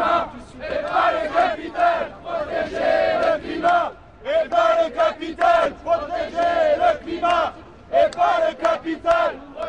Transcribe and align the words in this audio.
et 0.00 0.82
pas 0.82 1.12
le 1.12 1.28
capital, 1.28 2.12
protéger 2.22 3.18
le 3.20 3.38
climat, 3.38 3.92
et 4.24 4.48
pas 4.48 4.70
le 4.82 4.90
capital, 4.90 5.72
protéger 5.84 6.76
le 6.78 7.04
climat, 7.04 7.52
et 7.92 8.10
pas 8.10 8.48
le 8.48 8.54
capital. 8.54 9.49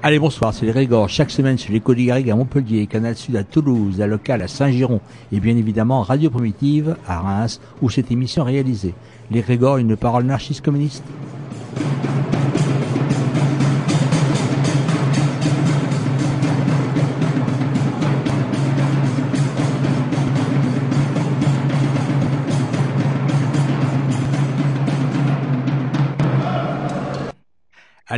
Allez, 0.00 0.20
bonsoir, 0.20 0.54
c'est 0.54 0.64
les 0.64 0.70
Régors. 0.70 1.08
Chaque 1.08 1.32
semaine 1.32 1.58
sur 1.58 1.72
l'écho 1.72 1.92
du 1.92 2.08
à 2.08 2.36
Montpellier, 2.36 2.86
Canal 2.86 3.16
Sud 3.16 3.34
à 3.34 3.42
Toulouse, 3.42 4.00
à 4.00 4.06
Local 4.06 4.40
à 4.42 4.46
Saint-Giron 4.46 5.00
et 5.32 5.40
bien 5.40 5.56
évidemment 5.56 6.02
Radio 6.02 6.30
Primitive 6.30 6.94
à 7.04 7.18
Reims 7.18 7.60
où 7.82 7.90
cette 7.90 8.12
émission 8.12 8.46
est 8.46 8.52
réalisée. 8.52 8.94
Les 9.32 9.40
Régors, 9.40 9.78
une 9.78 9.96
parole 9.96 10.22
anarchiste 10.22 10.64
communiste. 10.64 11.02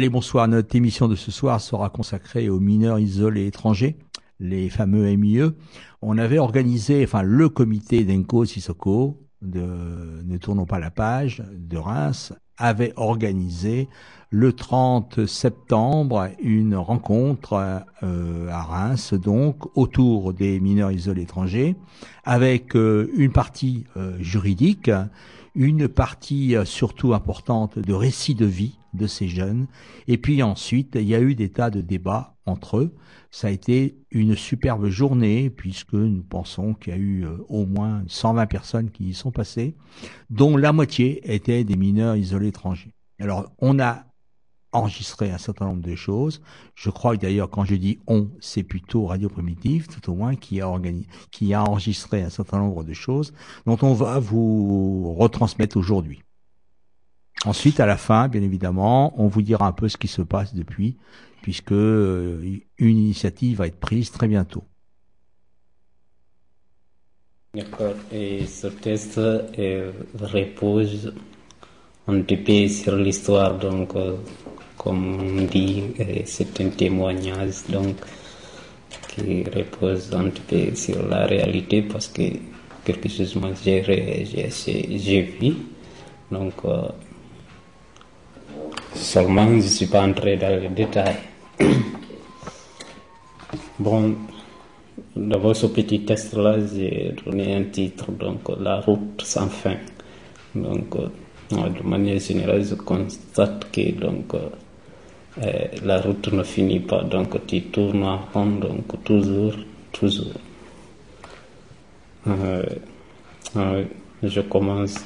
Allez, 0.01 0.09
bonsoir. 0.09 0.49
Notre 0.49 0.75
émission 0.77 1.09
de 1.09 1.15
ce 1.15 1.31
soir 1.31 1.61
sera 1.61 1.91
consacrée 1.91 2.49
aux 2.49 2.59
mineurs 2.59 2.99
isolés 2.99 3.45
étrangers, 3.45 3.99
les 4.39 4.71
fameux 4.71 5.15
MIE. 5.15 5.53
On 6.01 6.17
avait 6.17 6.39
organisé, 6.39 7.05
enfin, 7.05 7.21
le 7.21 7.51
comité 7.51 8.05
d'Enco 8.05 8.47
Sissoko 8.47 9.21
de 9.43 10.23
Ne 10.25 10.39
tournons 10.39 10.65
pas 10.65 10.79
la 10.79 10.91
page 10.91 11.45
de 11.53 11.77
Reims 11.77 12.33
avait 12.57 12.95
organisé 12.97 13.91
le 14.31 14.55
30 14.55 15.27
septembre 15.27 16.31
une 16.43 16.77
rencontre 16.77 17.83
euh, 18.03 18.49
à 18.49 18.63
Reims, 18.63 19.13
donc 19.13 19.77
autour 19.77 20.33
des 20.33 20.61
mineurs 20.61 20.93
isolés 20.93 21.25
étrangers, 21.25 21.77
avec 22.25 22.75
euh, 22.75 23.11
une 23.15 23.33
partie 23.33 23.85
euh, 23.99 24.17
juridique, 24.19 24.91
une 25.55 25.89
partie 25.89 26.57
euh, 26.57 26.65
surtout 26.65 27.13
importante 27.13 27.79
de 27.79 27.93
récits 27.93 28.35
de 28.35 28.47
vie 28.47 28.80
de 28.95 29.07
ces 29.07 29.29
jeunes. 29.29 29.67
Et 30.07 30.19
puis 30.19 30.43
ensuite, 30.43 30.97
il 30.97 31.09
y 31.09 31.15
a 31.15 31.21
eu 31.21 31.35
des 31.35 31.51
tas 31.51 31.71
de 31.71 31.81
débats 31.81 32.37
entre 32.47 32.79
eux. 32.79 32.95
Ça 33.31 33.49
a 33.49 33.51
été 33.51 33.97
une 34.11 34.35
superbe 34.35 34.89
journée 34.89 35.51
puisque 35.51 35.95
nous 35.95 36.23
pensons 36.23 36.75
qu'il 36.75 36.93
y 36.93 36.97
a 36.97 36.99
eu 36.99 37.25
euh, 37.25 37.37
au 37.49 37.67
moins 37.67 38.03
120 38.09 38.47
personnes 38.47 38.91
qui 38.91 39.11
y 39.11 39.15
sont 39.15 39.31
passées, 39.31 39.77
dont 40.31 40.57
la 40.57 40.73
moitié 40.73 41.33
étaient 41.33 41.65
des 41.65 41.77
mineurs 41.77 42.17
isolés 42.17 42.49
étrangers. 42.49 42.93
Alors, 43.21 43.53
on 43.59 43.79
a 43.79 44.07
enregistré 44.73 45.31
un 45.31 45.39
certain 45.39 45.67
nombre 45.67 45.83
de 45.83 45.95
choses. 45.95 46.41
Je 46.75 46.91
crois 46.91 47.17
d'ailleurs, 47.17 47.51
quand 47.51 47.65
je 47.65 47.75
dis 47.75 47.99
on, 48.07 48.31
c'est 48.41 48.63
plutôt 48.63 49.07
Radio 49.07 49.29
Primitive, 49.29 49.89
tout 49.89 50.11
au 50.11 50.15
moins, 50.15 50.37
qui 50.37 50.61
a, 50.61 50.71
qui 51.31 51.55
a 51.55 51.63
enregistré 51.63 52.23
un 52.23 52.31
certain 52.31 52.59
nombre 52.59 52.85
de 52.85 52.93
choses 52.93 53.33
dont 53.67 53.79
on 53.83 53.95
va 53.95 54.19
vous 54.19 55.15
retransmettre 55.15 55.77
aujourd'hui. 55.77 56.23
Ensuite, 57.47 57.81
à 57.81 57.87
la 57.87 57.97
fin, 57.97 58.29
bien 58.29 58.43
évidemment, 58.43 59.15
on 59.17 59.27
vous 59.27 59.41
dira 59.41 59.67
un 59.67 59.73
peu 59.73 59.89
ce 59.89 59.97
qui 59.97 60.09
se 60.09 60.21
passe 60.21 60.55
depuis, 60.55 60.99
puisque 61.41 61.73
euh, 61.73 62.61
une 62.79 62.99
initiative 62.99 63.59
va 63.59 63.67
être 63.67 63.81
prise 63.81 64.11
très 64.11 64.29
bientôt. 64.29 64.65
D'accord. 67.55 67.95
Et 68.13 68.47
ce 68.47 68.67
test 68.67 69.17
euh, 69.19 69.93
repose 70.21 71.15
un 72.07 72.21
petit 72.21 72.37
peu 72.37 72.69
sur 72.69 72.95
l'histoire, 72.97 73.59
donc, 73.59 73.97
euh, 73.97 74.17
comme 74.77 75.39
on 75.39 75.43
dit, 75.47 75.85
c'est 76.27 76.61
un 76.61 76.69
témoignage, 76.69 77.65
donc, 77.71 77.97
qui 79.09 79.45
repose 79.45 80.15
un 80.15 80.29
petit 80.29 80.43
peu 80.43 80.75
sur 80.75 81.07
la 81.09 81.25
réalité, 81.27 81.83
parce 81.83 82.09
que 82.09 82.23
quelque 82.85 83.09
chose 83.09 83.33
que 83.33 83.51
j'ai 83.65 85.23
vu. 85.41 85.55
Donc, 86.31 86.55
Seulement, 88.95 89.47
je 89.47 89.55
ne 89.55 89.61
suis 89.61 89.87
pas 89.87 90.03
entré 90.03 90.37
dans 90.37 90.61
les 90.61 90.69
détails. 90.69 91.17
bon, 93.79 94.17
d'abord, 95.15 95.55
ce 95.55 95.67
petit 95.67 96.01
test-là, 96.05 96.57
j'ai 96.75 97.15
donné 97.25 97.55
un 97.55 97.65
titre, 97.65 98.11
donc 98.11 98.49
La 98.61 98.81
route 98.81 99.23
sans 99.23 99.49
fin. 99.49 99.77
Donc, 100.55 100.97
euh, 100.97 101.09
de 101.69 101.87
manière 101.87 102.19
générale, 102.19 102.65
je 102.65 102.75
constate 102.75 103.71
que 103.71 103.93
donc, 103.93 104.35
euh, 104.35 105.49
la 105.85 106.01
route 106.01 106.33
ne 106.33 106.43
finit 106.43 106.81
pas. 106.81 107.05
Donc, 107.05 107.47
tu 107.47 107.63
tournes 107.63 108.03
en 108.05 108.19
rond, 108.35 108.47
donc 108.47 109.05
toujours, 109.05 109.55
toujours. 109.93 110.35
Euh, 112.27 112.65
je 114.23 114.41
commence. 114.43 114.97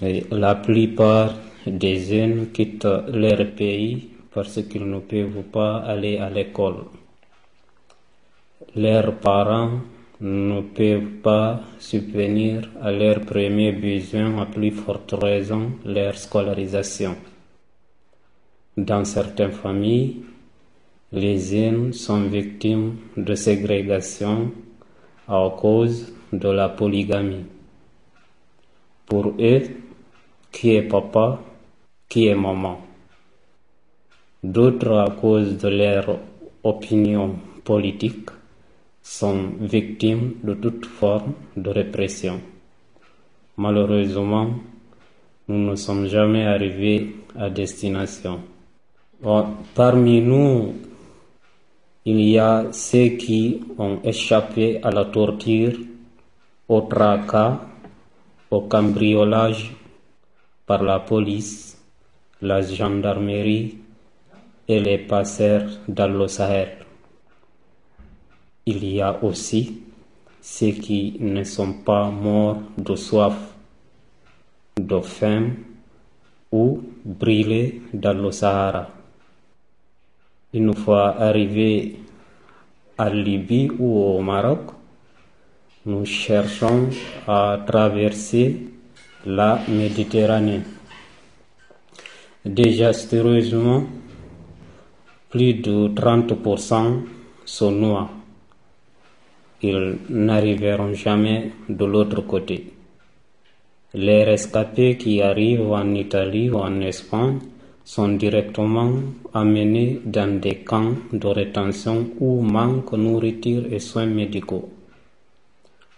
la 0.00 0.54
plupart 0.56 1.34
des 1.66 1.96
jeunes 2.00 2.50
quittent 2.52 2.84
leur 3.08 3.54
pays 3.54 4.08
parce 4.32 4.62
qu'ils 4.62 4.88
ne 4.88 4.98
peuvent 4.98 5.42
pas 5.52 5.78
aller 5.78 6.18
à 6.18 6.28
l'école. 6.28 6.84
Leurs 8.76 9.14
parents 9.16 9.80
ne 10.20 10.60
peuvent 10.60 11.20
pas 11.22 11.60
subvenir 11.78 12.68
à 12.82 12.90
leurs 12.90 13.20
premiers 13.20 13.72
besoins, 13.72 14.40
à 14.40 14.46
plus 14.46 14.70
forte 14.70 15.12
raison 15.12 15.72
leur 15.84 16.16
scolarisation. 16.16 17.16
Dans 18.76 19.04
certaines 19.04 19.52
familles, 19.52 20.22
les 21.12 21.38
jeunes 21.38 21.92
sont 21.92 22.22
victimes 22.22 22.96
de 23.16 23.34
ségrégation 23.34 24.50
à 25.28 25.48
cause 25.56 26.12
de 26.32 26.48
la 26.48 26.68
polygamie. 26.68 27.44
Pour 29.06 29.34
eux, 29.38 29.62
qui 30.50 30.74
est 30.74 30.82
papa 30.82 31.40
qui 32.14 32.32
maman. 32.32 32.78
D'autres, 34.44 34.98
à 34.98 35.10
cause 35.10 35.58
de 35.58 35.68
leur 35.68 36.20
opinion 36.62 37.34
politique, 37.64 38.30
sont 39.02 39.50
victimes 39.58 40.34
de 40.44 40.54
toute 40.54 40.86
forme 40.86 41.32
de 41.56 41.70
répression. 41.70 42.40
Malheureusement, 43.56 44.48
nous 45.48 45.70
ne 45.70 45.74
sommes 45.74 46.06
jamais 46.06 46.46
arrivés 46.46 47.16
à 47.36 47.50
destination. 47.50 48.38
parmi 49.74 50.20
nous, 50.20 50.72
il 52.04 52.20
y 52.20 52.38
a 52.38 52.70
ceux 52.70 53.08
qui 53.22 53.60
ont 53.76 53.98
échappé 54.04 54.78
à 54.84 54.92
la 54.92 55.06
torture, 55.06 55.76
au 56.68 56.80
tracas, 56.82 57.58
au 58.52 58.60
cambriolage 58.60 59.72
par 60.64 60.84
la 60.84 61.00
police 61.00 61.73
la 62.44 62.60
gendarmerie 62.60 63.78
et 64.68 64.80
les 64.80 64.98
passeurs 64.98 65.66
dans 65.88 66.08
le 66.08 66.28
Sahel. 66.28 66.76
Il 68.66 68.84
y 68.84 69.00
a 69.00 69.22
aussi 69.24 69.80
ceux 70.42 70.72
qui 70.72 71.16
ne 71.20 71.42
sont 71.42 71.72
pas 71.72 72.10
morts 72.10 72.60
de 72.76 72.94
soif, 72.96 73.34
de 74.76 75.00
faim 75.00 75.52
ou 76.52 76.82
brûlés 77.04 77.80
dans 77.94 78.12
le 78.22 78.30
Sahara. 78.30 78.90
Une 80.52 80.74
fois 80.74 81.16
arrivés 81.20 81.96
à 82.98 83.08
Libye 83.08 83.70
ou 83.78 84.02
au 84.02 84.20
Maroc, 84.20 84.70
nous 85.86 86.04
cherchons 86.04 86.90
à 87.26 87.58
traverser 87.66 88.68
la 89.24 89.60
Méditerranée 89.68 90.60
Désastreusement, 92.44 93.84
plus 95.30 95.54
de 95.54 95.88
30% 95.88 97.00
sont 97.46 97.70
noirs. 97.70 98.10
Ils 99.62 99.96
n'arriveront 100.10 100.92
jamais 100.92 101.52
de 101.70 101.86
l'autre 101.86 102.20
côté. 102.20 102.70
Les 103.94 104.24
rescapés 104.24 104.98
qui 104.98 105.22
arrivent 105.22 105.72
en 105.72 105.94
Italie 105.94 106.50
ou 106.50 106.58
en 106.58 106.82
Espagne 106.82 107.38
sont 107.82 108.10
directement 108.10 108.92
amenés 109.32 110.02
dans 110.04 110.38
des 110.38 110.56
camps 110.56 110.92
de 111.14 111.26
rétention 111.26 112.10
où 112.20 112.42
manquent 112.42 112.92
nourriture 112.92 113.72
et 113.72 113.78
soins 113.78 114.04
médicaux. 114.04 114.68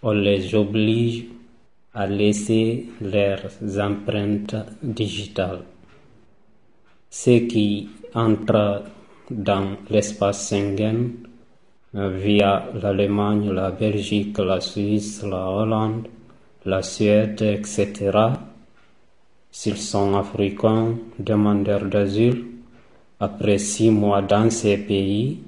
On 0.00 0.12
les 0.12 0.54
oblige 0.54 1.24
à 1.92 2.06
laisser 2.06 2.86
leurs 3.00 3.50
empreintes 3.80 4.54
digitales. 4.80 5.64
Ceux 7.18 7.46
qui 7.46 7.88
entrent 8.14 8.82
dans 9.30 9.78
l'espace 9.88 10.50
Schengen 10.50 11.12
via 11.94 12.68
l'Allemagne, 12.74 13.50
la 13.52 13.70
Belgique, 13.70 14.38
la 14.38 14.60
Suisse, 14.60 15.22
la 15.22 15.48
Hollande, 15.48 16.08
la 16.66 16.82
Suède, 16.82 17.40
etc. 17.40 18.10
S'ils 19.50 19.78
sont 19.78 20.14
africains, 20.14 20.94
demandeurs 21.18 21.86
d'asile, 21.86 22.44
après 23.18 23.56
six 23.56 23.90
mois 23.90 24.20
dans 24.20 24.50
ces 24.50 24.76
pays, 24.76 25.40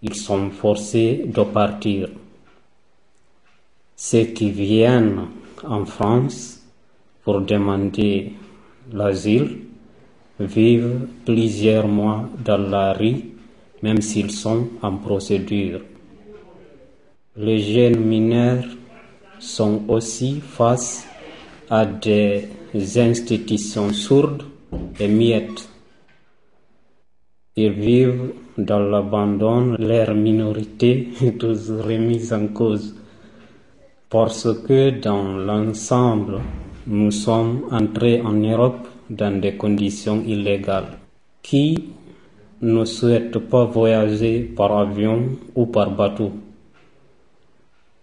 ils 0.00 0.14
sont 0.14 0.50
forcés 0.50 1.24
de 1.26 1.42
partir. 1.42 2.08
Ceux 3.96 4.26
qui 4.26 4.52
viennent 4.52 5.26
en 5.64 5.84
France 5.84 6.62
pour 7.24 7.40
demander 7.40 8.32
l'asile 8.92 9.73
vivent 10.38 11.08
plusieurs 11.24 11.88
mois 11.88 12.28
dans 12.44 12.58
la 12.58 12.92
rue, 12.92 13.22
même 13.82 14.00
s'ils 14.00 14.30
sont 14.30 14.68
en 14.82 14.96
procédure. 14.96 15.80
Les 17.36 17.58
jeunes 17.58 18.00
mineurs 18.00 18.64
sont 19.38 19.82
aussi 19.88 20.40
face 20.40 21.06
à 21.70 21.84
des 21.86 22.48
institutions 22.96 23.92
sourdes 23.92 24.44
et 24.98 25.08
muettes. 25.08 25.68
Ils 27.56 27.72
vivent 27.72 28.32
dans 28.58 28.80
l'abandon, 28.80 29.76
leur 29.78 30.14
minorité 30.14 31.08
est 31.22 31.38
toujours 31.38 31.84
remise 31.84 32.32
en 32.32 32.48
cause 32.48 32.94
parce 34.14 34.46
que 34.68 34.90
dans 34.90 35.36
l'ensemble, 35.36 36.38
nous 36.86 37.10
sommes 37.10 37.64
entrés 37.72 38.20
en 38.20 38.34
Europe 38.34 38.86
dans 39.10 39.40
des 39.40 39.56
conditions 39.56 40.22
illégales. 40.26 40.98
Qui 41.42 41.92
ne 42.62 42.84
souhaite 42.84 43.38
pas 43.38 43.64
voyager 43.64 44.40
par 44.40 44.76
avion 44.76 45.28
ou 45.54 45.66
par 45.66 45.90
bateau? 45.90 46.32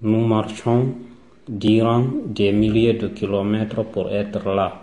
Nous 0.01 0.25
marchons 0.25 0.93
durant 1.47 2.05
des 2.25 2.51
milliers 2.51 2.93
de 2.93 3.07
kilomètres 3.07 3.83
pour 3.83 4.09
être 4.09 4.45
là. 4.45 4.81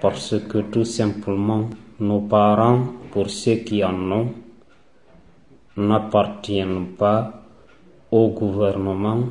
Parce 0.00 0.36
que 0.48 0.58
tout 0.58 0.84
simplement, 0.84 1.68
nos 1.98 2.20
parents, 2.20 2.84
pour 3.10 3.28
ceux 3.28 3.56
qui 3.56 3.84
en 3.84 4.10
ont, 4.10 4.32
n'appartiennent 5.76 6.86
pas 6.98 7.42
au 8.10 8.28
gouvernement 8.28 9.24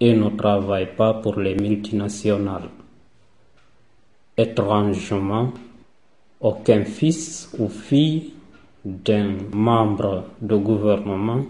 et 0.00 0.14
ne 0.14 0.28
travaillent 0.30 0.96
pas 0.96 1.14
pour 1.14 1.38
les 1.38 1.54
multinationales. 1.54 2.68
Étrangement, 4.36 5.52
aucun 6.40 6.84
fils 6.84 7.54
ou 7.56 7.68
fille 7.68 8.32
d'un 8.84 9.36
membre 9.52 10.24
de 10.40 10.56
gouvernement 10.56 11.44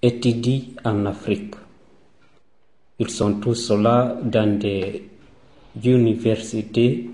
étudie 0.00 0.74
en 0.84 1.04
Afrique. 1.04 1.54
Ils 2.98 3.10
sont 3.10 3.34
tous 3.40 3.70
là 3.72 4.16
dans 4.22 4.58
des 4.58 5.04
universités 5.84 7.10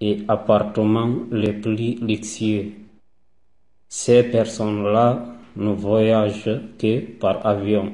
et 0.00 0.18
appartements 0.28 1.14
les 1.32 1.54
plus 1.54 1.94
luxueux. 2.00 2.72
Ces 3.88 4.22
personnes-là 4.24 5.34
ne 5.56 5.70
voyagent 5.70 6.60
que 6.78 7.00
par 7.18 7.46
avion 7.46 7.90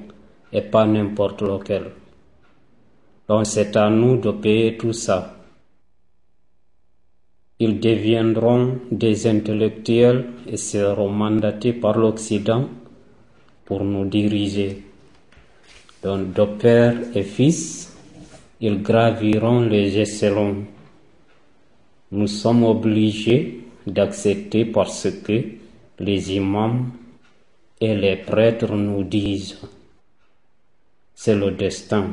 et 0.53 0.63
pas 0.63 0.87
n'importe 0.87 1.43
lequel. 1.43 1.93
Donc 3.29 3.47
c'est 3.47 3.77
à 3.77 3.89
nous 3.89 4.17
de 4.17 4.33
payer 4.33 4.77
tout 4.77 4.93
ça. 4.93 5.37
Ils 7.65 7.79
deviendront 7.79 8.81
des 8.91 9.29
intellectuels 9.29 10.25
et 10.49 10.57
seront 10.57 11.11
mandatés 11.11 11.73
par 11.73 11.97
l'Occident 11.97 12.69
pour 13.65 13.85
nous 13.85 14.05
diriger. 14.05 14.83
Donc 16.03 16.33
de 16.33 16.45
père 16.45 16.97
et 17.15 17.23
fils, 17.23 17.97
ils 18.61 18.83
graviront 18.83 19.61
les 19.61 19.97
échelons. 19.97 20.65
Nous 22.11 22.27
sommes 22.27 22.65
obligés 22.65 23.61
d'accepter 23.87 24.65
parce 24.65 25.09
que 25.25 25.45
les 26.01 26.35
imams 26.35 26.91
et 27.81 27.95
les 27.95 28.17
prêtres 28.17 28.75
nous 28.75 29.05
disent 29.05 29.61
c'est 31.15 31.37
le 31.37 31.53
destin. 31.53 32.09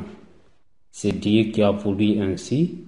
C'est 0.92 1.18
Dieu 1.18 1.50
qui 1.50 1.60
a 1.60 1.72
voulu 1.72 2.20
ainsi. 2.20 2.84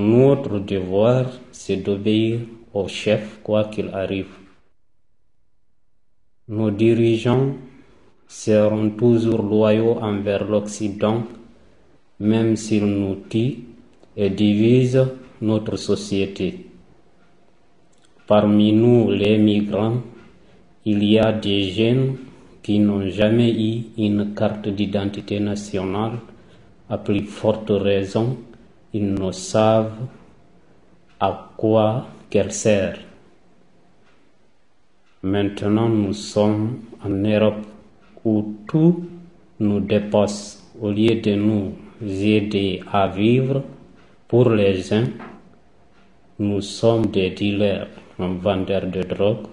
Notre 0.00 0.60
devoir, 0.60 1.26
c'est 1.52 1.76
d'obéir 1.76 2.40
au 2.72 2.88
chef 2.88 3.38
quoi 3.42 3.64
qu'il 3.64 3.88
arrive. 3.88 4.32
Nos 6.48 6.70
dirigeants 6.70 7.52
seront 8.26 8.88
toujours 8.92 9.42
loyaux 9.42 9.98
envers 10.00 10.44
l'Occident, 10.48 11.24
même 12.18 12.56
s'ils 12.56 12.86
nous 12.86 13.16
tuent 13.28 13.58
et 14.16 14.30
divisent 14.30 15.06
notre 15.42 15.76
société. 15.76 16.64
Parmi 18.26 18.72
nous, 18.72 19.10
les 19.10 19.36
migrants, 19.36 20.00
il 20.86 21.04
y 21.04 21.18
a 21.18 21.30
des 21.30 21.60
jeunes 21.72 22.16
qui 22.62 22.78
n'ont 22.78 23.06
jamais 23.10 23.52
eu 23.52 23.82
une 23.98 24.32
carte 24.32 24.66
d'identité 24.66 25.40
nationale, 25.40 26.20
à 26.88 26.96
plus 26.96 27.26
forte 27.26 27.68
raison, 27.68 28.38
ils 28.92 29.14
ne 29.14 29.30
savent 29.32 29.92
à 31.18 31.50
quoi 31.56 32.06
qu'elle 32.28 32.52
sert. 32.52 32.98
Maintenant, 35.22 35.88
nous 35.88 36.12
sommes 36.12 36.80
en 37.04 37.10
Europe 37.10 37.66
où 38.24 38.54
tout 38.66 39.04
nous 39.58 39.80
dépasse. 39.80 40.56
Au 40.80 40.90
lieu 40.90 41.20
de 41.20 41.34
nous 41.34 41.72
aider 42.00 42.82
à 42.90 43.06
vivre 43.08 43.62
pour 44.28 44.48
les 44.50 44.92
uns, 44.94 45.08
nous 46.38 46.62
sommes 46.62 47.06
des 47.06 47.30
dealers, 47.30 47.88
vendeurs 48.18 48.86
de 48.86 49.02
drogue, 49.02 49.46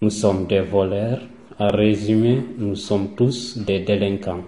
nous 0.00 0.10
sommes 0.10 0.46
des 0.46 0.60
voleurs. 0.60 1.20
À 1.58 1.68
résumer, 1.68 2.42
nous 2.56 2.74
sommes 2.74 3.14
tous 3.14 3.58
des 3.58 3.80
délinquants. 3.80 4.44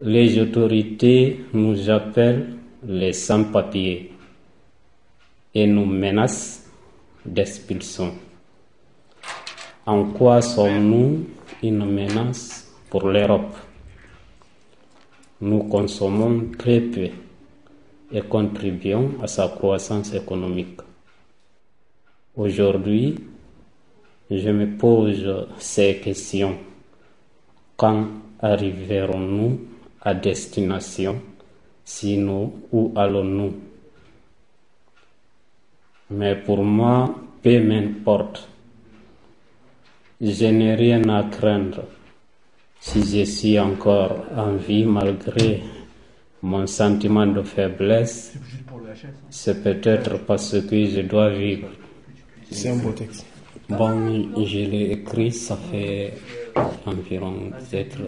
Les 0.00 0.38
autorités 0.38 1.40
nous 1.52 1.90
appellent 1.90 2.56
les 2.86 3.12
sans-papiers 3.12 4.12
et 5.52 5.66
nous 5.66 5.86
menacent 5.86 6.70
d'expulsion. 7.26 8.14
En 9.84 10.04
quoi 10.04 10.40
sommes-nous 10.40 11.26
une 11.64 11.84
menace 11.84 12.72
pour 12.90 13.08
l'Europe? 13.08 13.56
Nous 15.40 15.64
consommons 15.64 16.44
très 16.56 16.80
peu 16.80 17.08
et 18.12 18.20
contribuons 18.20 19.14
à 19.20 19.26
sa 19.26 19.48
croissance 19.48 20.14
économique. 20.14 20.78
Aujourd'hui, 22.36 23.16
je 24.30 24.50
me 24.50 24.76
pose 24.78 25.48
ces 25.58 25.96
questions. 25.96 26.56
Quand 27.76 28.06
arriverons-nous 28.40 29.58
à 30.02 30.14
destination 30.14 31.20
Sinon, 31.88 32.52
où 32.70 32.92
allons-nous? 32.94 33.54
Mais 36.10 36.36
pour 36.36 36.62
moi, 36.62 37.14
peu 37.42 37.60
m'importe. 37.60 38.46
Je 40.20 40.46
n'ai 40.48 40.74
rien 40.74 41.08
à 41.08 41.22
craindre. 41.22 41.84
Si 42.78 43.02
je 43.02 43.24
suis 43.24 43.58
encore 43.58 44.26
en 44.36 44.52
vie 44.56 44.84
malgré 44.84 45.62
mon 46.42 46.66
sentiment 46.66 47.26
de 47.26 47.40
faiblesse, 47.40 48.34
c'est 49.30 49.62
peut-être 49.62 50.18
parce 50.26 50.60
que 50.60 50.84
je 50.84 51.00
dois 51.00 51.30
vivre. 51.30 51.68
C'est 52.50 52.68
un 52.68 52.76
beau 52.76 52.92
texte. 52.92 53.24
Bon, 53.70 54.44
je 54.44 54.58
l'ai 54.58 54.92
écrit, 54.92 55.32
ça 55.32 55.56
fait 55.56 56.12
environ 56.84 57.50
peut-être 57.50 57.98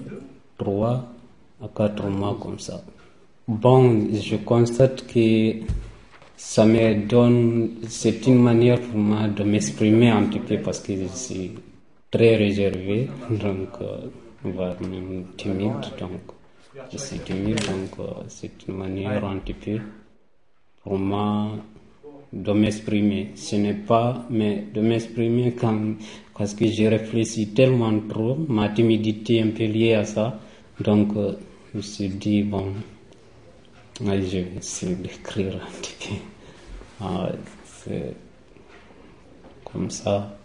3 0.59 1.19
à 1.62 1.69
4 1.69 2.09
mois 2.09 2.37
comme 2.40 2.59
ça. 2.59 2.83
Bon, 3.49 4.09
je 4.12 4.37
constate 4.37 5.07
que 5.07 5.55
ça 6.37 6.64
me 6.64 7.07
donne, 7.07 7.71
c'est 7.88 8.26
une 8.26 8.40
manière 8.40 8.81
pour 8.81 8.99
moi 8.99 9.29
de 9.29 9.43
m'exprimer 9.45 10.09
un 10.11 10.23
petit 10.25 10.38
peu 10.38 10.59
parce 10.59 10.81
que 10.81 10.95
je 10.97 11.07
suis 11.09 11.52
très 12.11 12.37
réservé, 12.37 13.09
donc, 13.31 13.69
euh, 13.83 14.09
voire 14.45 14.76
même 14.81 15.25
timide, 15.37 15.83
donc, 15.99 16.35
je 16.93 16.97
suis 16.97 17.19
timide, 17.19 17.59
donc, 17.61 17.99
euh, 18.00 18.23
c'est 18.29 18.67
une 18.69 18.76
manière 18.76 19.25
un 19.25 19.37
petit 19.38 19.55
peu 19.55 19.81
pour 20.83 20.99
moi 20.99 21.50
de 22.33 22.52
m'exprimer. 22.52 23.33
Ce 23.35 23.57
n'est 23.57 23.75
pas, 23.75 24.25
mais 24.31 24.64
de 24.73 24.81
m'exprimer 24.81 25.52
quand, 25.52 25.95
parce 26.37 26.55
que 26.55 26.67
j'ai 26.67 26.88
réfléchi 26.88 27.49
tellement 27.49 27.93
trop, 28.09 28.37
ma 28.49 28.69
timidité 28.71 29.37
est 29.37 29.43
un 29.43 29.50
peu 29.50 29.64
liée 29.64 29.95
à 29.95 30.05
ça. 30.05 30.38
Donc, 30.81 31.17
euh, 31.17 31.35
je 31.72 31.76
me 31.76 31.82
suis 31.82 32.08
dit, 32.08 32.42
bon, 32.42 32.72
je 34.00 34.04
vais 34.04 34.52
essayer 34.58 34.94
d'écrire 34.96 35.54
un 35.56 35.70
petit 35.80 35.94
peu. 36.00 36.14
Ah, 37.00 37.30
c'est 37.64 38.14
comme 39.64 39.90
ça. 39.90 40.36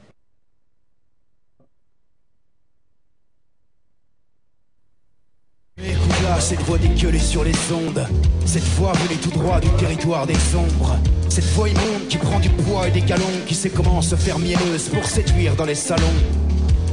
Là, 5.77 6.39
cette 6.39 6.62
voix 6.62 6.77
dégueulée 6.77 7.20
sur 7.20 7.44
les 7.44 7.53
ondes. 7.72 8.08
Cette 8.46 8.63
voix 8.63 8.94
venue 8.94 9.20
tout 9.20 9.32
droit 9.32 9.60
du 9.60 9.70
territoire 9.77 10.25
des 10.25 10.55
ombres. 10.55 10.96
Cette 11.29 11.46
voix 11.46 11.70
immonde 11.70 12.08
qui 12.08 12.17
prend 12.17 12.39
du 12.39 12.50
poids 12.50 12.88
et 12.88 12.91
des 12.91 13.01
galons, 13.01 13.25
qui 13.46 13.53
sait 13.53 13.70
comment 13.70 14.01
se 14.01 14.15
faire 14.15 14.39
mielleuse 14.39 14.89
pour 14.89 15.05
séduire 15.05 15.55
dans 15.55 15.65
les 15.65 15.75
salons. 15.75 16.45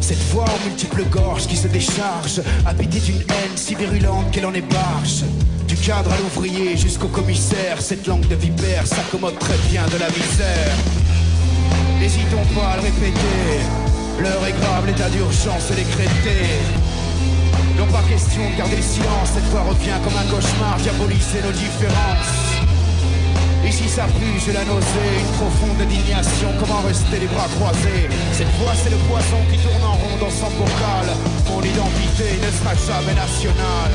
Cette 0.02 0.18
voix 0.32 0.44
aux 0.44 0.68
multiples 0.68 1.04
gorges 1.04 1.46
qui 1.46 1.56
se 1.56 1.68
décharge, 1.68 2.42
habitée 2.66 2.98
d'une 2.98 3.20
haine 3.20 3.54
si 3.54 3.76
virulente 3.76 4.32
qu'elle 4.32 4.46
en 4.46 4.52
ébarche. 4.52 5.22
Du 5.68 5.76
cadre 5.76 6.12
à 6.12 6.16
l'ouvrier 6.18 6.76
jusqu'au 6.76 7.06
commissaire, 7.06 7.80
cette 7.80 8.08
langue 8.08 8.26
de 8.26 8.34
vipère 8.34 8.84
s'accommode 8.84 9.38
très 9.38 9.56
bien 9.70 9.86
de 9.86 9.98
la 9.98 10.08
misère. 10.08 10.74
N'hésitons 12.00 12.44
pas 12.52 12.72
à 12.72 12.76
le 12.78 12.82
répéter, 12.82 13.62
l'heure 14.20 14.44
est 14.44 14.60
grave, 14.60 14.86
l'état 14.88 15.08
d'urgence 15.08 15.70
est 15.70 15.76
décrété. 15.76 16.50
Non 17.78 17.86
pas 17.86 18.02
question 18.02 18.42
de 18.50 18.58
garder 18.58 18.76
le 18.76 18.82
silence, 18.82 19.30
cette 19.32 19.48
voix 19.50 19.62
revient 19.62 19.98
comme 20.02 20.16
un 20.16 20.28
cauchemar, 20.28 20.78
diaboliser 20.78 21.42
nos 21.44 21.52
différences. 21.52 22.51
Ici 23.64 23.88
ça 23.88 24.06
pue, 24.06 24.40
j'ai 24.44 24.52
la 24.52 24.64
nausée, 24.64 25.12
une 25.20 25.32
profonde 25.38 25.80
indignation, 25.80 26.48
comment 26.58 26.80
rester 26.80 27.20
les 27.20 27.26
bras 27.26 27.48
croisés? 27.48 28.08
Cette 28.32 28.50
voix 28.58 28.74
c'est 28.74 28.90
le 28.90 28.96
poison 29.08 29.38
qui 29.50 29.58
tourne 29.58 29.82
en 29.84 29.92
rond 29.92 30.16
dans 30.20 30.30
son 30.30 30.50
bocal, 30.50 31.06
mon 31.48 31.62
identité 31.62 32.24
ne 32.44 32.50
sera 32.50 32.74
jamais 32.74 33.14
nationale. 33.14 33.92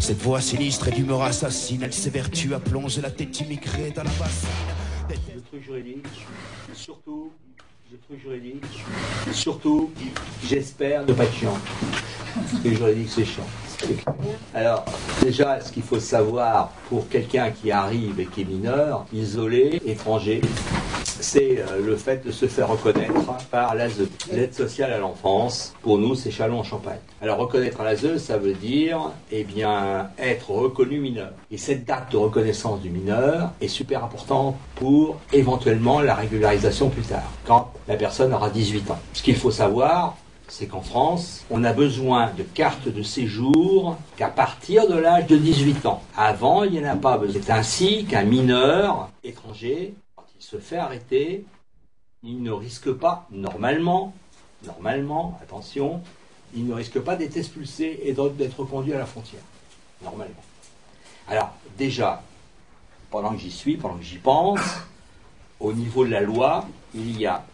Cette 0.00 0.22
voix 0.22 0.40
sinistre 0.40 0.88
et 0.88 0.92
d'humeur 0.92 1.22
assassine, 1.22 1.82
elle 1.82 1.92
s'évertue 1.92 2.54
à 2.54 2.60
plonger 2.60 3.00
la 3.00 3.10
tête 3.10 3.40
immigrée 3.40 3.92
dans 3.94 4.04
la 4.04 4.10
bassine. 4.10 4.48
Le 5.34 5.40
truc 5.42 5.64
juridique, 5.64 6.06
surtout, 6.72 7.32
le 7.90 7.98
truc 7.98 8.20
juridique, 8.22 8.84
surtout, 9.32 9.90
j'espère 10.48 11.04
ne 11.04 11.12
pas 11.12 11.24
être 11.24 11.34
chiant. 11.34 11.58
Le 12.54 12.60
truc 12.60 12.76
juridique, 12.76 13.08
c'est 13.14 13.24
chiant. 13.24 13.46
Alors, 14.54 14.84
déjà, 15.22 15.60
ce 15.60 15.70
qu'il 15.72 15.82
faut 15.82 16.00
savoir 16.00 16.70
pour 16.88 17.08
quelqu'un 17.08 17.50
qui 17.50 17.70
arrive 17.70 18.18
et 18.20 18.26
qui 18.26 18.42
est 18.42 18.44
mineur, 18.44 19.06
isolé, 19.12 19.80
étranger, 19.86 20.40
c'est 21.04 21.58
euh, 21.58 21.84
le 21.84 21.96
fait 21.96 22.24
de 22.24 22.30
se 22.30 22.46
faire 22.46 22.68
reconnaître 22.68 23.12
par 23.50 23.74
l'ASE. 23.74 24.02
L'aide 24.32 24.54
sociale 24.54 24.92
à 24.92 24.98
l'enfance, 24.98 25.74
pour 25.82 25.98
nous, 25.98 26.14
c'est 26.14 26.30
Chalon-en-Champagne. 26.30 26.98
Alors, 27.22 27.38
reconnaître 27.38 27.80
à 27.80 27.84
l'ASE, 27.84 28.18
ça 28.18 28.38
veut 28.38 28.52
dire, 28.52 29.10
eh 29.32 29.44
bien, 29.44 30.10
être 30.18 30.50
reconnu 30.50 30.98
mineur. 31.00 31.32
Et 31.50 31.58
cette 31.58 31.84
date 31.84 32.12
de 32.12 32.16
reconnaissance 32.16 32.80
du 32.80 32.90
mineur 32.90 33.50
est 33.60 33.68
super 33.68 34.04
importante 34.04 34.56
pour 34.74 35.18
éventuellement 35.32 36.00
la 36.00 36.14
régularisation 36.14 36.90
plus 36.90 37.02
tard, 37.02 37.30
quand 37.46 37.72
la 37.88 37.96
personne 37.96 38.32
aura 38.32 38.50
18 38.50 38.90
ans. 38.90 38.98
Ce 39.12 39.22
qu'il 39.22 39.36
faut 39.36 39.50
savoir, 39.50 40.16
c'est 40.48 40.66
qu'en 40.66 40.80
France, 40.80 41.44
on 41.50 41.64
a 41.64 41.72
besoin 41.72 42.32
de 42.32 42.42
cartes 42.42 42.88
de 42.88 43.02
séjour 43.02 43.96
qu'à 44.16 44.28
partir 44.28 44.88
de 44.88 44.94
l'âge 44.94 45.26
de 45.26 45.36
18 45.36 45.86
ans. 45.86 46.02
Avant, 46.16 46.64
il 46.64 46.72
n'y 46.72 46.80
en 46.80 46.90
a 46.90 46.96
pas 46.96 47.18
besoin. 47.18 47.42
C'est 47.44 47.52
ainsi 47.52 48.04
qu'un 48.04 48.24
mineur 48.24 49.10
étranger, 49.24 49.94
quand 50.14 50.26
il 50.38 50.42
se 50.42 50.58
fait 50.58 50.76
arrêter, 50.76 51.44
il 52.22 52.42
ne 52.42 52.52
risque 52.52 52.92
pas, 52.92 53.26
normalement, 53.30 54.14
normalement, 54.64 55.38
attention, 55.42 56.00
il 56.54 56.66
ne 56.66 56.74
risque 56.74 57.00
pas 57.00 57.16
d'être 57.16 57.36
expulsé 57.36 58.00
et 58.04 58.12
d'être 58.12 58.64
conduit 58.64 58.94
à 58.94 58.98
la 58.98 59.06
frontière. 59.06 59.42
Normalement. 60.02 60.34
Alors, 61.28 61.52
déjà, 61.76 62.22
pendant 63.10 63.32
que 63.32 63.38
j'y 63.38 63.50
suis, 63.50 63.76
pendant 63.76 63.96
que 63.96 64.04
j'y 64.04 64.18
pense, 64.18 64.60
au 65.58 65.72
niveau 65.72 66.04
de 66.04 66.10
la 66.10 66.20
loi, 66.20 66.66
il 66.94 67.18
y 67.18 67.26
a 67.26 67.44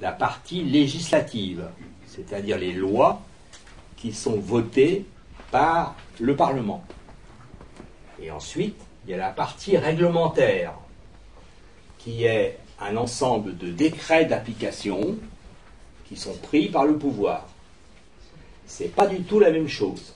la 0.00 0.12
partie 0.12 0.62
législative 0.62 1.66
c'est-à-dire 2.14 2.58
les 2.58 2.72
lois 2.72 3.20
qui 3.96 4.12
sont 4.12 4.38
votées 4.38 5.06
par 5.50 5.96
le 6.20 6.36
Parlement. 6.36 6.84
Et 8.20 8.30
ensuite, 8.30 8.80
il 9.04 9.10
y 9.10 9.14
a 9.14 9.18
la 9.18 9.30
partie 9.30 9.76
réglementaire, 9.76 10.74
qui 11.98 12.24
est 12.24 12.58
un 12.80 12.96
ensemble 12.96 13.56
de 13.56 13.70
décrets 13.70 14.26
d'application 14.26 15.16
qui 16.06 16.16
sont 16.16 16.34
pris 16.34 16.68
par 16.68 16.84
le 16.84 16.96
pouvoir. 16.98 17.46
Ce 18.66 18.82
n'est 18.82 18.88
pas 18.88 19.06
du 19.06 19.22
tout 19.22 19.40
la 19.40 19.50
même 19.50 19.68
chose. 19.68 20.14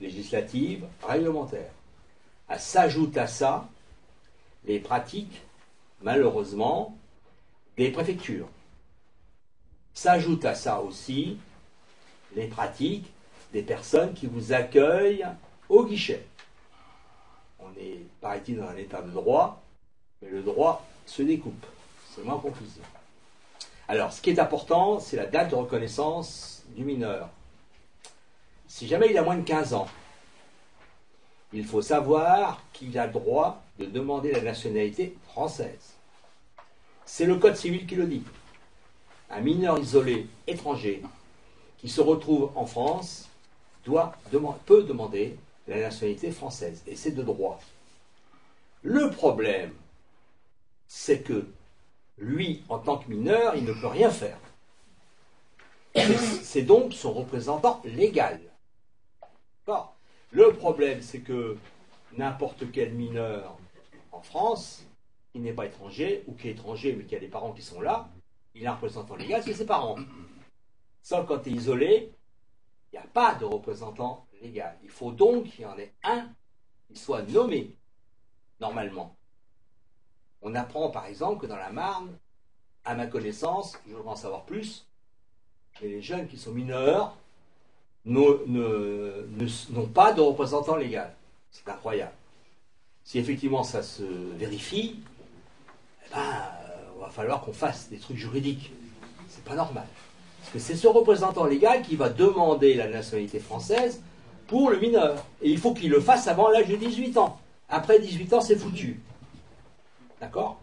Législative, 0.00 0.84
réglementaire. 1.06 1.70
S'ajoute 2.58 3.16
à 3.16 3.26
ça 3.26 3.68
les 4.66 4.78
pratiques, 4.78 5.40
malheureusement, 6.02 6.96
des 7.76 7.90
préfectures. 7.90 8.48
S'ajoute 9.94 10.44
à 10.44 10.54
ça 10.54 10.80
aussi 10.80 11.38
les 12.34 12.46
pratiques 12.46 13.12
des 13.52 13.62
personnes 13.62 14.14
qui 14.14 14.26
vous 14.26 14.52
accueillent 14.52 15.26
au 15.68 15.84
guichet. 15.84 16.26
On 17.58 17.70
est, 17.78 18.00
paraît-il, 18.20 18.56
dans 18.56 18.68
un 18.68 18.76
état 18.76 19.02
de 19.02 19.10
droit, 19.10 19.62
mais 20.20 20.30
le 20.30 20.42
droit 20.42 20.84
se 21.06 21.22
découpe. 21.22 21.66
C'est 22.14 22.24
moins 22.24 22.38
confusant. 22.38 22.82
Alors, 23.88 24.12
ce 24.12 24.22
qui 24.22 24.30
est 24.30 24.38
important, 24.38 24.98
c'est 24.98 25.16
la 25.16 25.26
date 25.26 25.50
de 25.50 25.56
reconnaissance 25.56 26.64
du 26.68 26.84
mineur. 26.84 27.28
Si 28.66 28.88
jamais 28.88 29.10
il 29.10 29.18
a 29.18 29.22
moins 29.22 29.36
de 29.36 29.42
15 29.42 29.74
ans, 29.74 29.88
il 31.52 31.64
faut 31.66 31.82
savoir 31.82 32.62
qu'il 32.72 32.98
a 32.98 33.06
droit 33.06 33.62
de 33.78 33.84
demander 33.84 34.32
la 34.32 34.40
nationalité 34.40 35.14
française. 35.28 35.94
C'est 37.04 37.26
le 37.26 37.36
Code 37.36 37.56
civil 37.56 37.86
qui 37.86 37.94
le 37.94 38.06
dit 38.06 38.24
un 39.32 39.40
mineur 39.40 39.78
isolé 39.78 40.26
étranger 40.46 41.02
qui 41.78 41.88
se 41.88 42.00
retrouve 42.00 42.50
en 42.54 42.66
France 42.66 43.28
doit, 43.84 44.14
peut 44.66 44.84
demander 44.84 45.36
la 45.66 45.80
nationalité 45.80 46.30
française, 46.30 46.82
et 46.86 46.94
c'est 46.94 47.12
de 47.12 47.22
droit. 47.22 47.60
Le 48.82 49.10
problème, 49.10 49.72
c'est 50.86 51.22
que 51.22 51.46
lui, 52.18 52.62
en 52.68 52.78
tant 52.78 52.98
que 52.98 53.08
mineur, 53.08 53.56
il 53.56 53.64
ne 53.64 53.72
peut 53.72 53.86
rien 53.86 54.10
faire. 54.10 54.38
C'est 56.42 56.62
donc 56.62 56.92
son 56.92 57.12
représentant 57.12 57.80
légal. 57.84 58.40
Le 60.30 60.52
problème, 60.54 61.02
c'est 61.02 61.20
que 61.20 61.56
n'importe 62.16 62.70
quel 62.72 62.92
mineur 62.92 63.58
en 64.12 64.22
France, 64.22 64.84
qui 65.32 65.40
n'est 65.40 65.52
pas 65.52 65.66
étranger, 65.66 66.24
ou 66.26 66.34
qui 66.34 66.48
est 66.48 66.52
étranger 66.52 66.94
mais 66.96 67.04
qui 67.04 67.16
a 67.16 67.18
des 67.18 67.28
parents 67.28 67.52
qui 67.52 67.62
sont 67.62 67.80
là, 67.80 68.08
il 68.54 68.66
a 68.66 68.72
un 68.72 68.74
représentant 68.74 69.16
légal, 69.16 69.42
c'est 69.42 69.54
ses 69.54 69.66
parents. 69.66 69.96
Sauf 71.02 71.26
quand 71.26 71.38
tu 71.38 71.50
es 71.50 71.52
isolé, 71.52 72.12
il 72.92 72.98
n'y 72.98 73.04
a 73.04 73.08
pas 73.08 73.34
de 73.34 73.44
représentant 73.44 74.26
légal. 74.40 74.76
Il 74.82 74.90
faut 74.90 75.12
donc 75.12 75.44
qu'il 75.44 75.62
y 75.62 75.66
en 75.66 75.78
ait 75.78 75.92
un 76.04 76.28
qui 76.88 76.98
soit 76.98 77.22
nommé, 77.22 77.74
normalement. 78.60 79.16
On 80.42 80.54
apprend 80.54 80.90
par 80.90 81.06
exemple 81.06 81.40
que 81.40 81.46
dans 81.46 81.56
la 81.56 81.70
Marne, 81.70 82.16
à 82.84 82.94
ma 82.94 83.06
connaissance, 83.06 83.78
je 83.86 83.94
voudrais 83.94 84.10
en 84.10 84.16
savoir 84.16 84.44
plus, 84.44 84.86
mais 85.80 85.88
les 85.88 86.02
jeunes 86.02 86.26
qui 86.26 86.36
sont 86.36 86.52
mineurs 86.52 87.16
n'ont 88.04 88.36
pas 89.94 90.12
de 90.12 90.20
représentant 90.20 90.76
légal. 90.76 91.14
C'est 91.50 91.68
incroyable. 91.68 92.12
Si 93.04 93.18
effectivement 93.18 93.62
ça 93.62 93.82
se 93.82 94.02
vérifie, 94.02 95.00
eh 96.06 96.14
ben, 96.14 96.51
falloir 97.12 97.42
qu'on 97.42 97.52
fasse 97.52 97.88
des 97.88 97.98
trucs 97.98 98.16
juridiques. 98.16 98.72
C'est 99.28 99.44
pas 99.44 99.54
normal. 99.54 99.86
Parce 100.40 100.52
que 100.52 100.58
c'est 100.58 100.76
ce 100.76 100.88
représentant 100.88 101.44
légal 101.44 101.82
qui 101.82 101.96
va 101.96 102.08
demander 102.08 102.74
la 102.74 102.88
nationalité 102.88 103.38
française 103.38 104.02
pour 104.46 104.70
le 104.70 104.80
mineur. 104.80 105.24
Et 105.40 105.50
il 105.50 105.58
faut 105.58 105.72
qu'il 105.72 105.90
le 105.90 106.00
fasse 106.00 106.26
avant 106.26 106.48
l'âge 106.48 106.68
de 106.68 106.76
18 106.76 107.16
ans. 107.18 107.38
Après 107.68 107.98
18 107.98 108.32
ans, 108.32 108.40
c'est 108.40 108.56
foutu. 108.56 109.00
D'accord? 110.20 110.60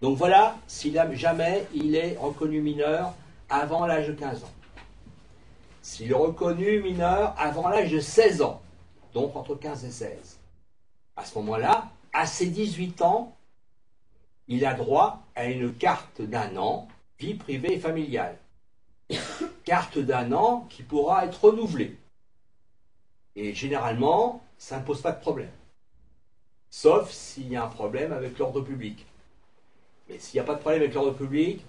Donc 0.00 0.16
voilà, 0.16 0.56
si 0.66 0.94
jamais 1.12 1.66
il 1.74 1.94
est 1.94 2.16
reconnu 2.18 2.60
mineur 2.60 3.12
avant 3.48 3.86
l'âge 3.86 4.08
de 4.08 4.12
15 4.12 4.44
ans. 4.44 4.52
S'il 5.82 6.10
est 6.10 6.14
reconnu 6.14 6.80
mineur 6.82 7.34
avant 7.38 7.68
l'âge 7.68 7.90
de 7.90 8.00
16 8.00 8.42
ans, 8.42 8.62
donc 9.12 9.34
entre 9.36 9.54
15 9.54 9.84
et 9.84 9.90
16. 9.90 10.38
À 11.16 11.24
ce 11.24 11.38
moment-là, 11.38 11.88
à 12.12 12.26
ses 12.26 12.46
18 12.46 13.02
ans, 13.02 13.36
il 14.48 14.64
a 14.64 14.74
droit 14.74 15.22
à 15.40 15.46
une 15.46 15.72
carte 15.72 16.20
d'un 16.20 16.56
an, 16.56 16.86
vie 17.18 17.34
privée 17.34 17.72
et 17.72 17.80
familiale. 17.80 18.36
carte 19.64 19.98
d'un 19.98 20.32
an 20.32 20.66
qui 20.68 20.82
pourra 20.82 21.24
être 21.24 21.44
renouvelée. 21.44 21.96
Et 23.36 23.54
généralement, 23.54 24.42
ça 24.58 24.78
ne 24.78 24.84
pose 24.84 25.00
pas 25.00 25.12
de 25.12 25.20
problème. 25.20 25.50
Sauf 26.68 27.10
s'il 27.10 27.48
y 27.48 27.56
a 27.56 27.64
un 27.64 27.68
problème 27.68 28.12
avec 28.12 28.38
l'ordre 28.38 28.60
public. 28.60 29.06
Mais 30.08 30.18
s'il 30.18 30.36
n'y 30.36 30.40
a 30.40 30.44
pas 30.44 30.54
de 30.54 30.60
problème 30.60 30.82
avec 30.82 30.94
l'ordre 30.94 31.14
public, 31.14 31.64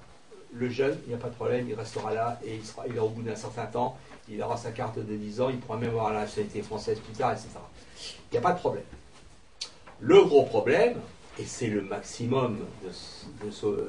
le 0.54 0.70
jeune, 0.70 0.98
il 1.06 1.10
n'y 1.10 1.16
a 1.16 1.18
pas 1.18 1.30
de 1.30 1.36
problème, 1.36 1.70
il 1.70 1.76
restera 1.76 2.14
là 2.14 2.40
et 2.44 2.56
il 2.56 2.66
sera, 2.66 2.86
aura 2.86 3.06
au 3.06 3.10
bout 3.10 3.22
d'un 3.22 3.36
certain 3.36 3.68
temps, 3.68 3.98
il 4.28 4.42
aura 4.44 4.58
sa 4.58 4.72
carte 4.72 5.00
de 5.00 5.16
10 5.16 5.40
ans, 5.40 5.50
il 5.50 5.60
pourra 5.60 5.78
même 5.78 5.92
avoir 5.92 6.12
la 6.12 6.22
nationalité 6.22 6.62
française 6.62 7.00
plus 7.00 7.14
tard, 7.14 7.32
etc. 7.32 7.48
Il 8.30 8.34
n'y 8.34 8.38
a 8.38 8.42
pas 8.42 8.52
de 8.52 8.60
problème. 8.60 8.84
Le 10.02 10.26
gros 10.26 10.44
problème, 10.44 11.00
et 11.40 11.46
c'est 11.46 11.68
le 11.68 11.82
maximum 11.82 12.60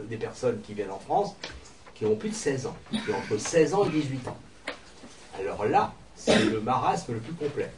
des 0.09 0.17
personnes 0.17 0.61
qui 0.63 0.75
viennent 0.75 0.91
en 0.91 0.99
France, 0.99 1.35
qui 1.95 2.07
ont 2.07 2.17
plus 2.17 2.31
de 2.31 2.35
16 2.35 2.67
ans, 2.67 2.77
qui 2.91 3.11
ont 3.11 3.17
entre 3.17 3.37
16 3.37 3.75
ans 3.75 3.85
et 3.87 3.91
18 3.91 4.29
ans. 4.29 4.39
Alors 5.39 5.65
là, 5.67 5.95
c'est 6.15 6.45
le 6.45 6.61
marasme 6.61 7.15
le 7.15 7.21
plus 7.21 7.35
complet. 7.35 7.71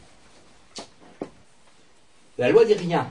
La 2.37 2.50
loi 2.50 2.64
dit 2.64 2.75
rien. 2.75 3.09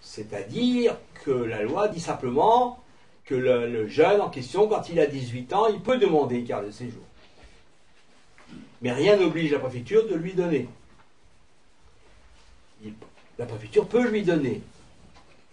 C'est-à-dire 0.00 0.96
que 1.24 1.30
la 1.30 1.62
loi 1.62 1.88
dit 1.88 2.00
simplement 2.00 2.82
que 3.24 3.34
le, 3.34 3.88
jeune 3.88 4.20
en 4.20 4.28
question, 4.28 4.68
quand 4.68 4.88
il 4.88 5.00
a 5.00 5.06
18 5.06 5.52
ans, 5.52 5.66
il 5.68 5.80
peut 5.80 5.98
demander 5.98 6.36
une 6.36 6.46
carte 6.46 6.66
de 6.66 6.70
séjour. 6.70 7.02
Mais 8.82 8.92
rien 8.92 9.16
n'oblige 9.16 9.52
la 9.52 9.58
préfecture 9.58 10.06
de 10.08 10.14
lui 10.14 10.34
donner. 10.34 10.68
la 13.38 13.46
préfecture 13.46 13.86
peut 13.88 14.06
lui 14.08 14.22
donner. 14.22 14.60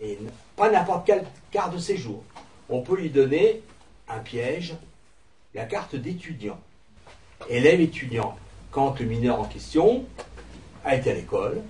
Et 0.01 0.17
pas 0.55 0.71
n'importe 0.71 1.05
quelle 1.05 1.25
carte 1.51 1.73
de 1.73 1.77
séjour. 1.77 2.23
On 2.69 2.81
peut 2.81 2.97
lui 2.97 3.09
donner 3.09 3.61
un 4.09 4.19
piège, 4.19 4.73
la 5.53 5.65
carte 5.65 5.95
d'étudiant. 5.95 6.59
Élève 7.49 7.81
étudiant. 7.81 8.35
Quand 8.71 8.99
le 8.99 9.05
mineur 9.05 9.39
en 9.39 9.45
question 9.45 10.05
a 10.83 10.95
été 10.95 11.11
à 11.11 11.13
l'école, 11.13 11.61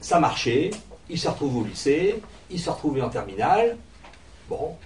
ça 0.00 0.20
marchait, 0.20 0.70
il 1.08 1.18
se 1.18 1.28
retrouve 1.28 1.56
au 1.56 1.64
lycée, 1.64 2.20
il 2.50 2.60
se 2.60 2.70
retrouve 2.70 3.02
en 3.02 3.08
terminale. 3.08 3.76
Bon, 4.48 4.76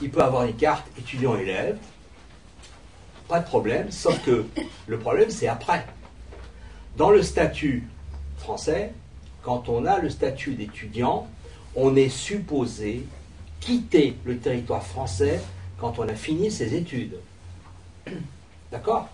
il 0.00 0.10
peut 0.10 0.22
avoir 0.22 0.44
une 0.44 0.56
carte 0.56 0.86
étudiant-élève, 0.98 1.78
pas 3.28 3.40
de 3.40 3.46
problème, 3.46 3.90
sauf 3.90 4.22
que 4.24 4.44
le 4.86 4.98
problème 4.98 5.30
c'est 5.30 5.48
après. 5.48 5.86
Dans 6.96 7.10
le 7.10 7.22
statut 7.22 7.88
français, 8.38 8.92
quand 9.42 9.68
on 9.68 9.84
a 9.84 9.98
le 9.98 10.10
statut 10.10 10.54
d'étudiant, 10.54 11.28
on 11.76 11.94
est 11.94 12.08
supposé 12.08 13.04
quitter 13.60 14.16
le 14.24 14.38
territoire 14.38 14.84
français 14.84 15.40
quand 15.78 15.98
on 15.98 16.08
a 16.08 16.14
fini 16.14 16.50
ses 16.50 16.74
études. 16.74 17.18
D'accord? 18.72 19.08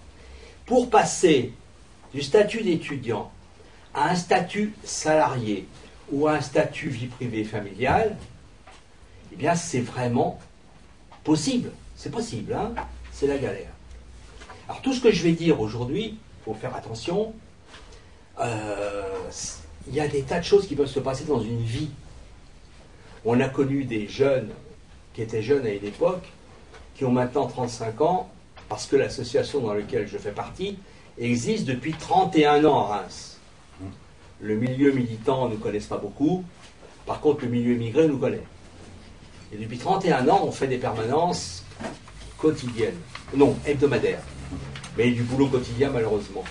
Pour 0.64 0.88
passer 0.88 1.52
du 2.14 2.22
statut 2.22 2.62
d'étudiant 2.62 3.30
à 3.94 4.10
un 4.10 4.14
statut 4.14 4.72
salarié 4.84 5.66
ou 6.10 6.28
à 6.28 6.34
un 6.34 6.40
statut 6.40 6.88
vie 6.88 7.06
privée 7.06 7.44
familiale, 7.44 8.16
eh 9.32 9.36
bien 9.36 9.54
c'est 9.54 9.80
vraiment 9.80 10.38
possible. 11.24 11.70
C'est 11.96 12.10
possible, 12.10 12.54
hein? 12.54 12.72
C'est 13.12 13.26
la 13.26 13.38
galère. 13.38 13.70
Alors 14.68 14.80
tout 14.82 14.92
ce 14.92 15.00
que 15.00 15.10
je 15.10 15.22
vais 15.22 15.32
dire 15.32 15.60
aujourd'hui, 15.60 16.18
il 16.18 16.44
faut 16.44 16.54
faire 16.54 16.74
attention, 16.76 17.34
euh, 18.40 19.02
il 19.88 19.94
y 19.94 20.00
a 20.00 20.08
des 20.08 20.22
tas 20.22 20.38
de 20.38 20.44
choses 20.44 20.66
qui 20.66 20.74
peuvent 20.74 20.86
se 20.86 21.00
passer 21.00 21.24
dans 21.24 21.40
une 21.40 21.62
vie. 21.62 21.90
On 23.24 23.38
a 23.40 23.48
connu 23.48 23.84
des 23.84 24.08
jeunes 24.08 24.50
qui 25.14 25.22
étaient 25.22 25.42
jeunes 25.42 25.66
à 25.66 25.70
une 25.70 25.84
époque, 25.84 26.24
qui 26.94 27.04
ont 27.04 27.12
maintenant 27.12 27.46
35 27.46 28.00
ans, 28.00 28.30
parce 28.68 28.86
que 28.86 28.96
l'association 28.96 29.60
dans 29.60 29.74
laquelle 29.74 30.08
je 30.08 30.18
fais 30.18 30.32
partie 30.32 30.78
existe 31.18 31.66
depuis 31.66 31.92
31 31.92 32.64
ans 32.64 32.80
à 32.80 32.96
Reims. 32.96 33.38
Le 34.40 34.56
milieu 34.56 34.90
militant 34.92 35.48
ne 35.48 35.54
nous 35.54 35.60
connaît 35.60 35.78
pas 35.78 35.98
beaucoup, 35.98 36.44
par 37.06 37.20
contre 37.20 37.44
le 37.44 37.50
milieu 37.50 37.74
immigré 37.74 38.08
nous 38.08 38.18
connaît. 38.18 38.42
Et 39.52 39.56
depuis 39.56 39.78
31 39.78 40.28
ans, 40.28 40.40
on 40.44 40.50
fait 40.50 40.66
des 40.66 40.78
permanences 40.78 41.64
quotidiennes, 42.38 42.98
non, 43.36 43.54
hebdomadaires, 43.66 44.22
mais 44.96 45.10
du 45.10 45.22
boulot 45.22 45.46
quotidien 45.46 45.90
malheureusement, 45.90 46.44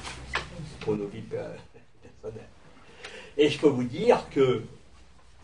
pour 0.80 0.96
nos 0.96 1.08
vies 1.08 1.22
personnelles. 1.22 2.48
Et 3.38 3.50
je 3.50 3.60
peux 3.60 3.68
vous 3.68 3.84
dire 3.84 4.24
que 4.30 4.64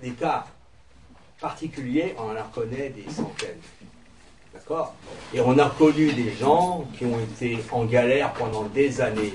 des 0.01 0.11
cas 0.11 0.45
particuliers, 1.39 2.15
on 2.17 2.31
en 2.31 2.49
connaît 2.53 2.89
des 2.89 3.09
centaines. 3.11 3.59
D'accord? 4.53 4.95
Et 5.33 5.39
on 5.39 5.57
a 5.57 5.69
connu 5.69 6.11
des 6.13 6.33
gens 6.33 6.85
qui 6.97 7.05
ont 7.05 7.19
été 7.19 7.59
en 7.71 7.85
galère 7.85 8.33
pendant 8.33 8.63
des 8.63 9.01
années, 9.01 9.33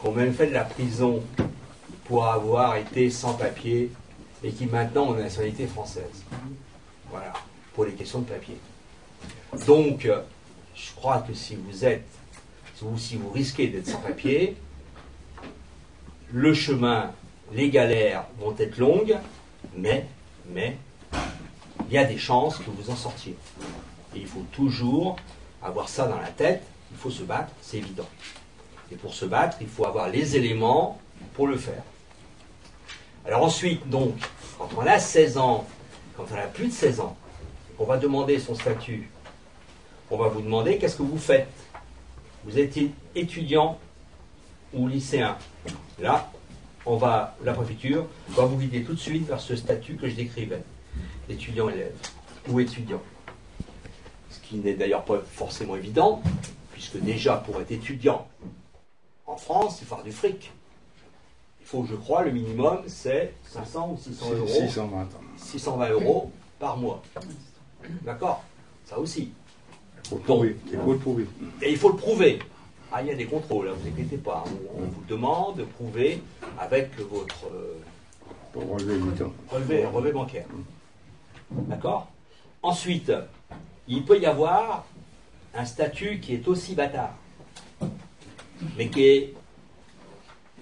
qui 0.00 0.06
ont 0.06 0.12
même 0.12 0.34
fait 0.34 0.48
de 0.48 0.54
la 0.54 0.64
prison 0.64 1.22
pour 2.04 2.26
avoir 2.26 2.76
été 2.76 3.08
sans 3.10 3.34
papier 3.34 3.90
et 4.44 4.50
qui 4.50 4.66
maintenant 4.66 5.08
ont 5.08 5.12
la 5.14 5.22
nationalité 5.22 5.66
française. 5.66 6.24
Voilà, 7.10 7.32
pour 7.74 7.84
les 7.84 7.92
questions 7.92 8.20
de 8.20 8.28
papier. 8.28 8.56
Donc, 9.66 10.08
je 10.74 10.94
crois 10.96 11.18
que 11.26 11.34
si 11.34 11.56
vous 11.56 11.84
êtes, 11.84 12.08
ou 12.82 12.98
si 12.98 13.16
vous 13.16 13.30
risquez 13.30 13.68
d'être 13.68 13.86
sans 13.86 14.00
papier, 14.00 14.56
le 16.32 16.52
chemin, 16.54 17.12
les 17.52 17.70
galères 17.70 18.24
vont 18.40 18.54
être 18.58 18.78
longues, 18.78 19.16
mais, 19.76 20.06
mais, 20.52 20.76
il 21.88 21.94
y 21.94 21.98
a 21.98 22.04
des 22.04 22.18
chances 22.18 22.58
que 22.58 22.70
vous 22.70 22.90
en 22.90 22.96
sortiez. 22.96 23.36
Et 24.14 24.20
il 24.20 24.26
faut 24.26 24.44
toujours 24.52 25.16
avoir 25.62 25.88
ça 25.88 26.06
dans 26.06 26.18
la 26.18 26.28
tête, 26.28 26.62
il 26.90 26.96
faut 26.96 27.10
se 27.10 27.22
battre, 27.22 27.52
c'est 27.60 27.78
évident. 27.78 28.08
Et 28.90 28.96
pour 28.96 29.14
se 29.14 29.24
battre, 29.24 29.56
il 29.60 29.68
faut 29.68 29.86
avoir 29.86 30.08
les 30.08 30.36
éléments 30.36 31.00
pour 31.34 31.46
le 31.46 31.56
faire. 31.56 31.82
Alors 33.26 33.42
ensuite, 33.42 33.88
donc, 33.88 34.14
quand 34.58 34.68
on 34.76 34.86
a 34.86 34.98
16 34.98 35.38
ans, 35.38 35.66
quand 36.16 36.26
on 36.30 36.36
a 36.36 36.42
plus 36.42 36.66
de 36.66 36.72
16 36.72 37.00
ans, 37.00 37.16
on 37.78 37.84
va 37.84 37.96
demander 37.96 38.38
son 38.38 38.54
statut, 38.54 39.10
on 40.10 40.16
va 40.16 40.28
vous 40.28 40.42
demander 40.42 40.78
qu'est-ce 40.78 40.96
que 40.96 41.02
vous 41.02 41.18
faites? 41.18 41.48
Vous 42.44 42.58
êtes 42.58 42.78
étudiant 43.14 43.78
ou 44.74 44.88
lycéen? 44.88 45.36
Là, 45.98 46.30
on 46.86 46.96
va, 46.96 47.36
la 47.44 47.52
préfecture 47.52 48.06
va 48.30 48.44
vous 48.44 48.56
guider 48.56 48.82
tout 48.82 48.94
de 48.94 48.98
suite 48.98 49.26
vers 49.26 49.40
ce 49.40 49.56
statut 49.56 49.96
que 49.96 50.08
je 50.08 50.14
décrivais, 50.14 50.62
étudiant-élève 51.28 51.94
ou 52.48 52.60
étudiant. 52.60 53.00
Ce 54.30 54.40
qui 54.40 54.56
n'est 54.56 54.74
d'ailleurs 54.74 55.04
pas 55.04 55.20
forcément 55.20 55.76
évident, 55.76 56.22
puisque 56.72 56.98
déjà 56.98 57.36
pour 57.36 57.60
être 57.60 57.70
étudiant 57.70 58.26
en 59.26 59.36
France, 59.36 59.78
il 59.80 59.86
faut 59.86 59.94
avoir 59.94 60.04
du 60.04 60.12
fric. 60.12 60.52
Il 61.60 61.66
faut, 61.66 61.86
je 61.88 61.94
crois, 61.94 62.22
le 62.22 62.32
minimum, 62.32 62.78
c'est 62.86 63.34
500 63.44 63.92
ou 63.92 63.98
600 63.98 64.30
euros. 64.32 64.46
620. 64.46 65.08
620 65.38 65.88
euros 65.90 66.32
par 66.58 66.76
mois. 66.76 67.02
D'accord? 68.02 68.42
Ça 68.84 68.98
aussi. 68.98 69.30
Il 70.04 70.08
faut 70.08 70.16
le 70.16 70.22
prouver. 70.22 70.56
Il 70.70 70.78
faut 70.78 70.92
le 70.92 70.98
prouver. 70.98 71.26
Et 71.62 71.70
il 71.70 71.76
faut 71.78 71.88
le 71.90 71.96
prouver. 71.96 72.38
Ah, 72.94 73.00
il 73.00 73.08
y 73.08 73.10
a 73.10 73.14
des 73.14 73.24
contrôles, 73.24 73.68
ne 73.68 73.72
vous 73.72 73.88
inquiétez 73.88 74.18
pas. 74.18 74.44
On, 74.76 74.82
vous 74.82 75.04
demande 75.08 75.56
de 75.56 75.64
prouver 75.64 76.22
avec 76.58 76.90
votre 76.98 77.46
euh, 77.46 77.80
relevé, 79.50 79.86
relevé 79.86 80.12
bancaire. 80.12 80.44
D'accord? 81.50 82.08
Ensuite, 82.62 83.10
il 83.88 84.04
peut 84.04 84.20
y 84.20 84.26
avoir 84.26 84.84
un 85.54 85.64
statut 85.64 86.20
qui 86.20 86.34
est 86.34 86.46
aussi 86.46 86.74
bâtard, 86.74 87.14
mais 88.76 88.88
qui 88.88 89.04
est. 89.04 89.34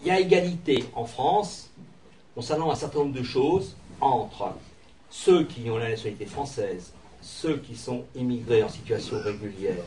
Il 0.03 0.07
y 0.07 0.11
a 0.13 0.21
égalité 0.21 0.85
en 0.95 1.05
France 1.05 1.71
concernant 2.37 2.71
un 2.71 2.77
certain 2.77 3.01
nombre 3.01 3.19
de 3.19 3.25
choses 3.25 3.77
entre 4.01 4.55
ceux 5.11 5.45
qui 5.45 5.69
ont 5.69 5.77
la 5.77 5.91
nationalité 5.91 6.27
française, 6.27 6.93
ceux 7.21 7.59
qui 7.59 7.77
sont 7.77 8.05
immigrés 8.15 8.63
en 8.63 8.69
situation 8.69 9.19
régulière 9.21 9.85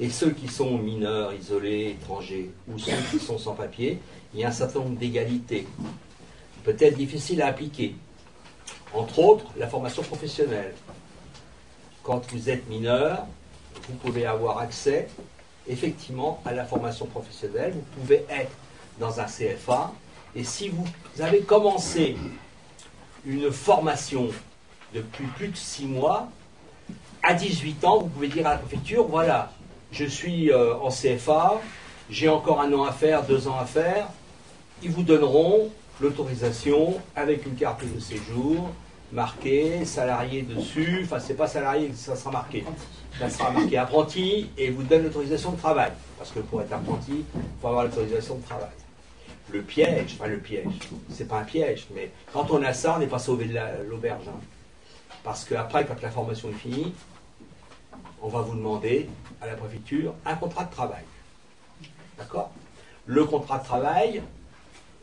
et 0.00 0.10
ceux 0.10 0.30
qui 0.30 0.48
sont 0.48 0.78
mineurs, 0.78 1.32
isolés, 1.34 1.96
étrangers, 2.00 2.50
ou 2.68 2.78
ceux 2.78 2.92
qui 3.10 3.18
sont 3.18 3.38
sans 3.38 3.54
papier, 3.54 3.98
il 4.34 4.40
y 4.40 4.44
a 4.44 4.48
un 4.48 4.52
certain 4.52 4.80
nombre 4.80 4.98
d'égalités, 4.98 5.66
peut-être 6.64 6.96
difficiles 6.96 7.42
à 7.42 7.48
appliquer. 7.48 7.94
Entre 8.94 9.18
autres, 9.18 9.46
la 9.56 9.68
formation 9.68 10.02
professionnelle. 10.02 10.74
Quand 12.02 12.22
vous 12.32 12.50
êtes 12.50 12.68
mineur, 12.68 13.26
vous 13.88 13.94
pouvez 13.94 14.26
avoir 14.26 14.58
accès 14.58 15.08
effectivement 15.68 16.42
à 16.44 16.52
la 16.52 16.64
formation 16.64 17.06
professionnelle, 17.06 17.72
vous 17.74 18.00
pouvez 18.00 18.24
être 18.28 18.52
dans 18.98 19.20
un 19.20 19.24
CFA, 19.24 19.92
et 20.34 20.44
si 20.44 20.68
vous 20.68 20.86
avez 21.20 21.40
commencé 21.40 22.16
une 23.24 23.50
formation 23.52 24.28
depuis 24.94 25.26
plus 25.36 25.48
de 25.48 25.56
six 25.56 25.86
mois, 25.86 26.28
à 27.22 27.34
18 27.34 27.84
ans, 27.84 27.98
vous 28.00 28.08
pouvez 28.08 28.28
dire 28.28 28.46
à 28.46 28.52
la 28.52 28.58
préfecture, 28.58 29.06
voilà, 29.06 29.52
je 29.92 30.04
suis 30.04 30.50
euh, 30.50 30.74
en 30.76 30.88
CFA, 30.90 31.60
j'ai 32.10 32.28
encore 32.28 32.60
un 32.60 32.72
an 32.72 32.84
à 32.84 32.92
faire, 32.92 33.22
deux 33.24 33.46
ans 33.48 33.58
à 33.58 33.64
faire, 33.64 34.08
ils 34.82 34.90
vous 34.90 35.02
donneront 35.02 35.70
l'autorisation 36.00 36.94
avec 37.14 37.46
une 37.46 37.54
carte 37.54 37.82
de 37.84 38.00
séjour 38.00 38.70
marqué 39.12 39.84
salarié 39.84 40.42
dessus. 40.42 41.02
Enfin, 41.04 41.18
c'est 41.20 41.34
pas 41.34 41.46
salarié, 41.46 41.92
ça 41.94 42.16
sera 42.16 42.30
marqué. 42.30 42.64
Ça 43.18 43.28
sera 43.28 43.50
marqué 43.50 43.76
apprenti 43.76 44.48
et 44.56 44.70
vous 44.70 44.82
donne 44.82 45.02
l'autorisation 45.04 45.52
de 45.52 45.58
travail. 45.58 45.92
Parce 46.18 46.30
que 46.30 46.40
pour 46.40 46.62
être 46.62 46.72
apprenti, 46.72 47.12
il 47.34 47.40
faut 47.60 47.68
avoir 47.68 47.84
l'autorisation 47.84 48.36
de 48.36 48.42
travail. 48.42 48.70
Le 49.50 49.60
piège, 49.60 50.16
enfin 50.18 50.28
le 50.30 50.38
piège, 50.38 50.66
c'est 51.10 51.28
pas 51.28 51.40
un 51.40 51.44
piège, 51.44 51.86
mais 51.94 52.10
quand 52.32 52.50
on 52.50 52.62
a 52.62 52.72
ça, 52.72 52.94
on 52.96 53.00
n'est 53.00 53.06
pas 53.06 53.18
sauvé 53.18 53.44
de 53.44 53.52
la- 53.54 53.82
l'auberge. 53.86 54.24
hein. 54.28 54.40
Parce 55.22 55.44
qu'après, 55.44 55.84
quand 55.84 56.00
la 56.00 56.10
formation 56.10 56.48
est 56.48 56.54
finie, 56.54 56.94
on 58.22 58.28
va 58.28 58.40
vous 58.40 58.54
demander 58.54 59.08
à 59.42 59.46
la 59.46 59.54
préfecture 59.54 60.14
un 60.24 60.36
contrat 60.36 60.64
de 60.64 60.70
travail. 60.70 61.02
D'accord? 62.16 62.50
Le 63.06 63.24
contrat 63.24 63.58
de 63.58 63.64
travail, 63.64 64.22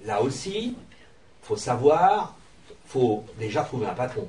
là 0.05 0.21
aussi, 0.21 0.67
il 0.69 1.45
faut 1.45 1.57
savoir, 1.57 2.35
il 2.69 2.75
faut 2.85 3.25
déjà 3.37 3.63
trouver 3.63 3.87
un 3.87 3.93
patron. 3.93 4.27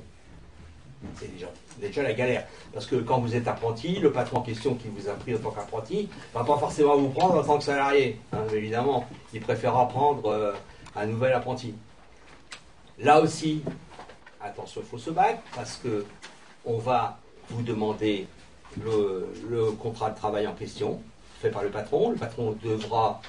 C'est 1.15 1.35
déjà, 1.79 2.03
la 2.03 2.13
galère. 2.13 2.45
Parce 2.73 2.85
que 2.85 2.97
quand 2.97 3.19
vous 3.19 3.35
êtes 3.35 3.47
apprenti, 3.47 3.95
le 3.99 4.11
patron 4.11 4.37
en 4.37 4.41
question 4.41 4.75
qui 4.75 4.87
vous 4.89 5.09
a 5.09 5.13
pris 5.13 5.33
en 5.33 5.39
tant 5.39 5.49
qu'apprenti 5.49 6.09
ne 6.33 6.39
va 6.39 6.45
pas 6.45 6.59
forcément 6.59 6.95
vous 6.95 7.09
prendre 7.09 7.35
en 7.39 7.43
tant 7.43 7.57
que 7.57 7.63
salarié. 7.63 8.19
hein, 8.33 8.43
évidemment, 8.53 9.07
il 9.33 9.41
préférera 9.41 9.87
prendre 9.87 10.27
euh, 10.27 10.53
un 10.95 11.05
nouvel 11.07 11.33
apprenti. 11.33 11.73
Là 12.99 13.19
aussi, 13.19 13.63
attention, 14.39 14.81
il 14.81 14.87
faut 14.87 14.99
se 14.99 15.09
battre 15.09 15.39
parce 15.55 15.77
que 15.77 16.05
on 16.65 16.77
va 16.77 17.17
vous 17.49 17.63
demander 17.63 18.27
le, 18.83 19.27
le 19.49 19.71
contrat 19.71 20.09
de 20.11 20.15
travail 20.15 20.47
en 20.47 20.53
question, 20.53 21.01
fait 21.41 21.49
par 21.49 21.63
le 21.63 21.69
patron. 21.69 22.11
Le 22.11 22.17
patron 22.17 22.55
devra, 22.63 23.21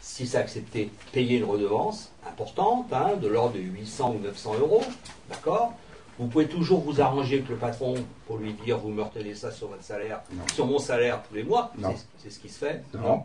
si 0.00 0.26
c'est 0.26 0.38
accepté, 0.38 0.90
payer 1.12 1.38
une 1.38 1.44
redevance 1.44 2.10
importante, 2.28 2.92
hein, 2.92 3.16
de 3.20 3.28
l'ordre 3.28 3.54
de 3.54 3.60
800 3.60 4.16
ou 4.18 4.22
900 4.24 4.54
euros. 4.60 4.82
D'accord? 5.28 5.72
Vous 6.18 6.26
pouvez 6.26 6.46
toujours 6.48 6.80
vous 6.80 7.00
arranger 7.00 7.36
avec 7.36 7.48
le 7.48 7.56
patron 7.56 7.94
pour 8.26 8.36
lui 8.38 8.52
dire 8.52 8.76
vous 8.78 8.90
me 8.90 9.02
retenez 9.02 9.34
ça 9.34 9.50
sur 9.50 9.68
votre 9.68 9.82
salaire, 9.84 10.20
sur 10.54 10.66
mon 10.66 10.78
salaire 10.78 11.22
tous 11.28 11.34
les 11.34 11.44
mois. 11.44 11.72
C'est- 12.18 12.30
ce 12.30 12.38
qui 12.38 12.48
se 12.50 12.58
fait. 12.58 12.82
Non, 12.94 13.22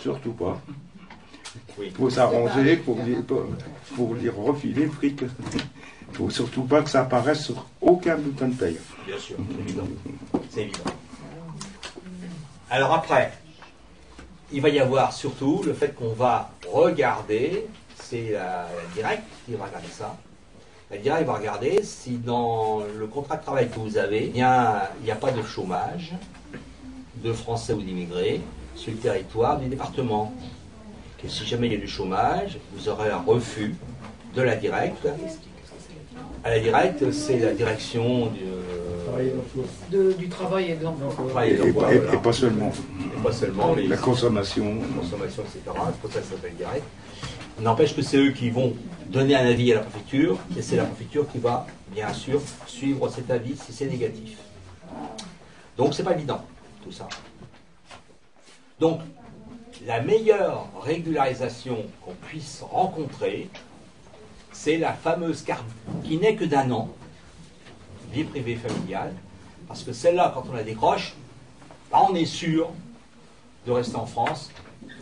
surtout 0.00 0.32
pas. 0.32 0.60
Oui. 1.78 1.86
Il 1.86 1.92
faut 1.92 2.10
s'arranger 2.10 2.76
pour, 2.76 2.98
lui- 3.00 3.16
pour, 3.22 3.42
pour 3.96 4.14
lui 4.14 4.28
refiler 4.28 4.84
le 4.84 4.90
fric. 4.92 5.22
Il 6.14 6.18
faut 6.18 6.30
surtout 6.30 6.62
pas 6.62 6.80
que 6.80 6.88
ça 6.90 7.00
apparaisse 7.00 7.44
sur 7.44 7.66
aucun 7.80 8.16
bulletin 8.16 8.46
de 8.46 8.54
paye. 8.54 8.78
Bien 9.04 9.18
sûr, 9.18 9.36
c'est 9.50 9.60
évident. 9.62 9.88
C'est 10.48 10.60
évident. 10.62 10.84
Alors 12.70 12.94
après, 12.94 13.32
il 14.52 14.60
va 14.62 14.68
y 14.68 14.78
avoir 14.78 15.12
surtout 15.12 15.62
le 15.66 15.72
fait 15.74 15.92
qu'on 15.92 16.12
va 16.12 16.52
regarder, 16.72 17.66
c'est 17.96 18.30
la, 18.30 18.68
la 18.68 18.94
directe 18.94 19.24
qui 19.44 19.54
va 19.54 19.64
regarder 19.64 19.88
ça. 19.88 20.16
La 20.88 20.98
directe 20.98 21.26
va 21.26 21.34
regarder 21.34 21.82
si 21.82 22.12
dans 22.18 22.82
le 22.96 23.06
contrat 23.08 23.36
de 23.38 23.42
travail 23.42 23.68
que 23.68 23.80
vous 23.80 23.98
avez, 23.98 24.26
il 24.26 24.34
n'y 24.34 24.42
a, 24.42 24.92
a 25.10 25.14
pas 25.16 25.32
de 25.32 25.42
chômage 25.42 26.12
de 27.16 27.32
Français 27.32 27.72
ou 27.72 27.82
d'immigrés 27.82 28.40
sur 28.76 28.92
le 28.92 28.98
territoire 28.98 29.58
du 29.58 29.66
département. 29.66 30.32
Que 31.20 31.28
si 31.28 31.44
jamais 31.44 31.66
il 31.66 31.72
y 31.72 31.76
a 31.76 31.80
du 31.80 31.88
chômage, 31.88 32.58
vous 32.72 32.88
aurez 32.88 33.10
un 33.10 33.18
refus 33.18 33.74
de 34.36 34.42
la 34.42 34.54
directe. 34.54 35.08
À 36.44 36.50
la 36.50 36.60
directe, 36.60 37.10
c'est 37.10 37.38
la 37.38 37.52
direction 37.52 38.26
du, 38.26 38.40
De- 39.90 40.12
du 40.12 40.28
travail 40.28 40.72
et 40.72 40.74
de 40.74 40.84
l'emploi. 40.84 41.46
Et, 41.46 41.50
et 41.52 41.56
l'emploi, 41.56 41.94
et- 41.94 41.98
voilà. 41.98 42.14
et 42.14 42.18
pas 42.22 42.32
seulement. 42.32 42.70
Et 43.00 43.22
pas 43.22 43.32
seulement, 43.32 43.74
mais 43.74 43.86
La 43.86 43.96
consommation. 43.96 44.76
consommation, 45.00 45.42
etc. 45.42 45.60
C'est 45.64 46.00
pour 46.00 46.12
ça 46.12 46.18
que 46.20 46.24
ça 46.26 46.30
s'appelle 46.32 46.54
direct. 46.56 46.84
N'empêche 47.60 47.94
que 47.96 48.02
c'est 48.02 48.16
eux 48.18 48.32
qui 48.32 48.50
vont 48.50 48.74
donner 49.08 49.36
un 49.36 49.46
avis 49.46 49.72
à 49.72 49.76
la 49.76 49.80
préfecture, 49.82 50.38
et 50.58 50.60
c'est 50.62 50.76
la 50.76 50.84
préfecture 50.84 51.26
qui 51.30 51.38
va, 51.38 51.66
bien 51.94 52.12
sûr, 52.12 52.40
suivre 52.66 53.08
cet 53.08 53.30
avis 53.30 53.56
si 53.56 53.72
c'est 53.72 53.86
négatif. 53.86 54.36
Donc 55.78 55.94
c'est 55.94 56.02
pas 56.02 56.12
évident, 56.12 56.44
tout 56.82 56.92
ça. 56.92 57.08
Donc, 58.80 59.00
la 59.86 60.00
meilleure 60.02 60.66
régularisation 60.82 61.84
qu'on 62.04 62.14
puisse 62.26 62.62
rencontrer, 62.68 63.48
c'est 64.54 64.78
la 64.78 64.92
fameuse 64.92 65.42
carte 65.42 65.66
qui 66.04 66.16
n'est 66.16 66.36
que 66.36 66.44
d'un 66.44 66.70
an, 66.70 66.88
vie 68.12 68.24
privée 68.24 68.56
familiale, 68.56 69.12
parce 69.68 69.82
que 69.82 69.92
celle-là, 69.92 70.30
quand 70.34 70.44
on 70.48 70.54
la 70.54 70.62
décroche, 70.62 71.14
bah, 71.90 72.06
on 72.08 72.14
est 72.14 72.24
sûr 72.24 72.70
de 73.66 73.72
rester 73.72 73.96
en 73.96 74.06
France, 74.06 74.50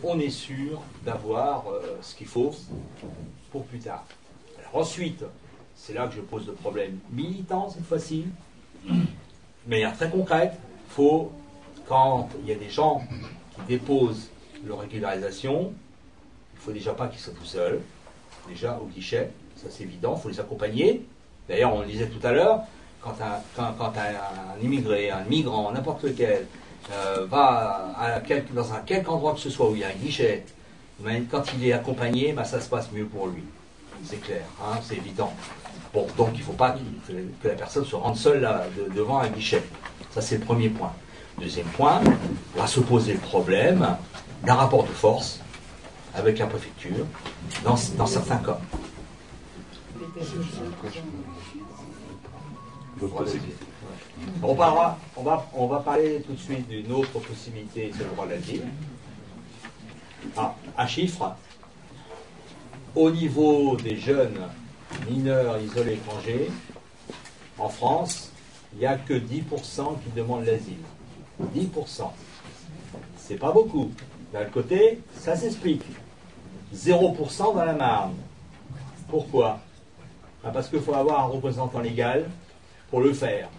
on 0.03 0.19
est 0.19 0.31
sûr 0.31 0.81
d'avoir 1.05 1.67
euh, 1.69 1.97
ce 2.01 2.15
qu'il 2.15 2.27
faut 2.27 2.53
pour 3.51 3.63
plus 3.65 3.79
tard. 3.79 4.05
Ensuite, 4.73 5.23
c'est 5.75 5.93
là 5.93 6.07
que 6.07 6.15
je 6.15 6.21
pose 6.21 6.47
le 6.47 6.53
problème 6.53 6.97
militant 7.11 7.69
cette 7.69 7.85
fois-ci, 7.85 8.25
de 8.89 8.95
manière 9.67 9.95
très 9.95 10.09
concrète, 10.09 10.53
faut, 10.89 11.31
quand 11.87 12.27
il 12.41 12.49
y 12.49 12.51
a 12.51 12.55
des 12.55 12.69
gens 12.69 13.03
qui 13.55 13.61
déposent 13.67 14.29
leur 14.65 14.79
régularisation, 14.79 15.73
il 16.55 16.59
faut 16.59 16.71
déjà 16.71 16.93
pas 16.93 17.07
qu'ils 17.07 17.19
soient 17.19 17.33
tout 17.33 17.45
seuls, 17.45 17.81
déjà 18.47 18.79
au 18.81 18.87
guichet, 18.87 19.31
ça 19.63 19.69
c'est 19.69 19.83
évident, 19.83 20.15
il 20.17 20.21
faut 20.21 20.29
les 20.29 20.39
accompagner. 20.39 21.05
D'ailleurs, 21.47 21.73
on 21.73 21.81
le 21.81 21.87
disait 21.87 22.07
tout 22.07 22.25
à 22.25 22.31
l'heure, 22.31 22.61
quand 23.01 23.13
un, 23.19 24.63
immigré, 24.63 25.11
un 25.11 25.23
migrant, 25.23 25.71
n'importe 25.71 26.03
lequel, 26.03 26.45
euh, 26.91 27.25
va 27.29 27.93
dans 28.53 28.73
un 28.73 28.79
quelque 28.79 29.09
endroit 29.09 29.33
que 29.33 29.39
ce 29.39 29.49
soit 29.49 29.69
où 29.69 29.75
il 29.75 29.81
y 29.81 29.83
a 29.83 29.89
un 29.89 29.93
guichet, 30.01 30.45
mais 31.01 31.23
quand 31.29 31.43
il 31.55 31.67
est 31.67 31.73
accompagné, 31.73 32.33
ben, 32.33 32.43
ça 32.43 32.59
se 32.59 32.69
passe 32.69 32.91
mieux 32.91 33.05
pour 33.05 33.27
lui. 33.27 33.43
C'est 34.05 34.21
clair, 34.21 34.43
hein, 34.61 34.77
c'est 34.81 34.97
évident. 34.97 35.33
Bon, 35.93 36.07
donc 36.17 36.29
il 36.33 36.39
ne 36.39 36.43
faut 36.43 36.53
pas 36.53 36.75
que, 37.07 37.47
la 37.47 37.53
personne 37.53 37.85
se 37.85 37.95
rende 37.95 38.17
seule 38.17 38.49
devant 38.95 39.19
un 39.19 39.29
guichet. 39.29 39.63
Ça, 40.11 40.21
c'est 40.21 40.37
le 40.37 40.43
premier 40.43 40.69
point. 40.69 40.91
Deuxième 41.39 41.67
point, 41.67 42.01
va 42.55 42.67
se 42.67 42.79
poser 42.79 43.13
le 43.13 43.19
problème 43.19 43.95
d'un 44.43 44.55
rapport 44.55 44.83
de 44.83 44.89
force 44.89 45.39
avec 46.15 46.37
la 46.37 46.47
préfecture 46.47 47.05
dans 47.63 47.75
certains 47.75 48.37
cas. 48.37 48.59
On, 54.41 54.53
va, 54.53 55.79
parler 55.79 56.21
tout 56.21 56.33
de 56.33 56.37
suite 56.37 56.67
d'une 56.67 56.91
autre 56.91 57.19
possibilité, 57.19 57.91
c'est 57.95 58.03
le 58.03 58.09
droit 58.09 58.27
d'asile. 58.27 58.63
Ah, 60.37 60.55
un 60.77 60.87
chiffre. 60.87 61.35
Au 62.95 63.09
niveau 63.09 63.75
des 63.77 63.97
jeunes 63.97 64.39
mineurs 65.09 65.59
isolés 65.59 65.93
étrangers, 65.93 66.51
en 67.57 67.69
France, 67.69 68.31
il 68.73 68.79
n'y 68.79 68.85
a 68.85 68.97
que 68.97 69.13
10% 69.13 69.99
qui 70.03 70.09
demandent 70.15 70.45
l'asile. 70.45 70.77
10%. 71.55 72.11
C'est 73.17 73.37
pas 73.37 73.51
beaucoup. 73.51 73.91
D'un 74.31 74.45
côté, 74.45 74.99
ça 75.19 75.35
s'explique. 75.35 75.83
0% 76.75 77.55
dans 77.55 77.65
la 77.65 77.73
Marne. 77.73 78.15
Pourquoi? 79.07 79.59
Ah, 79.59 79.72
Parce 80.51 80.67
qu'il 80.67 80.81
faut 80.81 80.93
avoir 80.93 81.21
un 81.21 81.27
représentant 81.27 81.79
légal 81.79 82.29
pour 82.89 83.01
le 83.01 83.13
faire. 83.13 83.49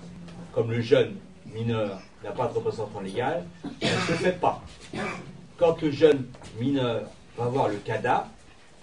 Comme 0.53 0.71
le 0.71 0.81
jeune 0.81 1.17
mineur 1.53 2.01
n'a 2.23 2.31
pas 2.31 2.47
de 2.49 2.55
représentant 2.55 3.01
légal, 3.01 3.45
ça 3.83 3.89
ne 3.89 4.01
se 4.01 4.13
fait 4.23 4.39
pas. 4.39 4.63
Quand 5.57 5.81
le 5.81 5.91
jeune 5.91 6.27
mineur 6.61 7.05
va 7.37 7.47
voir 7.47 7.69
le 7.69 7.77
CADA, 7.77 8.29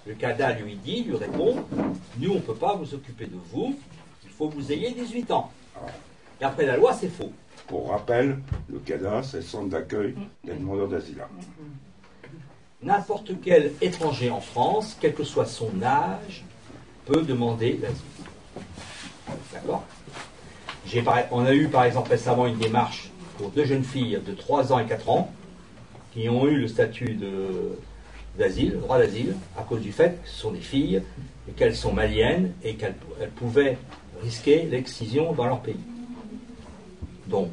le 0.05 0.15
CADA 0.15 0.53
lui 0.53 0.75
dit, 0.75 1.03
lui 1.03 1.15
répond, 1.15 1.63
nous 2.17 2.31
on 2.31 2.35
ne 2.35 2.39
peut 2.39 2.55
pas 2.55 2.75
vous 2.75 2.93
occuper 2.93 3.25
de 3.27 3.37
vous, 3.51 3.77
il 4.23 4.29
faut 4.31 4.49
que 4.49 4.55
vous 4.55 4.71
ayez 4.71 4.91
18 4.91 5.31
ans. 5.31 5.51
Et 6.39 6.43
après 6.43 6.65
la 6.65 6.77
loi, 6.77 6.93
c'est 6.93 7.09
faux. 7.09 7.31
Pour 7.67 7.91
rappel, 7.91 8.39
le 8.67 8.79
CADA, 8.79 9.21
c'est 9.23 9.37
le 9.37 9.43
centre 9.43 9.69
d'accueil 9.69 10.15
des 10.43 10.53
demandeurs 10.53 10.87
d'asile. 10.87 11.23
N'importe 12.81 13.33
quel 13.43 13.73
étranger 13.79 14.31
en 14.31 14.41
France, 14.41 14.97
quel 14.99 15.13
que 15.13 15.23
soit 15.23 15.45
son 15.45 15.83
âge, 15.83 16.43
peut 17.05 17.21
demander 17.23 17.79
l'asile. 17.81 18.01
D'accord? 19.53 19.83
On 21.31 21.45
a 21.45 21.53
eu 21.53 21.67
par 21.67 21.85
exemple 21.85 22.09
récemment 22.09 22.47
une 22.47 22.57
démarche 22.57 23.11
pour 23.37 23.49
deux 23.49 23.65
jeunes 23.65 23.83
filles 23.83 24.19
de 24.25 24.33
3 24.33 24.73
ans 24.73 24.79
et 24.79 24.85
4 24.85 25.09
ans 25.09 25.31
qui 26.13 26.27
ont 26.27 26.47
eu 26.47 26.57
le 26.57 26.67
statut 26.67 27.17
d'asile, 28.37 28.71
le 28.71 28.77
droit 28.79 28.97
d'asile, 28.97 29.35
à 29.57 29.63
cause 29.63 29.81
du 29.81 29.91
fait 29.91 30.21
que 30.21 30.29
ce 30.29 30.39
sont 30.41 30.51
des 30.51 30.59
filles 30.59 31.01
et 31.47 31.53
qu'elles 31.53 31.75
sont 31.75 31.93
maliennes 31.93 32.53
et 32.63 32.75
qu'elles 32.75 32.95
elles 33.21 33.29
pouvaient 33.29 33.77
risquer 34.21 34.63
l'excision 34.63 35.33
dans 35.33 35.45
leur 35.45 35.61
pays. 35.61 35.79
Donc, 37.27 37.49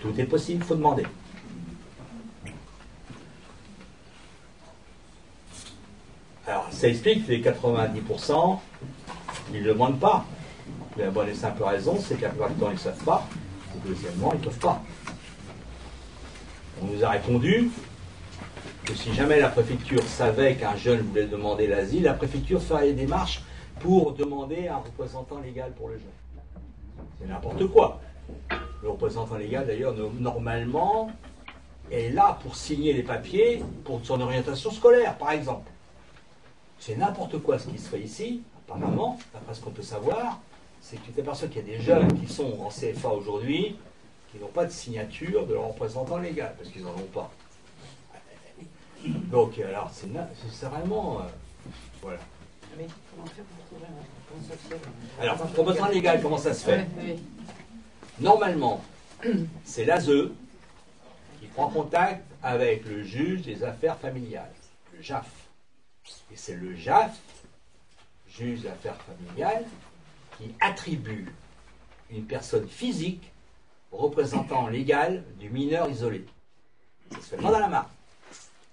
tout 0.00 0.12
est 0.18 0.24
possible, 0.24 0.62
il 0.62 0.66
faut 0.66 0.74
demander. 0.74 1.04
Alors, 6.46 6.66
ça 6.70 6.88
explique 6.88 7.26
que 7.26 7.32
les 7.32 7.42
90%, 7.42 8.58
ils 9.54 9.62
ne 9.62 9.68
demandent 9.68 9.98
pas. 9.98 10.26
La 10.98 11.10
bonne 11.10 11.28
et 11.28 11.34
simple 11.34 11.62
raison, 11.62 11.98
c'est 11.98 12.16
que 12.16 12.22
la 12.22 12.28
plupart 12.28 12.52
temps, 12.54 12.68
ils 12.68 12.74
ne 12.74 12.78
savent 12.78 13.04
pas. 13.04 13.26
Et 13.74 13.88
deuxièmement, 13.88 14.30
ils 14.34 14.40
ne 14.40 14.44
peuvent 14.44 14.58
pas. 14.58 14.82
On 16.82 16.86
nous 16.86 17.02
a 17.02 17.10
répondu 17.10 17.70
que 18.84 18.94
si 18.94 19.14
jamais 19.14 19.40
la 19.40 19.48
préfecture 19.48 20.02
savait 20.02 20.56
qu'un 20.56 20.76
jeune 20.76 21.00
voulait 21.00 21.26
demander 21.26 21.66
l'asile, 21.66 22.02
la 22.02 22.12
préfecture 22.12 22.60
ferait 22.60 22.88
des 22.88 22.92
démarches 22.92 23.42
pour 23.80 24.12
demander 24.12 24.68
un 24.68 24.76
représentant 24.76 25.40
légal 25.40 25.72
pour 25.72 25.88
le 25.88 25.94
jeune. 25.94 27.06
C'est 27.18 27.26
n'importe 27.26 27.66
quoi. 27.68 28.00
Le 28.82 28.90
représentant 28.90 29.36
légal, 29.36 29.66
d'ailleurs, 29.66 29.94
normalement, 30.20 31.10
est 31.90 32.10
là 32.10 32.38
pour 32.42 32.54
signer 32.54 32.92
les 32.92 33.02
papiers 33.02 33.62
pour 33.84 34.00
son 34.04 34.20
orientation 34.20 34.70
scolaire, 34.70 35.16
par 35.16 35.30
exemple. 35.30 35.70
C'est 36.78 36.96
n'importe 36.96 37.38
quoi 37.38 37.58
ce 37.58 37.68
qui 37.68 37.78
se 37.78 37.88
fait 37.88 38.00
ici, 38.00 38.42
apparemment, 38.68 39.18
d'après 39.32 39.54
ce 39.54 39.60
qu'on 39.60 39.70
peut 39.70 39.82
savoir, 39.82 40.40
c'est 40.80 40.96
que 40.96 41.06
tu 41.06 41.12
t'aperçois 41.12 41.48
qu'il 41.48 41.66
y 41.66 41.72
a 41.72 41.76
des 41.76 41.82
jeunes 41.82 42.12
qui 42.20 42.30
sont 42.30 42.60
en 42.60 42.68
CFA 42.68 43.08
aujourd'hui, 43.08 43.76
qui 44.30 44.38
n'ont 44.38 44.48
pas 44.48 44.66
de 44.66 44.70
signature 44.70 45.46
de 45.46 45.54
leur 45.54 45.68
représentant 45.68 46.18
légal, 46.18 46.54
parce 46.58 46.68
qu'ils 46.70 46.82
n'en 46.82 46.90
ont 46.90 47.10
pas. 47.12 47.30
Donc, 49.06 49.58
alors, 49.58 49.90
c'est 49.92 50.66
vraiment. 50.66 51.20
Euh, 51.20 51.22
voilà. 52.02 52.18
Alors, 55.20 55.38
représentant 55.38 55.88
légal, 55.88 56.20
comment 56.20 56.38
ça 56.38 56.52
se 56.52 56.64
fait? 56.64 56.86
Normalement, 58.20 58.82
c'est 59.64 59.84
l'ASE 59.84 60.10
qui 61.40 61.46
prend 61.54 61.68
contact 61.68 62.24
avec 62.42 62.84
le 62.84 63.02
juge 63.02 63.42
des 63.42 63.62
affaires 63.64 63.96
familiales, 63.98 64.52
le 64.96 65.02
JAF. 65.02 65.26
Et 66.32 66.36
c'est 66.36 66.56
le 66.56 66.74
JAF, 66.74 67.18
juge 68.28 68.62
des 68.62 68.68
affaires 68.68 68.96
familiales, 69.02 69.64
qui 70.36 70.54
attribue 70.60 71.26
une 72.10 72.24
personne 72.24 72.68
physique 72.68 73.30
représentant 73.92 74.66
légal 74.68 75.24
du 75.38 75.50
mineur 75.50 75.88
isolé. 75.88 76.26
Ça 77.10 77.16
se 77.16 77.22
fait 77.22 77.36
pas 77.36 77.52
dans 77.52 77.58
la 77.58 77.68
main. 77.68 77.86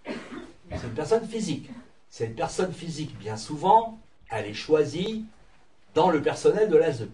C'est 0.05 0.87
une 0.87 0.93
personne 0.93 1.27
physique. 1.27 1.69
C'est 2.09 2.25
une 2.25 2.35
personne 2.35 2.73
physique, 2.73 3.17
bien 3.17 3.37
souvent, 3.37 3.99
elle 4.29 4.45
est 4.47 4.53
choisie 4.53 5.25
dans 5.93 6.09
le 6.09 6.21
personnel 6.21 6.69
de 6.69 6.77
l'ASE. 6.77 7.07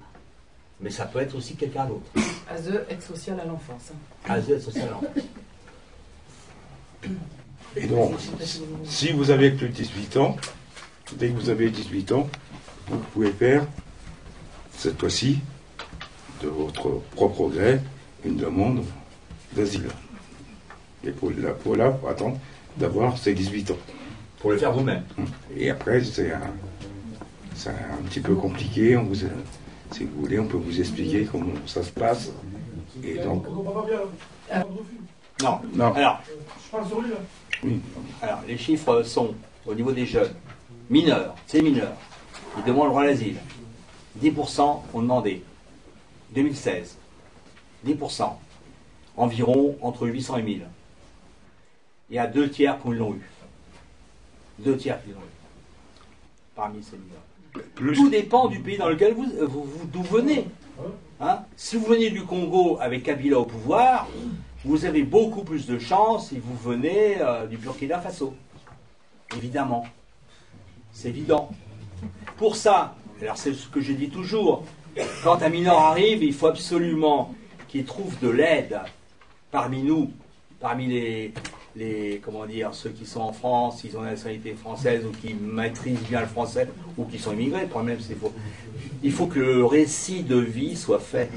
Mais 0.79 0.89
ça 0.91 1.05
peut 1.05 1.19
être 1.19 1.35
aussi 1.35 1.55
quelqu'un 1.55 1.85
d'autre. 1.85 2.05
ASE, 2.49 2.85
aide 2.89 3.01
sociale 3.01 3.39
à 3.39 3.45
l'enfance. 3.45 3.91
ASE, 4.27 4.49
aide 4.51 4.61
sociale 4.61 4.89
à 4.89 4.91
l'enfance. 4.91 5.23
Et 7.79 7.87
donc, 7.87 8.13
si 8.85 9.11
vous 9.11 9.29
avez 9.29 9.51
plus 9.51 9.67
de 9.69 9.73
18 9.73 10.17
ans, 10.17 10.35
dès 11.17 11.29
que 11.29 11.35
vous 11.35 11.49
avez 11.49 11.69
18 11.69 12.11
ans, 12.11 12.27
vous 12.87 12.97
pouvez 13.13 13.31
faire, 13.31 13.65
cette 14.75 14.99
fois-ci, 14.99 15.39
de 16.41 16.47
votre 16.47 17.01
propre 17.15 17.49
gré, 17.49 17.79
une 18.25 18.37
demande 18.37 18.83
d'asile. 19.53 19.87
Et 21.03 21.11
pour, 21.11 21.31
la, 21.37 21.51
pour 21.51 21.75
là, 21.75 21.91
pour 21.91 22.09
attendre 22.09 22.39
d'avoir 22.77 23.17
ses 23.17 23.33
18 23.33 23.71
ans. 23.71 23.77
Pour 24.39 24.51
le 24.51 24.57
faire 24.57 24.71
vous-même. 24.71 25.03
Et 25.55 25.69
après, 25.69 26.03
c'est 26.03 26.31
un, 26.31 26.41
un, 27.67 28.03
petit 28.07 28.19
peu 28.19 28.35
compliqué. 28.35 28.97
On 28.97 29.03
vous, 29.03 29.15
si 29.15 30.03
vous 30.03 30.21
voulez, 30.21 30.39
on 30.39 30.47
peut 30.47 30.57
vous 30.57 30.79
expliquer 30.79 31.27
comment 31.31 31.53
ça 31.65 31.83
se 31.83 31.91
passe. 31.91 32.31
Et 33.03 33.15
donc. 33.15 33.45
Non. 35.43 35.59
non. 35.73 35.93
Alors. 35.93 36.21
Oui. 37.63 37.79
Alors, 38.21 38.41
les 38.47 38.57
chiffres 38.57 39.03
sont 39.03 39.33
au 39.65 39.73
niveau 39.73 39.91
des 39.91 40.05
jeunes, 40.05 40.33
mineurs, 40.89 41.35
c'est 41.45 41.61
mineurs, 41.61 41.95
ils 42.57 42.63
demandent 42.63 42.85
le 42.85 42.89
droit 42.89 43.01
à 43.03 43.05
l'asile. 43.05 43.37
10% 44.21 44.81
ont 44.93 45.01
demandé. 45.01 45.43
2016. 46.31 46.97
10%. 47.85 48.29
Environ 49.15 49.77
entre 49.81 50.07
800 50.07 50.37
et 50.37 50.43
1000. 50.43 50.61
Il 52.09 52.15
y 52.15 52.19
a 52.19 52.27
deux 52.27 52.49
tiers 52.49 52.79
qui 52.81 52.89
l'ont 52.89 53.13
eu. 53.13 53.21
Deux 54.59 54.77
tiers 54.77 55.03
qui 55.03 55.09
l'ont 55.09 55.19
eu. 55.19 56.03
Parmi 56.55 56.83
ces 56.83 56.97
mineurs. 56.97 57.95
Tout 57.95 58.09
dépend 58.09 58.47
du 58.47 58.59
pays 58.59 58.77
dans 58.77 58.89
lequel 58.89 59.13
vous, 59.13 59.25
vous, 59.47 59.85
d'où 59.85 60.03
venez. 60.03 60.47
Hein? 61.19 61.39
Si 61.55 61.75
vous 61.75 61.85
venez 61.85 62.09
du 62.09 62.23
Congo 62.23 62.77
avec 62.79 63.03
Kabila 63.03 63.39
au 63.39 63.45
pouvoir, 63.45 64.07
vous 64.67 64.83
avez 64.83 65.03
beaucoup 65.03 65.43
plus 65.43 65.65
de 65.65 65.79
chance 65.79 66.29
si 66.29 66.39
vous 66.39 66.55
venez 66.57 67.21
euh, 67.21 67.47
du 67.47 67.55
Burkina 67.55 67.99
Faso. 67.99 68.35
Évidemment. 69.37 69.85
C'est 70.91 71.07
évident. 71.07 71.51
Pour 72.35 72.57
ça, 72.57 72.95
alors 73.21 73.37
c'est 73.37 73.53
ce 73.53 73.67
que 73.69 73.79
je 73.79 73.93
dis 73.93 74.09
toujours, 74.09 74.65
quand 75.23 75.41
un 75.41 75.49
mineur 75.49 75.79
arrive, 75.79 76.21
il 76.21 76.33
faut 76.33 76.47
absolument 76.47 77.33
qu'il 77.69 77.85
trouve 77.85 78.19
de 78.19 78.27
l'aide 78.27 78.79
parmi 79.51 79.83
nous, 79.83 80.11
parmi 80.59 80.87
les, 80.87 81.33
les, 81.77 82.21
comment 82.23 82.45
dire, 82.45 82.73
ceux 82.73 82.89
qui 82.89 83.05
sont 83.05 83.21
en 83.21 83.31
France, 83.31 83.85
ils 83.85 83.95
ont 83.95 84.01
la 84.01 84.11
nationalité 84.11 84.53
française 84.53 85.05
ou 85.05 85.11
qui 85.11 85.33
maîtrisent 85.33 86.03
bien 86.09 86.19
le 86.19 86.27
français 86.27 86.67
ou 86.97 87.05
qui 87.05 87.19
sont 87.19 87.31
immigrés. 87.31 87.61
Le 87.61 87.67
problème, 87.69 87.99
c'est 88.01 88.19
qu'il 88.19 88.31
il 89.01 89.11
faut 89.13 89.27
que 89.27 89.39
le 89.39 89.63
récit 89.63 90.23
de 90.23 90.37
vie 90.37 90.75
soit 90.75 90.99
fait. 90.99 91.29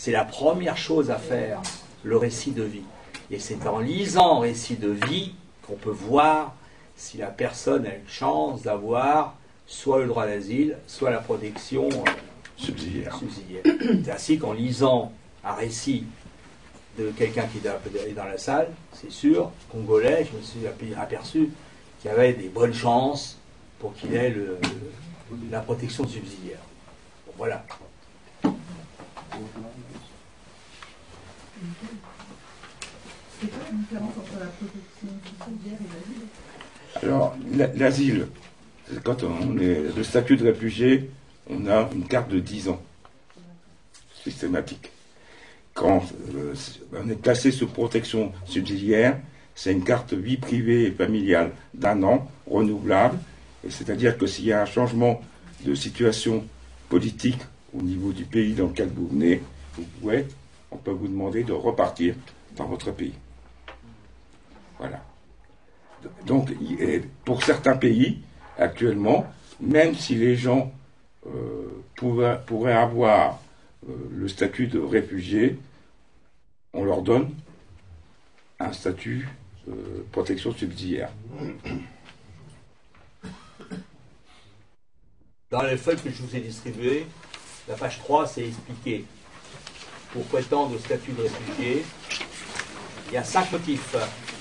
C'est 0.00 0.12
la 0.12 0.24
première 0.24 0.76
chose 0.76 1.10
à 1.10 1.16
faire, 1.16 1.60
le 2.04 2.16
récit 2.16 2.52
de 2.52 2.62
vie. 2.62 2.84
Et 3.32 3.40
c'est 3.40 3.66
en 3.66 3.80
lisant 3.80 4.34
le 4.36 4.46
récit 4.46 4.76
de 4.76 4.90
vie 4.90 5.34
qu'on 5.66 5.74
peut 5.74 5.90
voir 5.90 6.54
si 6.94 7.18
la 7.18 7.26
personne 7.26 7.84
a 7.84 7.96
une 7.96 8.08
chance 8.08 8.62
d'avoir 8.62 9.34
soit 9.66 9.98
le 9.98 10.06
droit 10.06 10.24
d'asile, 10.24 10.76
soit 10.86 11.10
la 11.10 11.18
protection 11.18 11.88
euh, 11.88 12.10
subsidiaire. 12.56 13.18
C'est 14.04 14.12
ainsi 14.12 14.38
qu'en 14.38 14.52
lisant 14.52 15.10
un 15.42 15.54
récit 15.54 16.04
de 16.96 17.10
quelqu'un 17.10 17.46
qui 17.46 17.58
est 17.58 18.12
dans 18.14 18.24
la 18.24 18.38
salle, 18.38 18.68
c'est 18.92 19.10
sûr, 19.10 19.50
congolais, 19.68 20.26
je 20.30 20.36
me 20.36 20.42
suis 20.42 20.94
aperçu 20.96 21.50
qu'il 22.00 22.10
y 22.10 22.14
avait 22.14 22.34
des 22.34 22.48
bonnes 22.48 22.74
chances 22.74 23.36
pour 23.80 23.94
qu'il 23.94 24.14
ait 24.14 24.34
la 25.50 25.60
protection 25.60 26.06
subsidiaire. 26.06 26.58
voilà. 27.36 27.64
Alors, 37.02 37.36
l'asile, 37.76 38.26
quand 39.04 39.22
on 39.22 39.58
est 39.58 39.96
le 39.96 40.02
statut 40.02 40.36
de 40.36 40.44
réfugié, 40.44 41.10
on 41.48 41.66
a 41.66 41.88
une 41.94 42.06
carte 42.06 42.30
de 42.30 42.40
10 42.40 42.68
ans, 42.68 42.82
systématique. 44.24 44.90
Quand 45.74 46.02
euh, 46.34 46.54
on 46.92 47.08
est 47.08 47.20
placé 47.20 47.52
sous 47.52 47.68
protection 47.68 48.32
subsidiaire, 48.44 49.18
c'est 49.54 49.72
une 49.72 49.84
carte 49.84 50.12
vie 50.12 50.36
privée 50.36 50.86
et 50.86 50.90
familiale 50.90 51.52
d'un 51.74 52.02
an, 52.02 52.28
renouvelable. 52.46 53.18
C'est-à-dire 53.68 54.18
que 54.18 54.26
s'il 54.26 54.46
y 54.46 54.52
a 54.52 54.62
un 54.62 54.66
changement 54.66 55.20
de 55.64 55.74
situation 55.74 56.44
politique 56.88 57.40
au 57.72 57.82
niveau 57.82 58.12
du 58.12 58.24
pays 58.24 58.54
dans 58.54 58.68
lequel 58.68 58.88
vous 58.94 59.08
venez, 59.08 59.42
vous 59.76 59.84
pouvez, 60.00 60.26
on 60.70 60.76
peut 60.76 60.90
vous 60.90 61.08
demander 61.08 61.44
de 61.44 61.52
repartir 61.52 62.14
dans 62.56 62.66
votre 62.66 62.92
pays. 62.92 63.14
Voilà. 64.78 65.02
Donc, 66.26 66.50
pour 67.24 67.42
certains 67.42 67.76
pays, 67.76 68.20
actuellement, 68.56 69.26
même 69.60 69.94
si 69.94 70.14
les 70.14 70.36
gens 70.36 70.72
euh, 71.26 71.82
pourraient, 71.96 72.72
avoir 72.72 73.40
euh, 73.88 73.92
le 74.10 74.28
statut 74.28 74.68
de 74.68 74.78
réfugié, 74.78 75.58
on 76.72 76.84
leur 76.84 77.02
donne 77.02 77.30
un 78.60 78.72
statut 78.72 79.28
de 79.66 80.04
protection 80.12 80.52
subsidiaire. 80.52 81.10
Dans 85.50 85.62
les 85.62 85.76
feuilles 85.76 85.96
que 85.96 86.10
je 86.10 86.22
vous 86.22 86.36
ai 86.36 86.40
distribuées, 86.40 87.06
la 87.68 87.74
page 87.74 87.98
3, 87.98 88.26
c'est 88.26 88.46
expliqué. 88.46 89.04
Pour 90.12 90.24
prétendre 90.24 90.74
au 90.74 90.78
statut 90.78 91.12
de 91.12 91.22
réfugié, 91.22 91.84
il 93.08 93.14
y 93.14 93.16
a 93.18 93.24
cinq 93.24 93.52
motifs. 93.52 93.94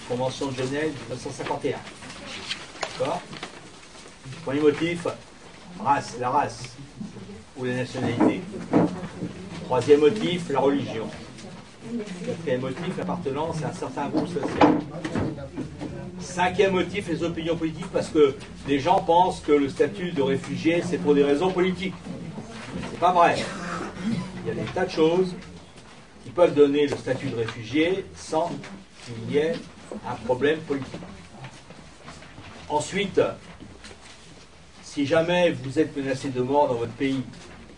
Convention 0.07 0.47
de 0.47 0.55
Genève 0.55 0.91
1951. 1.09 1.77
D'accord? 2.99 3.21
Premier 4.45 4.61
motif, 4.61 5.05
race, 5.83 6.15
la 6.17 6.29
race 6.29 6.63
ou 7.57 7.65
la 7.65 7.75
nationalité. 7.75 8.41
Troisième 9.65 9.99
motif, 9.99 10.49
la 10.49 10.61
religion. 10.61 11.09
Quatrième 12.25 12.61
motif, 12.61 12.97
l'appartenance 12.97 13.57
à 13.63 13.67
un 13.67 13.73
certain 13.73 14.07
groupe 14.07 14.27
social. 14.27 14.77
Cinquième 16.21 16.73
motif, 16.73 17.09
les 17.09 17.23
opinions 17.23 17.57
politiques, 17.57 17.91
parce 17.91 18.07
que 18.07 18.35
les 18.67 18.79
gens 18.79 18.99
pensent 19.01 19.41
que 19.41 19.51
le 19.51 19.67
statut 19.67 20.11
de 20.11 20.21
réfugié, 20.21 20.81
c'est 20.85 20.97
pour 20.97 21.13
des 21.13 21.23
raisons 21.23 21.51
politiques. 21.51 21.95
C'est 22.89 22.99
pas 22.99 23.11
vrai. 23.11 23.35
Il 24.05 24.47
y 24.47 24.51
a 24.51 24.53
des 24.53 24.71
tas 24.71 24.85
de 24.85 24.91
choses 24.91 25.35
peuvent 26.37 26.53
donner 26.53 26.85
le 26.85 26.95
statut 26.95 27.29
de 27.29 27.35
réfugié 27.35 28.05
sans 28.15 28.51
qu'il 29.03 29.33
y 29.33 29.37
ait 29.37 29.55
un 30.07 30.13
problème 30.23 30.59
politique. 30.59 31.01
Ensuite, 32.69 33.19
si 34.83 35.07
jamais 35.07 35.49
vous 35.49 35.79
êtes 35.79 35.97
menacé 35.97 36.29
de 36.29 36.41
mort 36.41 36.67
dans 36.67 36.75
votre 36.75 36.91
pays, 36.91 37.23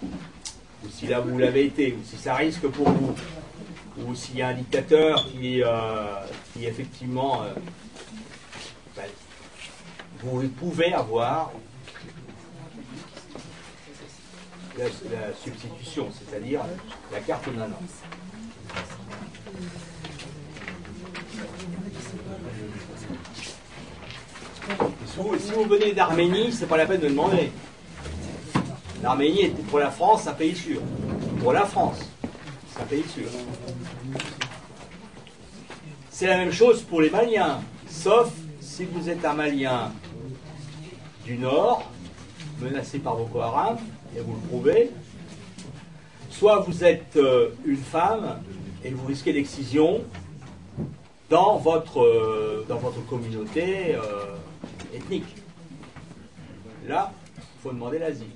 ou 0.04 0.90
si 0.92 1.08
là 1.08 1.22
vous 1.22 1.38
l'avez 1.38 1.68
été, 1.68 1.94
ou 1.94 2.04
si 2.04 2.18
ça 2.18 2.36
risque 2.36 2.68
pour 2.68 2.90
vous, 2.90 3.16
ou 4.06 4.14
s'il 4.14 4.36
y 4.36 4.42
a 4.42 4.50
un 4.50 4.56
dictateur 4.56 5.26
qui, 5.32 5.64
euh, 5.64 5.70
qui 6.52 6.66
effectivement, 6.66 7.44
euh, 7.44 7.54
ben, 8.98 9.06
vous 10.22 10.50
pouvez 10.50 10.94
avoir 10.94 11.54
la, 14.78 15.34
substitution, 15.34 16.10
c'est-à-dire 16.12 16.62
la 17.14 17.20
carte. 17.22 17.46
Si 17.46 17.52
vous, 17.52 17.62
si 25.40 25.52
vous 25.52 25.64
venez 25.64 25.94
d'Arménie, 25.94 26.52
c'est 26.52 26.68
pas 26.68 26.78
la 26.78 26.86
peine 26.86 27.02
de 27.02 27.08
demander. 27.08 27.52
L'Arménie 29.02 29.46
est 29.46 29.64
pour 29.68 29.80
la 29.80 29.90
France 29.90 30.28
un 30.28 30.34
pays 30.34 30.56
sûr. 30.56 30.82
Pour 31.42 31.54
la 31.54 31.66
France, 31.66 32.00
c'est 32.72 32.82
un 32.82 32.86
pays 32.86 33.04
sûr. 33.14 33.30
C'est 36.10 36.28
la 36.28 36.38
même 36.38 36.52
chose 36.52 36.82
pour 36.82 37.02
les 37.02 37.10
Maliens, 37.10 37.62
sauf 37.88 38.32
si 38.60 38.86
vous 38.86 39.10
êtes 39.10 39.24
un 39.24 39.34
Malien 39.34 39.92
du 41.26 41.38
Nord, 41.38 41.90
menacé 42.60 43.00
par 43.00 43.16
Boko 43.16 43.40
Haram, 43.40 43.78
et 44.16 44.20
vous 44.20 44.34
le 44.34 44.48
prouvez, 44.50 44.92
soit 46.30 46.60
vous 46.60 46.84
êtes 46.84 47.16
euh, 47.16 47.50
une 47.66 47.78
femme 47.78 48.42
et 48.84 48.92
vous 48.92 49.06
risquez 49.06 49.34
l'excision 49.34 50.04
dans 51.30 51.58
votre, 51.58 52.02
euh, 52.02 52.66
dans 52.68 52.78
votre 52.78 53.06
communauté 53.06 53.96
euh, 53.96 54.36
ethnique. 54.94 55.36
Là, 56.88 57.12
il 57.38 57.62
faut 57.62 57.72
demander 57.72 58.00
l'asile. 58.00 58.32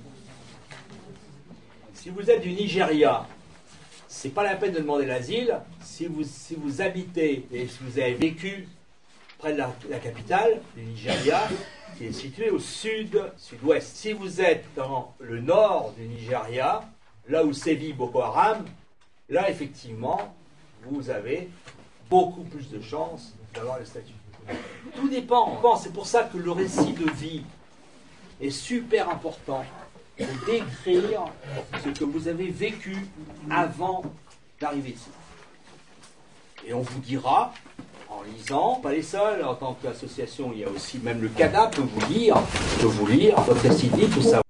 Si 1.94 2.10
vous 2.10 2.30
êtes 2.30 2.42
du 2.42 2.50
Nigeria, 2.50 3.26
c'est 4.06 4.28
pas 4.28 4.44
la 4.44 4.54
peine 4.54 4.72
de 4.72 4.78
demander 4.78 5.06
l'asile. 5.06 5.58
Si 5.82 6.06
vous, 6.06 6.22
si 6.22 6.54
vous 6.54 6.80
habitez 6.82 7.46
et 7.52 7.66
si 7.66 7.78
vous 7.80 7.98
avez 7.98 8.14
vécu 8.14 8.68
près 9.38 9.54
de 9.54 9.58
la, 9.58 9.74
la 9.90 9.98
capitale 9.98 10.60
du 10.76 10.84
Nigeria, 10.84 11.48
qui 11.96 12.06
est 12.06 12.12
située 12.12 12.50
au 12.50 12.58
sud, 12.58 13.22
sud-ouest. 13.36 13.96
Si 13.96 14.12
vous 14.12 14.40
êtes 14.40 14.64
dans 14.76 15.14
le 15.18 15.40
nord 15.40 15.94
du 15.96 16.06
Nigeria, 16.06 16.82
là 17.28 17.44
où 17.44 17.52
sévit 17.52 17.92
Boko 17.92 18.20
Haram, 18.20 18.64
là 19.28 19.50
effectivement, 19.50 20.34
vous 20.86 21.10
avez 21.10 21.48
beaucoup 22.10 22.42
plus 22.42 22.68
de 22.70 22.80
chances 22.80 23.34
d'avoir 23.54 23.78
le 23.78 23.84
statut. 23.84 24.12
Tout 24.94 25.08
dépend. 25.08 25.60
C'est 25.82 25.92
pour 25.92 26.06
ça 26.06 26.24
que 26.24 26.36
le 26.36 26.50
récit 26.50 26.92
de 26.92 27.10
vie 27.12 27.42
est 28.40 28.50
super 28.50 29.08
important 29.08 29.64
pour 30.16 30.26
décrire 30.46 31.24
ce 31.82 31.88
que 31.88 32.04
vous 32.04 32.28
avez 32.28 32.48
vécu 32.48 32.96
avant 33.50 34.02
d'arriver 34.60 34.90
ici. 34.90 35.10
Et 36.66 36.72
on 36.72 36.82
vous 36.82 37.00
dira, 37.00 37.52
en 38.08 38.22
lisant, 38.22 38.76
pas 38.76 38.92
les 38.92 39.02
seuls, 39.02 39.44
en 39.44 39.54
tant 39.54 39.76
qu'association, 39.82 40.50
il 40.52 40.60
y 40.60 40.64
a 40.64 40.68
aussi 40.68 40.98
même 40.98 41.20
le 41.20 41.28
CADA 41.28 41.66
peut 41.66 41.82
vous 41.82 42.12
lire, 42.12 42.36
peut 42.80 42.86
vous 42.86 43.06
lire, 43.06 43.40
votre 43.42 43.60
récit 43.60 43.88
vie, 43.88 44.08
tout 44.08 44.22
ça. 44.22 44.43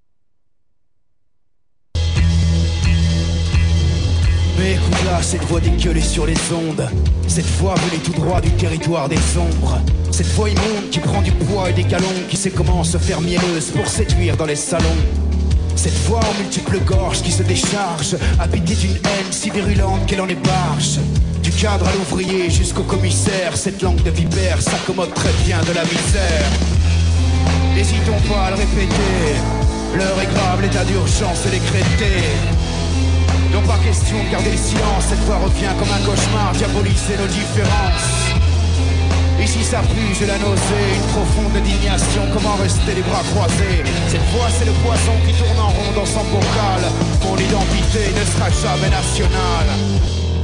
Mais 4.85 4.91
écoute 4.91 5.05
là, 5.05 5.21
cette 5.21 5.43
voix 5.45 5.59
dégueulée 5.59 6.01
sur 6.01 6.25
les 6.25 6.35
ondes. 6.51 6.87
Cette 7.27 7.45
voix 7.57 7.75
venue 7.75 8.01
tout 8.01 8.13
droit 8.13 8.41
du 8.41 8.51
territoire 8.51 9.09
des 9.09 9.19
ombres. 9.37 9.79
Cette 10.11 10.27
voix 10.33 10.49
immonde 10.49 10.89
qui 10.91 10.99
prend 10.99 11.21
du 11.21 11.31
poids 11.31 11.69
et 11.69 11.73
des 11.73 11.83
galons, 11.83 12.05
qui 12.29 12.37
sait 12.37 12.51
comment 12.51 12.83
se 12.83 12.97
faire 12.97 13.21
mielleuse 13.21 13.71
pour 13.75 13.87
séduire 13.87 14.37
dans 14.37 14.45
les 14.45 14.55
salons. 14.55 14.85
Cette 15.75 15.97
voix 16.07 16.19
aux 16.19 16.41
multiples 16.41 16.79
gorges 16.79 17.21
qui 17.21 17.31
se 17.31 17.43
décharge, 17.43 18.15
habitée 18.39 18.75
d'une 18.75 18.95
haine 18.95 19.31
si 19.31 19.49
virulente 19.49 20.05
qu'elle 20.07 20.21
en 20.21 20.27
ébarge. 20.27 20.99
Du 21.41 21.51
cadre 21.51 21.87
à 21.87 21.93
l'ouvrier 21.93 22.49
jusqu'au 22.49 22.83
commissaire, 22.83 23.55
cette 23.55 23.81
langue 23.81 24.01
de 24.03 24.11
vipère 24.11 24.61
s'accommode 24.61 25.13
très 25.13 25.33
bien 25.45 25.59
de 25.61 25.73
la 25.73 25.83
misère. 25.83 26.49
N'hésitons 27.75 28.19
pas 28.29 28.45
à 28.45 28.49
le 28.51 28.55
répéter, 28.55 29.35
l'heure 29.95 30.21
est 30.21 30.33
grave, 30.33 30.61
l'état 30.61 30.85
d'urgence 30.85 31.45
est 31.45 31.51
décrété. 31.51 32.23
Non 33.55 33.61
pas 33.61 33.77
question 33.77 34.21
de 34.21 34.29
garder 34.29 34.51
le 34.51 34.57
silence, 34.57 35.05
cette 35.07 35.19
voix 35.19 35.37
revient 35.37 35.71
comme 35.79 35.87
un 35.87 36.05
cauchemar, 36.05 36.51
diaboliser 36.51 37.15
nos 37.17 37.27
différences. 37.27 38.35
Ici 39.41 39.63
ça 39.63 39.79
pue, 39.79 40.13
j'ai 40.19 40.25
la 40.25 40.37
nausée, 40.39 40.89
une 40.93 41.07
profonde 41.13 41.55
indignation, 41.55 42.23
comment 42.33 42.55
rester 42.55 42.93
les 42.95 43.01
bras 43.01 43.23
croisés? 43.31 43.83
Cette 44.09 44.27
voix 44.33 44.49
c'est 44.49 44.65
le 44.65 44.73
poisson 44.83 45.13
qui 45.25 45.33
tourne 45.39 45.57
en 45.57 45.69
rond 45.69 45.91
dans 45.95 46.05
son 46.05 46.25
bocal, 46.25 46.81
mon 47.23 47.37
identité 47.37 48.11
ne 48.11 48.25
sera 48.25 48.49
jamais 48.49 48.89
nationale. 48.89 49.71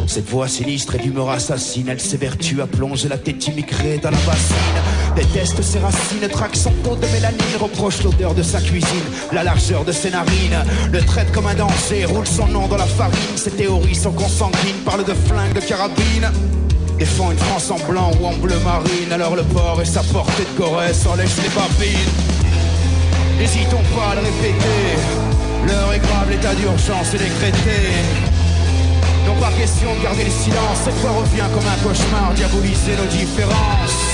Cette 0.08 0.30
voix 0.30 0.48
sinistre 0.48 0.96
et 0.96 1.00
d'humeur 1.00 1.32
assassine, 1.32 1.90
elle 1.90 2.00
s'évertue 2.00 2.62
à 2.62 2.68
plonger 2.68 3.10
la 3.10 3.18
tête 3.18 3.46
immigrée 3.46 3.98
dans 4.02 4.12
la 4.12 4.18
bassine. 4.20 5.01
Déteste 5.16 5.62
ses 5.62 5.80
racines, 5.80 6.28
traque 6.32 6.56
son 6.56 6.72
taux 6.84 6.96
de 6.96 7.06
mélanine, 7.08 7.58
reproche 7.60 8.02
l'odeur 8.04 8.34
de 8.34 8.44
sa 8.44 8.62
cuisine, 8.62 9.04
la 9.34 9.44
largeur 9.44 9.84
de 9.84 9.92
ses 9.92 10.10
narines. 10.10 10.64
Le 10.92 11.02
traite 11.02 11.32
comme 11.32 11.48
un 11.48 11.54
danger, 11.54 12.06
roule 12.06 12.26
son 12.26 12.48
nom 12.48 12.68
dans 12.68 12.78
la 12.78 12.86
farine. 12.86 13.36
Ses 13.36 13.52
théories 13.52 13.96
sont 13.96 14.14
consanguines, 14.14 14.82
parle 14.86 15.04
de 15.04 15.14
flingue, 15.14 15.54
de 15.54 15.60
carabine. 15.60 16.32
Défend 16.98 17.32
une 17.32 17.38
France 17.38 17.72
en 17.72 17.92
blanc 17.92 18.12
ou 18.22 18.26
en 18.26 18.34
bleu 18.34 18.58
marine, 18.64 19.12
alors 19.12 19.36
le 19.36 19.44
port 19.44 19.82
et 19.82 19.86
sa 19.86 20.02
portée 20.04 20.44
de 20.44 20.62
Corrèze 20.62 21.06
en 21.08 21.16
lèche 21.16 21.38
les 21.44 21.50
babines. 21.50 22.14
N'hésitons 23.38 23.84
pas 23.96 24.12
à 24.12 24.16
le 24.16 24.22
répéter, 24.22 24.96
l'heure 25.68 25.94
est 25.94 26.00
grave, 26.00 26.30
l'état 26.30 26.54
d'urgence 26.54 27.14
est 27.16 27.18
décrété. 27.18 27.90
Non 29.26 29.34
pas 29.42 29.52
question 29.52 29.94
de 29.96 30.04
garder 30.04 30.24
le 30.24 30.30
silence, 30.30 30.78
cette 30.86 30.96
fois 30.96 31.12
revient 31.12 31.50
comme 31.54 31.68
un 31.68 31.84
cauchemar, 31.84 32.34
diaboliser 32.36 32.96
nos 32.96 33.10
différences. 33.10 34.11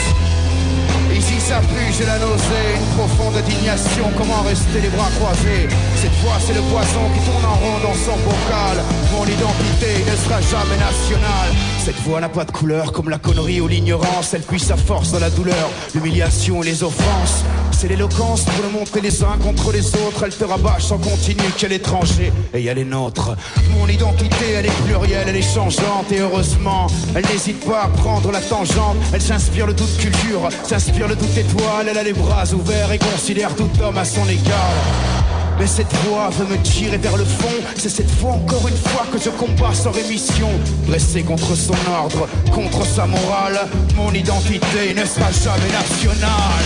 Ici 1.18 1.40
ça 1.40 1.60
pue, 1.62 1.92
j'ai 1.98 2.06
la 2.06 2.20
nausée, 2.20 2.78
une 2.78 2.86
profonde 2.96 3.36
indignation, 3.38 4.06
comment 4.16 4.44
rester 4.44 4.80
les 4.82 4.90
bras 4.90 5.10
croisés? 5.18 5.68
Cette 5.96 6.14
fois 6.22 6.38
c'est 6.40 6.54
le 6.54 6.62
poisson 6.70 7.10
qui 7.14 7.26
tourne 7.26 7.44
en 7.44 7.56
rond 7.58 7.80
dans 7.82 7.98
son 7.98 8.18
bocal, 8.22 8.78
mon 9.12 9.26
identité 9.26 10.06
ne 10.06 10.16
sera 10.16 10.40
jamais 10.42 10.78
nationale. 10.78 11.50
Cette 11.88 12.02
voix 12.02 12.20
n'a 12.20 12.28
pas 12.28 12.44
de 12.44 12.52
couleur 12.52 12.92
comme 12.92 13.10
la 13.10 13.18
connerie 13.18 13.62
ou 13.62 13.68
l'ignorance, 13.70 14.34
elle 14.34 14.42
puise 14.42 14.64
sa 14.64 14.76
force 14.76 15.14
dans 15.14 15.20
la 15.20 15.30
douleur, 15.30 15.70
l'humiliation 15.96 16.62
et 16.62 16.66
les 16.66 16.84
offenses. 16.84 17.46
C'est 17.72 17.88
l'éloquence 17.88 18.44
pour 18.44 18.62
le 18.62 18.70
montrer 18.78 19.00
les 19.00 19.24
uns 19.24 19.38
contre 19.42 19.72
les 19.72 19.88
autres, 19.96 20.26
elle 20.26 20.36
te 20.36 20.44
rabâche 20.44 20.84
sans 20.84 20.98
continu 20.98 21.44
qu'elle 21.58 21.72
est 21.72 21.78
étranger 21.78 22.34
et 22.54 22.62
y 22.62 22.70
a 22.70 22.74
les 22.74 22.84
nôtres. 22.84 23.38
Mon 23.72 23.88
identité 23.88 24.52
elle 24.58 24.66
est 24.66 24.84
plurielle, 24.84 25.28
elle 25.30 25.38
est 25.38 25.54
changeante 25.54 26.12
et 26.12 26.20
heureusement, 26.20 26.88
elle 27.16 27.26
n'hésite 27.28 27.66
pas 27.66 27.84
à 27.84 27.88
prendre 27.88 28.34
la 28.34 28.42
tangente, 28.42 28.98
elle 29.14 29.22
s'inspire 29.22 29.66
le 29.66 29.74
doute 29.74 29.96
culture, 29.98 30.50
s'inspire 30.64 31.08
le 31.08 31.16
doute 31.16 31.38
étoile, 31.38 31.88
elle 31.90 31.98
a 31.98 32.04
les 32.04 32.12
bras 32.12 32.52
ouverts 32.54 32.92
et 32.92 33.00
considère 33.00 33.56
tout 33.56 33.70
homme 33.82 33.98
à 33.98 34.04
son 34.04 34.28
égard. 34.28 35.27
Mais 35.60 35.68
cette 35.68 35.94
voix 36.06 36.30
veut 36.30 36.46
me 36.46 36.62
tirer 36.62 36.98
vers 36.98 37.18
le 37.18 37.26
fond. 37.26 37.58
C'est 37.76 37.90
cette 37.90 38.12
fois 38.12 38.34
encore 38.34 38.68
une 38.68 38.78
fois 38.78 39.06
que 39.12 39.20
je 39.20 39.30
combats 39.30 39.74
sans 39.74 39.92
rémission. 39.92 40.50
Dressé 40.86 41.24
contre 41.24 41.56
son 41.56 41.76
ordre, 41.92 42.28
contre 42.54 42.86
sa 42.86 43.06
morale, 43.08 43.60
mon 43.96 44.12
identité 44.12 44.94
ne 44.96 45.06
sera 45.06 45.32
jamais 45.32 45.72
nationale. 45.72 46.66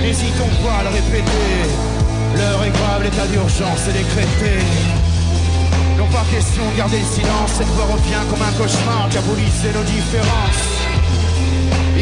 N'hésitons 0.00 0.50
pas 0.64 0.80
à 0.80 0.82
le 0.84 0.90
répéter. 0.90 1.90
L'heure 2.36 2.64
est 2.64 2.70
grave, 2.70 3.02
l'état 3.02 3.26
d'urgence 3.26 3.88
est 3.88 3.92
décrété. 3.92 4.64
Non 5.98 6.06
pas 6.06 6.24
question 6.30 6.62
de 6.70 6.76
garder 6.78 6.98
le 6.98 7.04
silence, 7.04 7.50
cette 7.58 7.66
voix 7.68 7.86
revient 7.86 8.24
comme 8.30 8.40
un 8.40 8.52
cauchemar, 8.52 9.08
diaboliser 9.10 9.72
nos 9.74 9.82
différences. 9.82 10.79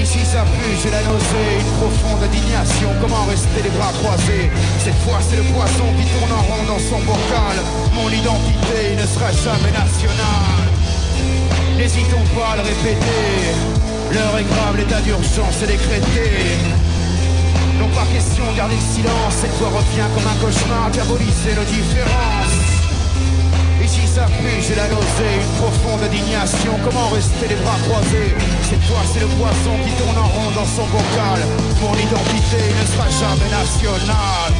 Ici 0.01 0.24
ça 0.24 0.44
pue, 0.46 0.78
j'ai 0.80 0.90
la 0.90 1.03
nausée, 1.03 1.59
une 1.59 1.72
profonde 1.76 2.22
indignation, 2.22 2.88
comment 3.01 3.24
rester 3.28 3.62
les 3.62 3.70
bras 3.70 3.92
croisés? 4.01 4.49
Cette 4.78 4.96
fois 5.03 5.18
c'est 5.20 5.36
le 5.36 5.42
poisson 5.42 5.84
qui 5.99 6.07
tourne 6.07 6.32
en 6.32 6.42
rond 6.46 6.64
dans 6.70 6.78
son 6.78 7.03
bocal, 7.03 7.57
mon 7.92 8.09
identité 8.09 8.94
ne 8.94 9.05
sera 9.05 9.32
jamais 9.32 9.74
nationale. 9.74 10.70
N'hésitons 11.76 12.24
pas 12.38 12.55
à 12.55 12.57
le 12.57 12.62
répéter, 12.62 13.53
l'heure 14.14 14.38
est 14.38 14.49
grave, 14.49 14.76
l'état 14.78 15.01
d'urgence 15.01 15.62
est 15.62 15.66
décrété. 15.66 16.57
Non 17.78 17.88
pas 17.88 18.07
question 18.14 18.44
de 18.51 18.57
garder 18.57 18.76
le 18.76 18.86
silence, 18.94 19.34
cette 19.40 19.55
voix 19.59 19.68
revient 19.68 20.09
comme 20.14 20.30
un 20.30 20.38
cauchemar, 20.40 20.90
diaboliser 20.90 21.55
nos 21.59 21.66
différences. 21.66 22.67
Pue, 23.89 24.61
j'ai 24.61 24.74
la 24.74 24.86
nausée, 24.89 25.41
une 25.41 25.55
profonde 25.57 26.03
indignation, 26.03 26.72
comment 26.84 27.09
rester 27.09 27.49
les 27.49 27.55
bras 27.57 27.76
croisés? 27.89 28.34
Cette 28.68 28.82
fois 28.82 29.01
c'est 29.11 29.20
le 29.20 29.26
poisson 29.28 29.74
qui 29.82 29.93
tourne 29.93 30.18
en 30.18 30.28
rond 30.28 30.51
dans 30.55 30.66
son 30.66 30.84
bocal, 30.86 31.41
mon 31.80 31.95
identité 31.95 32.61
ne 32.78 32.86
sera 32.86 33.09
jamais 33.09 33.51
nationale. 33.51 34.53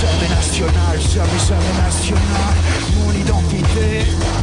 Jamais 0.00 0.28
national, 0.34 1.00
jamais, 1.14 1.40
jamais 1.48 1.74
national, 1.78 2.54
mon 2.96 3.12
identité 3.12 4.41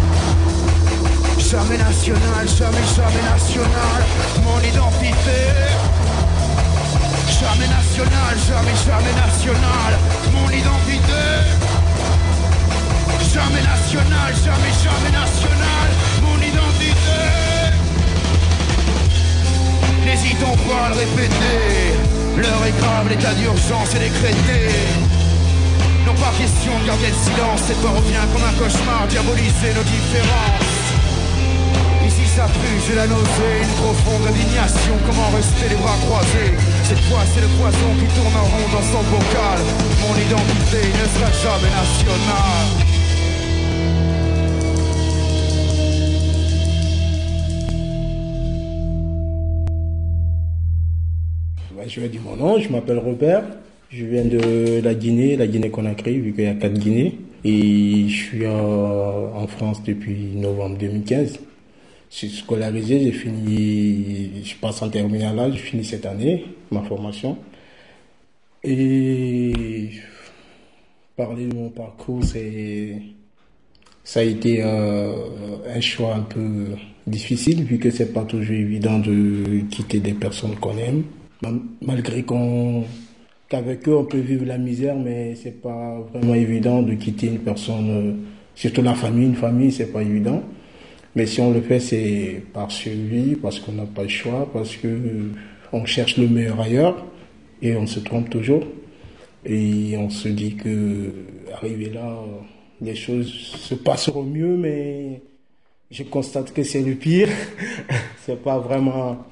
Jamais 1.49 1.79
national, 1.79 2.45
jamais, 2.45 2.85
jamais 2.95 3.23
national. 3.25 3.99
Mon 4.43 4.59
identité. 4.59 5.41
Jamais 7.41 7.67
national, 7.67 8.37
jamais, 8.47 8.77
jamais 8.85 9.13
national. 9.17 9.91
Mon 10.31 10.47
identité. 10.51 11.25
Jamais 13.33 13.63
national, 13.65 14.29
jamais, 14.45 14.73
jamais 14.77 15.11
national. 15.11 15.89
Mon 16.21 16.37
identité. 16.37 17.19
N'hésitons 20.05 20.55
pas 20.69 20.85
à 20.85 20.89
le 20.89 20.95
répéter. 20.97 21.97
L'heure 22.37 22.65
est 22.67 22.79
grave, 22.79 23.09
l'état 23.09 23.33
d'urgence 23.33 23.95
est 23.95 24.05
décrété. 24.05 24.69
Non 26.05 26.13
pas 26.13 26.31
question 26.37 26.77
de 26.79 26.85
garder 26.85 27.07
le 27.07 27.13
silence, 27.13 27.61
cette 27.65 27.77
fois 27.77 27.89
revient 27.89 28.21
comme 28.33 28.43
un 28.43 28.53
cauchemar, 28.53 29.07
diaboliser 29.07 29.73
nos 29.73 29.83
différences. 29.83 30.59
J'ai 32.87 32.95
la 32.95 33.05
nausée, 33.05 33.59
une 33.61 33.75
profonde 33.83 34.27
indignation, 34.27 34.93
comment 35.05 35.29
rester 35.35 35.67
les 35.69 35.75
bras 35.75 35.97
croisés? 36.07 36.55
Cette 36.83 36.99
fois 37.01 37.19
c'est 37.33 37.41
le 37.41 37.47
poison 37.59 37.89
qui 37.99 38.07
tourne 38.15 38.33
en 38.33 38.45
rond 38.45 38.67
dans 38.71 38.81
son 38.81 39.03
bocal, 39.11 39.59
mon 40.01 40.15
identité 40.15 40.87
ne 40.87 41.05
sera 41.13 41.31
jamais 41.43 41.69
nationale. 41.69 42.69
je 51.87 51.99
vais 52.01 52.09
dire 52.09 52.21
mon 52.23 52.35
nom, 52.35 52.59
je 52.59 52.69
m'appelle 52.69 52.99
Robert, 52.99 53.43
je 53.89 54.05
viens 54.05 54.23
de 54.23 54.79
la 54.81 54.93
Guinée, 54.93 55.35
la 55.35 55.47
Guinée-Conakry, 55.47 56.19
vu 56.19 56.33
qu'il 56.33 56.43
y 56.43 56.47
a 56.47 56.53
quatre 56.53 56.77
Guinées. 56.77 57.17
Et 57.43 58.07
je 58.07 58.15
suis 58.15 58.45
en 58.45 59.47
France 59.47 59.81
depuis 59.83 60.33
novembre 60.35 60.77
2015. 60.77 61.39
Je 62.12 62.16
suis 62.16 62.30
scolarisé, 62.30 62.99
j'ai 63.01 63.12
fini, 63.12 64.43
je 64.43 64.55
passe 64.55 64.82
en 64.82 64.89
terminale 64.89 65.36
là, 65.36 65.51
je 65.51 65.57
finis 65.57 65.86
cette 65.86 66.05
année, 66.05 66.45
ma 66.72 66.82
formation. 66.82 67.38
Et 68.64 69.91
parler 71.16 71.47
de 71.47 71.55
mon 71.55 71.70
parcours, 71.70 72.24
c'est, 72.24 73.01
ça 74.03 74.22
a 74.22 74.24
été 74.24 74.62
euh, 74.64 75.14
un 75.68 75.82
choix 75.82 76.16
un 76.16 76.22
peu 76.22 76.70
difficile, 77.05 77.64
vu 77.64 77.78
que 77.78 77.91
c'est 77.91 78.12
pas 78.14 78.24
toujours 78.24 78.55
évident 78.55 78.99
de 78.99 79.62
quitter 79.70 79.99
des 79.99 80.14
personnes 80.14 80.55
qu'on 80.55 80.78
aime 80.78 81.03
malgré 81.82 82.24
qu'on 82.24 82.84
qu'avec 83.47 83.88
eux 83.88 83.97
on 83.97 84.05
peut 84.05 84.20
vivre 84.20 84.45
la 84.45 84.57
misère, 84.57 84.95
mais 84.95 85.36
c'est 85.36 85.62
pas 85.62 85.99
vraiment 86.14 86.36
évident 86.36 86.82
de 86.82 86.93
quitter 86.93 87.28
une 87.28 87.39
personne, 87.39 87.89
euh, 87.89 88.14
surtout 88.55 88.82
la 88.82 88.93
famille, 88.93 89.26
une 89.26 89.36
famille, 89.36 89.72
c'est 89.72 89.91
pas 89.91 90.03
évident. 90.03 90.43
Mais 91.16 91.26
si 91.26 91.41
on 91.41 91.51
le 91.51 91.62
fait, 91.62 91.80
c'est 91.80 92.43
par 92.53 92.72
survie, 92.72 93.36
parce 93.36 93.60
qu'on 93.60 93.74
n'a 93.74 93.86
pas 93.86 94.03
le 94.03 94.10
choix, 94.10 94.49
parce 94.51 94.76
que 94.76 95.32
on 95.72 95.86
cherche 95.86 96.18
le 96.18 96.28
meilleur 96.28 96.60
ailleurs 96.60 97.05
et 97.62 97.76
on 97.76 97.88
se 97.88 97.99
trompe 97.99 98.30
toujours. 98.30 98.64
Et 99.45 99.95
on 99.97 100.10
se 100.10 100.28
dit 100.30 100.55
que 100.55 101.14
arrivé 101.53 101.89
là, 101.89 102.20
les 102.82 102.95
choses 102.95 103.32
se 103.32 103.76
passeront 103.76 104.24
mieux, 104.24 104.57
mais 104.57 105.22
je 105.91 106.03
constate 106.03 106.53
que 106.53 106.64
c'est 106.64 106.82
le 106.82 106.95
pire. 106.95 107.30
c'est 108.26 108.41
pas 108.41 108.60
vraiment 108.60 109.26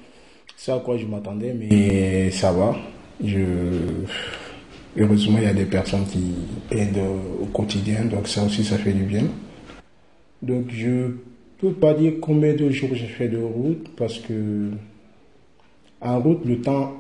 c'est 0.58 0.72
à 0.72 0.80
quoi 0.80 0.98
je 0.98 1.06
m'attendais, 1.06 1.54
mais 1.54 2.32
ça 2.32 2.52
va. 2.52 2.76
Je... 3.24 3.40
Heureusement, 4.98 5.38
il 5.38 5.44
y 5.44 5.48
a 5.48 5.54
des 5.54 5.66
personnes 5.66 6.06
qui 6.08 6.34
aident 6.72 7.04
au 7.40 7.46
quotidien, 7.46 8.06
donc 8.06 8.28
ça 8.28 8.44
aussi, 8.44 8.64
ça 8.64 8.78
fait 8.80 8.92
du 8.92 9.04
bien. 9.04 9.26
Donc, 10.42 10.66
je 10.72 11.12
peux 11.58 11.74
pas 11.74 11.94
dire 11.94 12.14
combien 12.22 12.54
de 12.54 12.70
jours 12.70 12.90
j'ai 12.94 13.08
fait 13.08 13.30
de 13.30 13.38
route, 13.38 13.90
parce 13.96 14.20
que 14.20 14.72
en 16.02 16.20
route, 16.20 16.46
le 16.46 16.62
temps, 16.62 16.96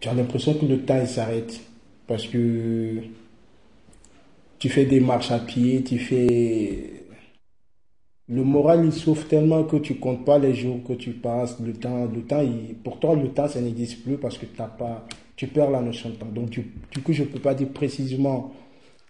tu 0.00 0.08
as 0.08 0.14
l'impression 0.14 0.54
que 0.54 0.66
le 0.66 0.80
temps 0.82 1.04
s'arrête. 1.06 1.60
Parce 2.06 2.26
que 2.26 2.96
tu 4.58 4.68
fais 4.68 4.84
des 4.84 5.00
marches 5.00 5.30
à 5.30 5.38
pied, 5.38 5.82
tu 5.82 5.98
fais 5.98 7.02
le 8.28 8.44
moral 8.44 8.84
il 8.84 8.92
souffre 8.92 9.26
tellement 9.28 9.64
que 9.64 9.76
tu 9.76 9.96
comptes 9.96 10.24
pas 10.24 10.38
les 10.38 10.54
jours 10.54 10.80
que 10.86 10.94
tu 10.94 11.10
passes, 11.10 11.58
le 11.60 11.72
temps, 11.72 12.06
le 12.06 12.22
temps, 12.22 12.42
pour 12.82 12.98
toi 12.98 13.14
le 13.14 13.28
temps 13.28 13.48
ça 13.48 13.60
n'existe 13.60 14.02
plus 14.04 14.16
parce 14.16 14.38
que 14.38 14.46
t'as 14.46 14.68
pas, 14.68 15.06
tu 15.36 15.48
perds 15.48 15.70
la 15.70 15.82
notion 15.82 16.10
de 16.10 16.14
temps. 16.14 16.26
Donc 16.26 16.50
du, 16.50 16.62
coup 17.04 17.12
je 17.12 17.24
peux 17.24 17.40
pas 17.40 17.54
dire 17.54 17.68
précisément 17.68 18.52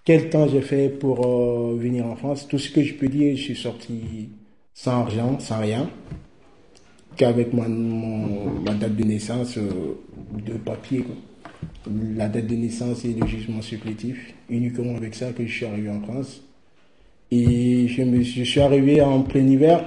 quel 0.05 0.30
temps 0.30 0.48
j'ai 0.48 0.62
fait 0.62 0.88
pour 0.88 1.24
euh, 1.26 1.76
venir 1.76 2.07
en 2.07 2.16
France. 2.16 2.48
Tout 2.48 2.59
ce 2.59 2.70
que 2.70 2.82
je 2.82 2.94
peux 2.94 3.09
dire, 3.09 3.36
je 3.36 3.42
suis 3.42 3.57
sorti 3.57 4.30
sans 4.75 5.03
argent, 5.03 5.39
sans 5.39 5.61
rien, 5.61 5.89
qu'avec 7.16 7.53
ma, 7.53 7.68
ma 7.68 8.75
date 8.75 8.97
de 8.97 9.05
naissance 9.05 9.59
euh, 9.59 9.99
de 10.47 10.55
papier. 10.55 11.05
La 12.16 12.29
date 12.29 12.47
de 12.47 12.55
naissance 12.55 13.05
et 13.05 13.12
le 13.12 13.27
jugement 13.27 13.61
supplétif, 13.61 14.35
uniquement 14.49 14.97
avec 14.97 15.14
ça 15.14 15.33
que 15.33 15.45
je 15.45 15.53
suis 15.53 15.66
arrivé 15.66 15.91
en 15.91 16.01
France. 16.01 16.43
Et 17.31 17.89
je, 17.89 18.03
me, 18.03 18.23
je 18.23 18.45
suis 18.45 18.61
arrivé 18.61 19.01
en 19.01 19.23
plein 19.23 19.47
hiver. 19.47 19.85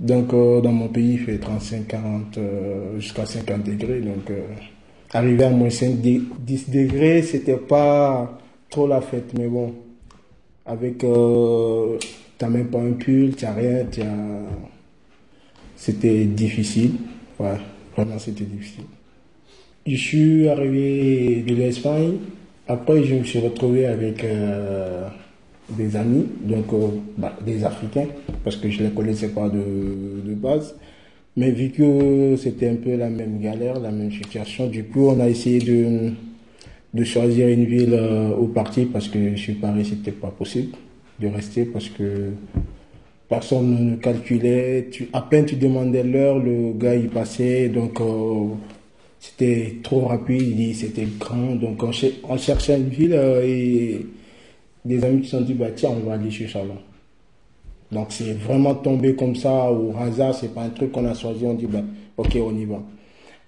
Donc, 0.00 0.32
euh, 0.32 0.60
dans 0.60 0.72
mon 0.72 0.88
pays, 0.88 1.14
il 1.14 1.18
fait 1.18 1.38
35, 1.38 1.86
40, 1.86 2.38
euh, 2.38 2.98
jusqu'à 2.98 3.26
50 3.26 3.62
degrés. 3.64 4.00
Donc, 4.00 4.32
arriver 5.12 5.44
à 5.44 5.50
moins 5.50 5.70
5, 5.70 5.96
10 5.96 6.70
degrés, 6.70 7.22
c'était 7.22 7.56
pas 7.56 8.38
trop 8.70 8.86
la 8.86 9.00
fête. 9.00 9.32
Mais 9.38 9.48
bon, 9.48 9.74
avec, 10.64 11.04
même 12.48 12.66
pas 12.66 12.80
un 12.80 12.92
pull, 12.92 13.34
t'as 13.34 13.52
rien, 13.52 13.86
C'était 15.76 16.24
difficile. 16.24 16.92
Vraiment, 17.38 18.18
c'était 18.18 18.44
difficile. 18.44 18.84
Je 19.86 19.96
suis 19.96 20.48
arrivé 20.48 21.44
de 21.46 21.54
l'Espagne. 21.54 22.14
Après, 22.68 23.02
je 23.02 23.16
me 23.16 23.24
suis 23.24 23.40
retrouvé 23.40 23.86
avec 23.86 24.24
des 25.76 25.96
amis, 25.96 26.26
donc 26.42 26.72
euh, 26.72 26.88
bah, 27.16 27.36
des 27.44 27.64
Africains, 27.64 28.06
parce 28.44 28.56
que 28.56 28.70
je 28.70 28.82
les 28.82 28.90
connaissais 28.90 29.28
pas 29.28 29.48
de, 29.48 30.22
de, 30.24 30.34
base. 30.34 30.74
Mais 31.36 31.50
vu 31.50 31.70
que 31.70 32.36
c'était 32.36 32.68
un 32.68 32.76
peu 32.76 32.96
la 32.96 33.08
même 33.08 33.40
galère, 33.40 33.80
la 33.80 33.90
même 33.90 34.12
situation, 34.12 34.66
du 34.66 34.84
coup, 34.84 35.08
on 35.08 35.20
a 35.20 35.28
essayé 35.28 35.60
de, 35.60 36.10
de 36.92 37.04
choisir 37.04 37.48
une 37.48 37.64
ville 37.64 37.94
euh, 37.94 38.30
au 38.30 38.48
parti 38.48 38.84
parce 38.84 39.08
que 39.08 39.34
je 39.34 39.52
Paris, 39.52 39.86
c'était 39.86 40.12
pas 40.12 40.30
possible 40.30 40.76
de 41.20 41.28
rester 41.28 41.64
parce 41.64 41.88
que 41.88 42.32
personne 43.28 43.92
ne 43.92 43.96
calculait. 43.96 44.88
Tu, 44.90 45.08
à 45.12 45.22
peine 45.22 45.46
tu 45.46 45.56
demandais 45.56 46.02
l'heure, 46.02 46.38
le 46.38 46.72
gars 46.72 46.94
il 46.94 47.08
passait, 47.08 47.68
donc 47.68 48.00
euh, 48.00 48.48
c'était 49.20 49.76
trop 49.82 50.06
rapide, 50.06 50.74
c'était 50.74 51.06
grand. 51.18 51.54
Donc 51.54 51.82
on, 51.82 51.92
cherchait 52.36 52.76
une 52.76 52.88
ville 52.88 53.14
et 53.44 54.04
des 54.84 55.04
amis 55.04 55.22
qui 55.22 55.28
se 55.28 55.38
sont 55.38 55.44
dit, 55.44 55.54
bah, 55.54 55.70
tiens, 55.74 55.90
on 55.90 56.06
va 56.06 56.14
aller 56.14 56.30
chez 56.30 56.46
Chalon. 56.46 56.78
Donc 57.90 58.08
c'est 58.10 58.32
vraiment 58.32 58.74
tombé 58.74 59.14
comme 59.14 59.36
ça 59.36 59.70
au 59.70 59.94
hasard, 59.96 60.34
c'est 60.34 60.54
pas 60.54 60.62
un 60.62 60.70
truc 60.70 60.92
qu'on 60.92 61.06
a 61.06 61.14
choisi, 61.14 61.44
on 61.44 61.54
dit, 61.54 61.66
bah, 61.66 61.82
ok, 62.16 62.36
on 62.36 62.56
y 62.56 62.64
va. 62.64 62.82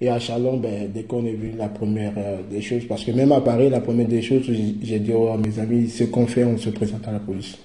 Et 0.04 0.10
à 0.10 0.18
Chalon, 0.18 0.58
ben, 0.58 0.90
dès 0.92 1.04
qu'on 1.04 1.24
a 1.24 1.30
vu 1.30 1.52
la 1.56 1.68
première 1.68 2.12
euh, 2.18 2.36
des 2.50 2.60
choses, 2.60 2.84
parce 2.86 3.02
que 3.02 3.10
même 3.12 3.32
à 3.32 3.40
Paris, 3.40 3.70
la 3.70 3.80
première 3.80 4.06
des 4.06 4.20
choses, 4.20 4.42
j'ai 4.82 4.98
dit 4.98 5.12
oh, 5.16 5.28
à 5.28 5.38
mes 5.38 5.58
amis, 5.58 5.88
ce 5.88 6.04
qu'on 6.04 6.26
fait, 6.26 6.44
on 6.44 6.58
se 6.58 6.68
présente 6.68 7.08
à 7.08 7.12
la 7.12 7.20
police. 7.20 7.56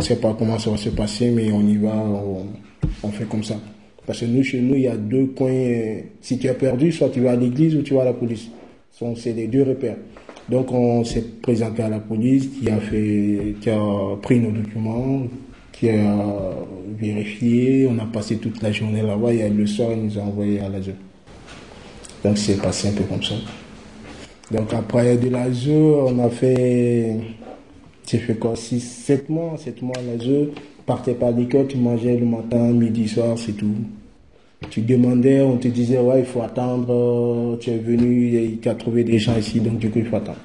Je 0.00 0.04
sais 0.04 0.16
pas 0.16 0.34
comment 0.36 0.58
ça 0.58 0.72
va 0.72 0.76
se 0.76 0.88
passer, 0.88 1.30
mais 1.30 1.52
on 1.52 1.60
y 1.60 1.76
va, 1.76 1.94
on, 1.94 2.46
on 3.04 3.08
fait 3.10 3.26
comme 3.26 3.44
ça. 3.44 3.54
Parce 4.04 4.18
que 4.18 4.24
nous, 4.24 4.42
chez 4.42 4.60
nous, 4.60 4.74
il 4.74 4.80
y 4.80 4.88
a 4.88 4.96
deux 4.96 5.26
coins. 5.26 5.48
Euh, 5.48 6.00
si 6.20 6.40
tu 6.40 6.48
es 6.48 6.54
perdu, 6.54 6.90
soit 6.90 7.10
tu 7.10 7.20
vas 7.20 7.30
à 7.30 7.36
l'église 7.36 7.76
ou 7.76 7.82
tu 7.82 7.94
vas 7.94 8.02
à 8.02 8.06
la 8.06 8.14
police. 8.14 8.48
C'est 9.14 9.32
les 9.32 9.46
deux 9.46 9.62
repères. 9.62 9.98
Donc 10.48 10.72
on 10.72 11.04
s'est 11.04 11.24
présenté 11.40 11.84
à 11.84 11.88
la 11.88 12.00
police 12.00 12.48
qui 12.48 12.68
a 12.68 12.80
fait, 12.80 13.54
qui 13.60 13.70
a 13.70 13.80
pris 14.20 14.40
nos 14.40 14.50
documents, 14.50 15.22
qui 15.70 15.88
a 15.90 16.56
vérifié. 16.98 17.86
On 17.88 17.96
a 18.00 18.06
passé 18.06 18.38
toute 18.38 18.60
la 18.60 18.72
journée 18.72 19.02
là-bas 19.02 19.32
et 19.32 19.48
le 19.48 19.66
soir 19.68 19.90
ils 19.92 20.02
nous 20.02 20.18
a 20.18 20.22
envoyé 20.22 20.58
à 20.58 20.68
l'ASE. 20.68 20.94
Donc 22.24 22.38
c'est 22.38 22.60
passé 22.60 22.88
un 22.88 22.92
peu 22.92 23.04
comme 23.04 23.22
ça. 23.22 23.34
Donc 24.50 24.72
après 24.72 25.16
de 25.16 25.28
l'ASE, 25.28 25.68
on 25.68 26.18
a 26.24 26.30
fait, 26.30 27.16
j'ai 28.06 28.18
fait 28.18 28.34
quoi, 28.34 28.56
6, 28.56 28.80
7 28.80 29.28
mois, 29.28 29.56
7 29.58 29.82
mois 29.82 29.96
à 29.98 30.02
l'ASE. 30.02 30.48
Partais 30.86 31.12
pas 31.12 31.30
l'école, 31.30 31.66
tu 31.66 31.76
mangeais 31.76 32.16
le 32.16 32.24
matin, 32.24 32.72
midi, 32.72 33.06
soir, 33.08 33.36
c'est 33.36 33.52
tout. 33.52 33.74
Tu 34.70 34.80
demandais, 34.80 35.40
on 35.42 35.58
te 35.58 35.68
disait, 35.68 35.98
ouais, 35.98 36.20
il 36.20 36.24
faut 36.24 36.40
attendre, 36.40 36.86
euh, 36.90 37.56
tu 37.58 37.70
es 37.70 37.78
venu, 37.78 38.34
et 38.34 38.58
tu 38.60 38.68
as 38.68 38.74
trouvé 38.74 39.04
des 39.04 39.18
gens 39.18 39.36
ici, 39.36 39.60
donc 39.60 39.78
du 39.78 39.90
coup, 39.90 39.98
il 39.98 40.06
faut 40.06 40.16
attendre. 40.16 40.38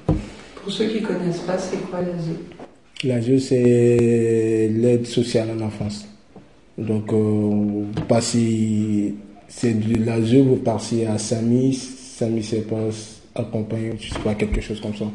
Pour 0.62 0.70
ceux 0.70 0.86
qui 0.86 1.00
ne 1.00 1.06
connaissent 1.06 1.40
pas, 1.40 1.58
c'est 1.58 1.78
quoi 1.90 2.00
l'ASE 2.00 2.30
L'ASE, 3.04 3.42
c'est 3.42 4.68
l'aide 4.70 5.06
sociale 5.06 5.48
à 5.50 5.54
l'enfance. 5.54 6.06
Donc, 6.76 7.12
euh, 7.12 7.84
passez, 8.06 9.14
c'est 9.48 9.74
de 9.74 10.04
l'ASE, 10.04 10.34
vous 10.34 10.56
passez 10.56 11.06
à 11.06 11.18
SAMI, 11.18 11.74
c'est 11.74 12.68
pas 12.68 12.88
accompagné, 13.34 13.92
je 13.98 14.12
sais 14.12 14.20
pas, 14.20 14.34
quelque 14.34 14.60
chose 14.60 14.80
comme 14.80 14.94
ça. 14.94 15.06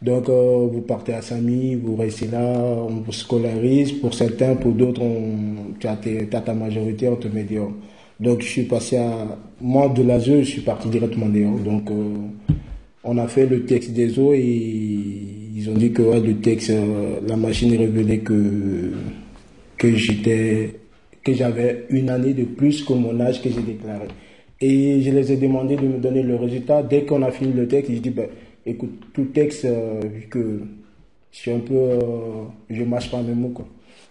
Donc, 0.00 0.28
euh, 0.28 0.68
vous 0.72 0.80
partez 0.80 1.12
à 1.12 1.22
SAMI, 1.22 1.74
vous 1.76 1.96
restez 1.96 2.26
là, 2.28 2.40
on 2.40 3.02
vous 3.04 3.12
scolarise. 3.12 3.92
Pour 3.92 4.14
certains, 4.14 4.54
pour 4.54 4.72
d'autres, 4.72 5.02
tu 5.78 5.86
as, 5.86 5.92
as, 5.92 6.40
ta 6.40 6.54
majorité, 6.54 7.08
on 7.08 7.16
te 7.16 7.28
met 7.28 7.44
dehors. 7.44 7.72
Donc 8.20 8.40
je 8.42 8.46
suis 8.46 8.62
passé 8.64 8.96
à 8.96 9.38
moi 9.60 9.88
de 9.88 10.02
l'ASE, 10.02 10.40
je 10.40 10.42
suis 10.42 10.60
parti 10.62 10.88
directement 10.88 11.28
dehors. 11.28 11.58
Donc 11.58 11.90
euh, 11.90 12.16
on 13.04 13.16
a 13.18 13.28
fait 13.28 13.46
le 13.46 13.64
texte 13.64 13.92
des 13.92 14.18
eaux 14.18 14.32
et 14.32 14.40
ils 15.54 15.70
ont 15.70 15.74
dit 15.74 15.92
que 15.92 16.02
le 16.02 16.34
texte, 16.36 16.70
euh, 16.70 17.20
la 17.26 17.36
machine 17.36 17.76
révélait 17.76 18.18
que 18.18 18.92
que 19.76 19.94
j'étais 19.94 20.74
que 21.28 21.34
j'avais 21.34 21.84
une 21.90 22.08
année 22.08 22.32
de 22.32 22.44
plus 22.44 22.82
que 22.82 22.92
mon 22.94 23.20
âge 23.20 23.42
que 23.42 23.50
j'ai 23.50 23.60
déclaré. 23.60 24.08
Et 24.60 25.02
je 25.02 25.10
les 25.10 25.32
ai 25.32 25.36
demandé 25.36 25.76
de 25.76 25.86
me 25.86 25.98
donner 25.98 26.22
le 26.22 26.36
résultat. 26.36 26.82
Dès 26.82 27.02
qu'on 27.04 27.22
a 27.22 27.30
fini 27.30 27.52
le 27.52 27.68
texte, 27.68 27.92
je 27.92 27.98
dis, 27.98 28.10
ben, 28.10 28.28
écoute, 28.64 28.98
tout 29.12 29.26
texte, 29.26 29.64
euh, 29.66 30.00
vu 30.12 30.26
que 30.28 30.62
je 31.30 31.36
suis 31.36 31.50
un 31.50 31.58
peu, 31.60 31.74
euh, 31.74 31.98
je 32.70 32.82
marche 32.82 33.10
pas 33.10 33.20
mes 33.22 33.34
mots, 33.34 33.50
quoi. 33.50 33.66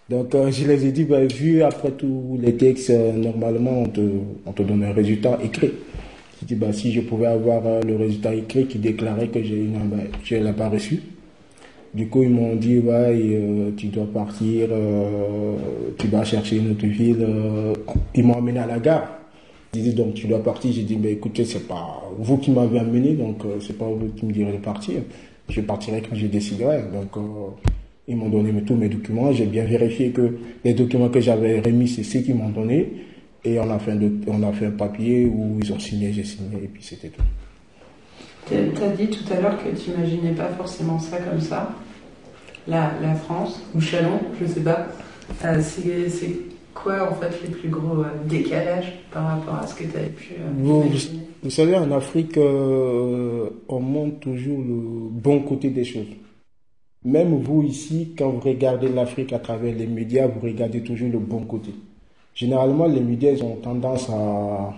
Donc, 0.09 0.33
euh, 0.35 0.51
je 0.51 0.65
les 0.67 0.85
ai 0.85 0.91
dit, 0.91 1.03
ben, 1.05 1.27
vu 1.27 1.63
après 1.63 1.91
tous 1.91 2.39
les 2.41 2.55
textes, 2.55 2.91
normalement, 2.91 3.81
on 3.81 3.87
te, 3.87 4.01
on 4.45 4.51
te 4.51 4.61
donne 4.61 4.83
un 4.83 4.93
résultat 4.93 5.39
écrit. 5.43 5.71
Je 6.39 6.45
dis, 6.45 6.55
ben, 6.55 6.71
si 6.71 6.93
je 6.93 7.01
pouvais 7.01 7.27
avoir 7.27 7.81
le 7.81 7.95
résultat 7.95 8.33
écrit 8.35 8.67
qui 8.67 8.77
déclarait 8.77 9.27
que 9.27 9.41
j'ai 9.41 9.67
je 10.23 10.35
l'ai 10.35 10.53
pas 10.53 10.69
reçu. 10.69 11.01
Du 11.97 12.07
coup, 12.07 12.21
ils 12.21 12.29
m'ont 12.29 12.55
dit, 12.55 12.77
ouais, 12.77 13.73
tu 13.75 13.87
dois 13.87 14.05
partir, 14.05 14.69
tu 15.97 16.07
vas 16.07 16.23
chercher 16.23 16.57
une 16.57 16.71
autre 16.71 16.85
ville. 16.85 17.25
ils 18.13 18.23
m'ont 18.23 18.37
amené 18.37 18.59
à 18.59 18.67
la 18.67 18.79
gare 18.79 19.17
dit 19.81 19.93
donc 19.93 20.13
tu 20.13 20.27
dois 20.27 20.43
partir. 20.43 20.71
J'ai 20.71 20.83
dit 20.83 20.97
mais 20.97 21.11
écoutez 21.13 21.45
c'est 21.45 21.67
pas 21.67 22.03
vous 22.17 22.37
qui 22.37 22.51
m'avez 22.51 22.79
amené 22.79 23.13
donc 23.13 23.43
euh, 23.45 23.59
c'est 23.59 23.77
pas 23.77 23.85
vous 23.85 24.09
qui 24.15 24.25
me 24.25 24.31
direz 24.31 24.53
de 24.53 24.57
partir. 24.57 25.01
Je 25.49 25.61
partirai 25.61 26.01
quand 26.01 26.15
je 26.15 26.27
déciderai. 26.27 26.83
Donc 26.93 27.15
euh, 27.17 27.21
ils 28.07 28.15
m'ont 28.15 28.29
donné 28.29 28.61
tous 28.63 28.75
mes 28.75 28.89
documents. 28.89 29.31
J'ai 29.31 29.45
bien 29.45 29.65
vérifié 29.65 30.11
que 30.11 30.37
les 30.63 30.73
documents 30.73 31.09
que 31.09 31.19
j'avais 31.19 31.59
remis 31.59 31.87
c'est 31.87 32.03
ceux 32.03 32.21
qu'ils 32.21 32.35
m'ont 32.35 32.49
donné 32.49 32.93
et 33.43 33.59
on 33.59 33.69
a 33.69 33.79
fait 33.79 33.91
un, 33.91 33.99
on 34.27 34.43
a 34.43 34.51
fait 34.51 34.67
un 34.67 34.71
papier 34.71 35.25
où 35.25 35.57
ils 35.61 35.71
ont 35.71 35.79
signé, 35.79 36.11
j'ai 36.11 36.23
signé 36.23 36.63
et 36.63 36.67
puis 36.67 36.83
c'était 36.83 37.09
tout. 37.09 37.23
Tu 38.47 38.55
as 38.55 38.89
dit 38.89 39.07
tout 39.07 39.33
à 39.33 39.41
l'heure 39.41 39.57
que 39.57 39.69
tu 39.77 39.91
n'imaginais 39.91 40.31
pas 40.31 40.47
forcément 40.49 40.97
ça 40.99 41.17
comme 41.17 41.41
ça. 41.41 41.75
La, 42.67 42.91
la 43.01 43.15
France, 43.15 43.61
ou 43.73 43.79
Chalon, 43.79 44.19
je 44.39 44.45
sais 44.45 44.59
pas. 44.59 44.87
Euh, 45.45 45.61
c'est 45.61 46.31
quoi 46.73 47.11
en 47.11 47.15
fait 47.15 47.41
les 47.43 47.49
plus 47.49 47.69
gros 47.69 48.01
euh, 48.01 48.07
décalages 48.25 48.93
par 49.11 49.25
rapport 49.25 49.55
à 49.55 49.67
ce 49.67 49.75
que 49.75 49.83
tu 49.83 49.97
avais 49.97 50.09
pu 50.09 50.33
euh, 50.33 50.49
vous, 50.57 50.83
vous, 51.43 51.49
savez, 51.49 51.75
en 51.75 51.91
Afrique, 51.91 52.37
on 52.37 53.79
montre 53.79 54.19
toujours 54.19 54.59
le 54.59 55.09
bon 55.11 55.41
côté 55.41 55.69
des 55.69 55.85
choses. 55.85 56.07
Même 57.05 57.39
vous 57.41 57.63
ici, 57.63 58.13
quand 58.17 58.29
vous 58.31 58.39
regardez 58.41 58.89
l'Afrique 58.89 59.31
à 59.33 59.39
travers 59.39 59.73
les 59.75 59.87
médias, 59.87 60.27
vous 60.27 60.39
regardez 60.41 60.81
toujours 60.81 61.09
le 61.09 61.19
bon 61.19 61.41
côté. 61.41 61.71
Généralement, 62.33 62.87
les 62.87 62.99
médias 62.99 63.41
ont 63.43 63.55
tendance 63.55 64.09
à 64.09 64.73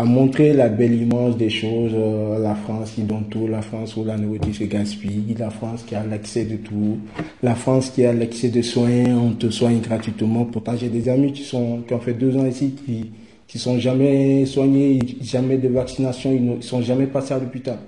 à 0.00 0.04
montrer 0.04 0.54
la 0.54 0.70
belle 0.70 0.94
image 0.94 1.36
des 1.36 1.50
choses, 1.50 1.92
euh, 1.94 2.38
la 2.38 2.54
France 2.54 2.92
qui 2.92 3.02
donne 3.02 3.24
tout, 3.28 3.46
la 3.46 3.60
France 3.60 3.98
où 3.98 4.04
la 4.04 4.16
nourriture 4.16 4.54
se 4.54 4.64
gaspille, 4.64 5.36
la 5.38 5.50
France 5.50 5.82
qui 5.86 5.94
a 5.94 6.02
l'accès 6.02 6.46
de 6.46 6.56
tout, 6.56 6.96
la 7.42 7.54
France 7.54 7.90
qui 7.90 8.06
a 8.06 8.14
l'accès 8.14 8.48
de 8.48 8.62
soins, 8.62 9.04
on 9.14 9.32
te 9.32 9.50
soigne 9.50 9.80
gratuitement. 9.80 10.46
Pourtant, 10.46 10.74
j'ai 10.74 10.88
des 10.88 11.10
amis 11.10 11.34
qui 11.34 11.42
sont 11.42 11.82
qui 11.86 11.92
ont 11.92 12.00
fait 12.00 12.14
deux 12.14 12.34
ans 12.38 12.46
ici, 12.46 12.74
qui 12.86 13.10
qui 13.46 13.58
sont 13.58 13.78
jamais 13.78 14.46
soignés, 14.46 15.00
jamais 15.20 15.58
de 15.58 15.68
vaccination, 15.68 16.32
ils 16.32 16.46
ne 16.46 16.60
sont 16.62 16.80
jamais 16.80 17.06
passés 17.06 17.34
à 17.34 17.38
l'hôpital. 17.38 17.78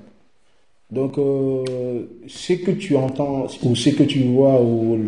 Donc, 0.91 1.17
euh, 1.17 1.65
ce 2.27 2.53
que 2.53 2.73
tu 2.73 2.95
entends 2.95 3.47
ou 3.63 3.75
ce 3.75 3.89
que 3.89 4.03
tu 4.03 4.25
vois 4.25 4.61
ou 4.61 4.99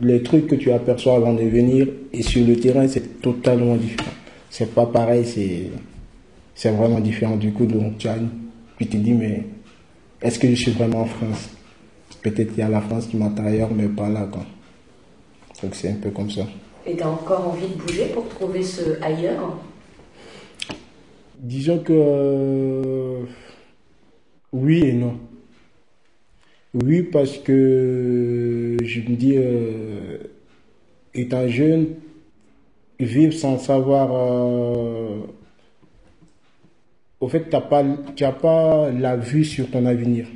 les 0.00 0.22
trucs 0.22 0.46
que 0.46 0.54
tu 0.54 0.70
aperçois 0.70 1.16
avant 1.16 1.34
de 1.34 1.42
venir 1.42 1.88
et 2.12 2.22
sur 2.22 2.46
le 2.46 2.54
terrain, 2.60 2.86
c'est 2.86 3.20
totalement 3.20 3.74
différent. 3.74 4.12
C'est 4.50 4.72
pas 4.72 4.86
pareil, 4.86 5.24
c'est 5.26 5.70
c'est 6.56 6.70
vraiment 6.70 6.98
différent. 6.98 7.36
Du 7.36 7.52
coup, 7.52 7.66
donc, 7.66 7.98
tu, 7.98 8.08
as, 8.08 8.16
tu 8.78 8.86
te 8.88 8.96
dis, 8.96 9.12
mais 9.12 9.44
est-ce 10.20 10.40
que 10.40 10.48
je 10.48 10.54
suis 10.54 10.72
vraiment 10.72 11.02
en 11.02 11.04
France? 11.04 11.50
Peut-être 12.22 12.48
qu'il 12.48 12.58
y 12.58 12.62
a 12.62 12.68
la 12.68 12.80
France 12.80 13.06
qui 13.06 13.16
m'attend 13.16 13.44
ailleurs, 13.44 13.70
mais 13.72 13.86
pas 13.86 14.08
là. 14.08 14.26
Quoi. 14.32 14.44
Donc 15.62 15.74
c'est 15.74 15.90
un 15.90 15.96
peu 15.96 16.10
comme 16.10 16.30
ça. 16.30 16.46
Et 16.84 16.96
tu 16.96 17.02
as 17.02 17.08
encore 17.08 17.48
envie 17.48 17.68
de 17.68 17.74
bouger 17.74 18.06
pour 18.06 18.28
trouver 18.28 18.62
ce 18.62 19.00
ailleurs? 19.02 19.58
Disons 21.38 21.78
que 21.80 21.92
euh, 21.92 23.22
oui 24.52 24.84
et 24.84 24.92
non. 24.92 25.18
Oui, 26.74 27.02
parce 27.02 27.38
que 27.38 28.76
je 28.82 29.00
me 29.00 29.16
dis, 29.16 29.34
euh, 29.36 30.18
étant 31.14 31.46
jeune, 31.48 31.88
vivre 32.98 33.32
sans 33.32 33.58
savoir 33.58 34.10
euh, 34.12 35.20
au 37.26 37.28
fait, 37.28 37.50
tu 37.50 37.56
n'as 38.22 38.32
pas, 38.32 38.90
la 38.92 39.16
vue 39.16 39.44
sur 39.44 39.68
ton 39.68 39.84
avenir. 39.84 40.26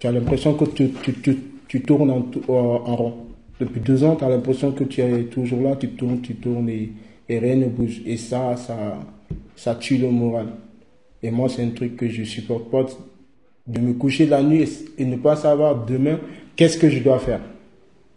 Tu 0.00 0.08
as 0.08 0.12
l'impression 0.12 0.54
que 0.54 0.64
tu, 0.64 0.90
tu, 0.90 1.38
tu, 1.68 1.82
tournes 1.82 2.10
en, 2.10 2.28
en, 2.48 2.96
rond. 2.96 3.14
Depuis 3.60 3.80
deux 3.80 4.02
ans, 4.02 4.16
tu 4.16 4.24
as 4.24 4.28
l'impression 4.28 4.72
que 4.72 4.82
tu 4.82 5.02
es 5.02 5.22
toujours 5.26 5.60
là, 5.62 5.76
tu 5.76 5.90
tournes, 5.90 6.20
tu 6.20 6.34
tournes 6.34 6.68
et, 6.68 6.90
rien 7.28 7.54
ne 7.54 7.66
bouge. 7.66 8.02
Et 8.04 8.16
ça, 8.16 8.56
ça, 8.56 8.98
ça 9.54 9.76
tue 9.76 9.98
le 9.98 10.10
moral. 10.10 10.48
Et 11.22 11.30
moi, 11.30 11.48
c'est 11.48 11.62
un 11.62 11.70
truc 11.70 11.96
que 11.96 12.08
je 12.08 12.24
supporte 12.24 12.68
pas 12.72 12.86
de 13.68 13.80
me 13.80 13.92
coucher 13.92 14.26
la 14.26 14.42
nuit 14.42 14.68
et, 14.98 15.04
ne 15.04 15.16
pas 15.18 15.36
savoir 15.36 15.86
demain 15.86 16.18
qu'est-ce 16.56 16.76
que 16.76 16.88
je 16.88 17.04
dois 17.04 17.20
faire. 17.20 17.40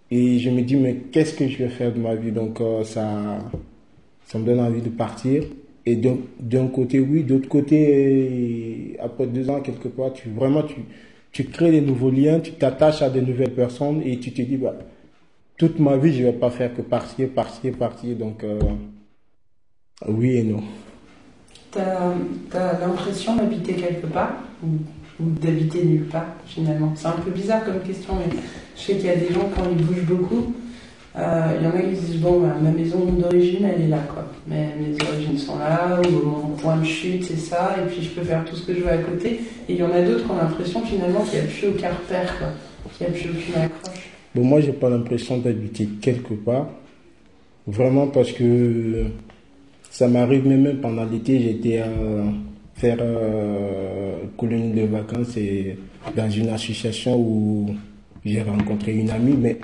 Et 0.09 0.39
je 0.39 0.49
me 0.49 0.63
dis, 0.63 0.77
mais 0.77 0.95
qu'est-ce 1.11 1.35
que 1.35 1.47
je 1.47 1.59
vais 1.59 1.69
faire 1.69 1.93
de 1.93 1.99
ma 1.99 2.15
vie? 2.15 2.31
Donc, 2.31 2.59
euh, 2.59 2.83
ça, 2.83 3.37
ça 4.25 4.39
me 4.39 4.45
donne 4.45 4.61
envie 4.61 4.81
de 4.81 4.89
partir. 4.89 5.43
Et 5.87 5.95
d'un 5.95 6.67
côté, 6.67 6.99
oui, 6.99 7.23
d'autre 7.23 7.47
côté, 7.47 8.97
après 8.99 9.27
deux 9.27 9.49
ans, 9.49 9.61
quelque 9.61 9.87
part, 9.87 10.13
tu, 10.13 10.29
vraiment, 10.29 10.63
tu, 10.63 10.77
tu 11.31 11.43
crées 11.45 11.71
des 11.71 11.81
nouveaux 11.81 12.09
liens, 12.09 12.39
tu 12.39 12.53
t'attaches 12.53 13.03
à 13.03 13.09
de 13.09 13.21
nouvelles 13.21 13.53
personnes 13.53 14.01
et 14.03 14.17
tu 14.19 14.31
te 14.33 14.41
dis, 14.41 14.57
bah, 14.57 14.73
toute 15.57 15.79
ma 15.79 15.95
vie, 15.97 16.11
je 16.13 16.23
vais 16.23 16.33
pas 16.33 16.49
faire 16.49 16.73
que 16.73 16.81
partir, 16.81 17.29
partir, 17.29 17.77
partir. 17.77 18.15
Donc, 18.15 18.43
euh, 18.43 18.59
oui 20.07 20.37
et 20.37 20.43
non. 20.43 20.63
Tu 21.71 21.77
as, 21.77 22.79
l'impression 22.79 23.35
d'habiter 23.35 23.73
quelque 23.73 24.07
part 24.07 24.37
ou, 24.63 25.23
ou 25.23 25.29
d'habiter 25.39 25.85
nulle 25.85 26.05
part, 26.05 26.35
finalement? 26.47 26.93
C'est 26.95 27.07
un 27.07 27.11
peu 27.11 27.29
bizarre 27.29 27.63
comme 27.63 27.79
question, 27.81 28.15
mais 28.15 28.35
je 28.75 28.81
sais 28.81 28.95
qu'il 28.95 29.05
y 29.05 29.09
a 29.09 29.17
des 29.17 29.31
gens, 29.31 29.49
quand 29.55 29.69
ils 29.69 29.85
bougent 29.85 30.05
beaucoup, 30.05 30.53
il 31.17 31.21
euh, 31.21 31.61
y 31.63 31.67
en 31.67 31.69
a 31.69 31.81
qui 31.81 31.95
disent 31.95 32.19
bon, 32.19 32.41
bah, 32.41 32.55
ma 32.61 32.71
maison 32.71 33.05
d'origine, 33.05 33.65
elle 33.65 33.83
est 33.83 33.87
là, 33.87 33.99
quoi. 34.13 34.25
Mais 34.47 34.75
mes 34.77 34.93
origines 35.07 35.37
sont 35.37 35.57
là, 35.57 36.01
ou 36.01 36.27
mon 36.27 36.55
point 36.57 36.75
de 36.75 36.85
chute, 36.85 37.23
c'est 37.23 37.37
ça, 37.37 37.75
et 37.77 37.89
puis 37.89 38.03
je 38.03 38.09
peux 38.09 38.21
faire 38.21 38.43
tout 38.43 38.55
ce 38.55 38.67
que 38.67 38.73
je 38.73 38.81
veux 38.81 38.89
à 38.91 38.97
côté. 38.97 39.39
Et 39.69 39.73
il 39.73 39.77
y 39.77 39.83
en 39.83 39.91
a 39.91 40.01
d'autres 40.01 40.25
qui 40.25 40.31
ont 40.31 40.35
l'impression 40.35 40.81
finalement 40.81 41.21
qu'il 41.21 41.39
n'y 41.39 41.45
a 41.45 41.47
plus 41.47 41.67
aucun 41.69 41.89
repère, 41.89 42.37
quoi. 42.37 42.47
Qu'il 42.97 43.07
n'y 43.07 43.13
a 43.13 43.17
plus 43.17 43.29
aucune 43.29 43.61
accroche. 43.61 44.09
Bon, 44.35 44.43
moi, 44.43 44.59
j'ai 44.59 44.73
pas 44.73 44.89
l'impression 44.89 45.37
d'habiter 45.37 45.87
quelque 46.01 46.33
part. 46.33 46.67
Vraiment 47.65 48.07
parce 48.07 48.33
que 48.33 49.05
ça 49.89 50.09
m'arrive 50.09 50.45
même 50.45 50.79
pendant 50.81 51.05
l'été, 51.05 51.39
j'étais 51.39 51.79
à 51.79 51.87
faire 52.75 52.97
euh, 52.99 54.15
colonie 54.37 54.73
de 54.73 54.85
vacances 54.85 55.37
et 55.37 55.77
dans 56.15 56.29
une 56.29 56.49
association 56.49 57.17
où 57.17 57.73
j'ai 58.25 58.41
rencontré 58.41 58.93
une 58.93 59.09
amie, 59.09 59.37
mais 59.39 59.57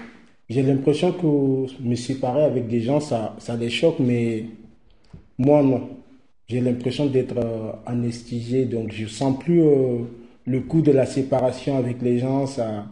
j'ai 0.52 0.64
l'impression 0.64 1.14
que 1.14 1.82
me 1.82 1.96
séparer 1.96 2.44
avec 2.44 2.68
des 2.68 2.82
gens, 2.82 3.00
ça, 3.00 3.36
ça 3.40 3.56
les 3.56 3.70
choque, 3.70 4.00
mais 4.00 4.46
moi, 5.38 5.64
non. 5.64 5.90
J'ai 6.50 6.60
l'impression 6.60 7.06
d'être 7.06 7.38
euh, 7.38 7.72
anesthésié, 7.86 8.66
donc 8.66 8.92
je 8.92 9.08
sens 9.08 9.40
plus 9.40 9.62
euh, 9.62 10.00
le 10.46 10.60
coup 10.60 10.82
de 10.82 10.92
la 10.92 11.06
séparation 11.06 11.78
avec 11.78 12.02
les 12.02 12.20
gens. 12.20 12.46
Ça... 12.48 12.86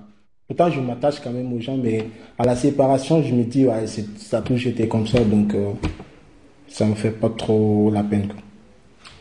Pourtant, 0.47 0.72
je 0.72 0.80
m'attache 0.80 1.20
quand 1.20 1.32
même 1.32 1.51
aux 1.51 1.60
gens, 1.60 1.76
mais 1.76 2.05
à 2.38 2.45
la 2.45 2.55
séparation, 2.55 3.22
je 3.22 3.34
me 3.36 3.43
dis, 3.43 3.68
ouais, 3.68 3.86
ça 3.88 4.38
a 4.38 4.41
toujours 4.41 4.72
été 4.72 4.88
comme 4.88 5.05
ça, 5.05 5.20
donc 5.20 5.53
euh, 5.53 5.72
ça 6.70 6.86
me 6.86 6.95
fait 6.95 7.12
pas 7.12 7.30
trop 7.30 7.91
la 7.91 8.03
peine. 8.03 8.30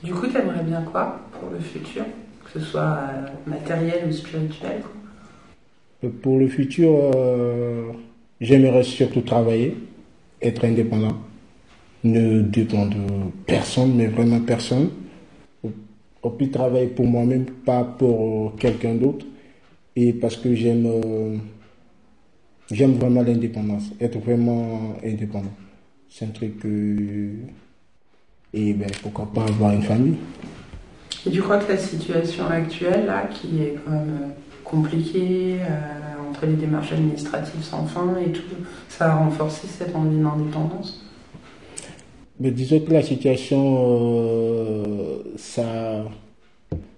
Du 0.05 0.12
coup, 0.12 0.28
tu 0.28 0.39
aimerais 0.39 0.62
bien 0.62 0.82
quoi 0.82 1.18
pour 1.32 1.51
le 1.51 1.59
futur 1.59 2.05
Que 2.45 2.61
ce 2.61 2.64
soit 2.64 3.01
matériel 3.49 4.05
ou 4.09 4.12
spirituel? 4.12 4.80
Pour 6.22 6.39
le 6.39 6.47
futur, 6.47 7.11
J'aimerais 8.41 8.84
surtout 8.84 9.22
travailler, 9.22 9.76
être 10.41 10.64
indépendant, 10.64 11.16
ne 12.05 12.43
dépendre 12.43 12.95
de 12.95 13.30
personne, 13.47 13.95
mais 13.95 14.07
vraiment 14.07 14.41
personne. 14.41 14.91
Au 16.22 16.30
plus 16.30 16.51
travailler 16.51 16.89
pour 16.89 17.07
moi-même, 17.07 17.45
pas 17.45 17.84
pour 17.84 18.57
quelqu'un 18.57 18.95
d'autre. 18.95 19.24
Et 19.97 20.12
parce 20.12 20.36
que 20.36 20.55
j'aime 20.55 20.86
euh, 20.86 21.36
j'aime 22.70 22.95
vraiment 22.95 23.22
l'indépendance, 23.22 23.91
être 24.01 24.18
vraiment 24.18 24.97
indépendant. 25.05 25.55
C'est 26.09 26.24
un 26.24 26.28
truc 26.28 26.59
que. 26.61 27.30
Et 28.55 28.72
ben, 28.72 28.89
pourquoi 29.03 29.30
pas 29.32 29.43
avoir 29.43 29.72
une 29.72 29.82
famille. 29.82 30.16
Et 31.26 31.30
tu 31.30 31.43
crois 31.43 31.59
que 31.59 31.70
la 31.72 31.78
situation 31.78 32.47
actuelle, 32.47 33.07
là, 33.07 33.26
qui 33.26 33.61
est 33.62 33.76
quand 33.84 33.91
même 33.91 34.30
compliquée, 34.64 35.57
euh, 35.61 36.17
les 36.47 36.55
démarches 36.55 36.93
administratives 36.93 37.62
sans 37.62 37.86
fin 37.86 38.16
et 38.24 38.32
tout, 38.32 38.43
ça 38.89 39.12
a 39.12 39.16
renforcé 39.16 39.66
cette 39.66 39.95
envie 39.95 40.18
d'indépendance 40.18 41.05
Mais 42.41 42.51
disons 42.51 42.80
que 42.80 42.93
la 42.93 43.03
situation, 43.03 43.86
euh, 43.86 45.22
ça, 45.36 46.05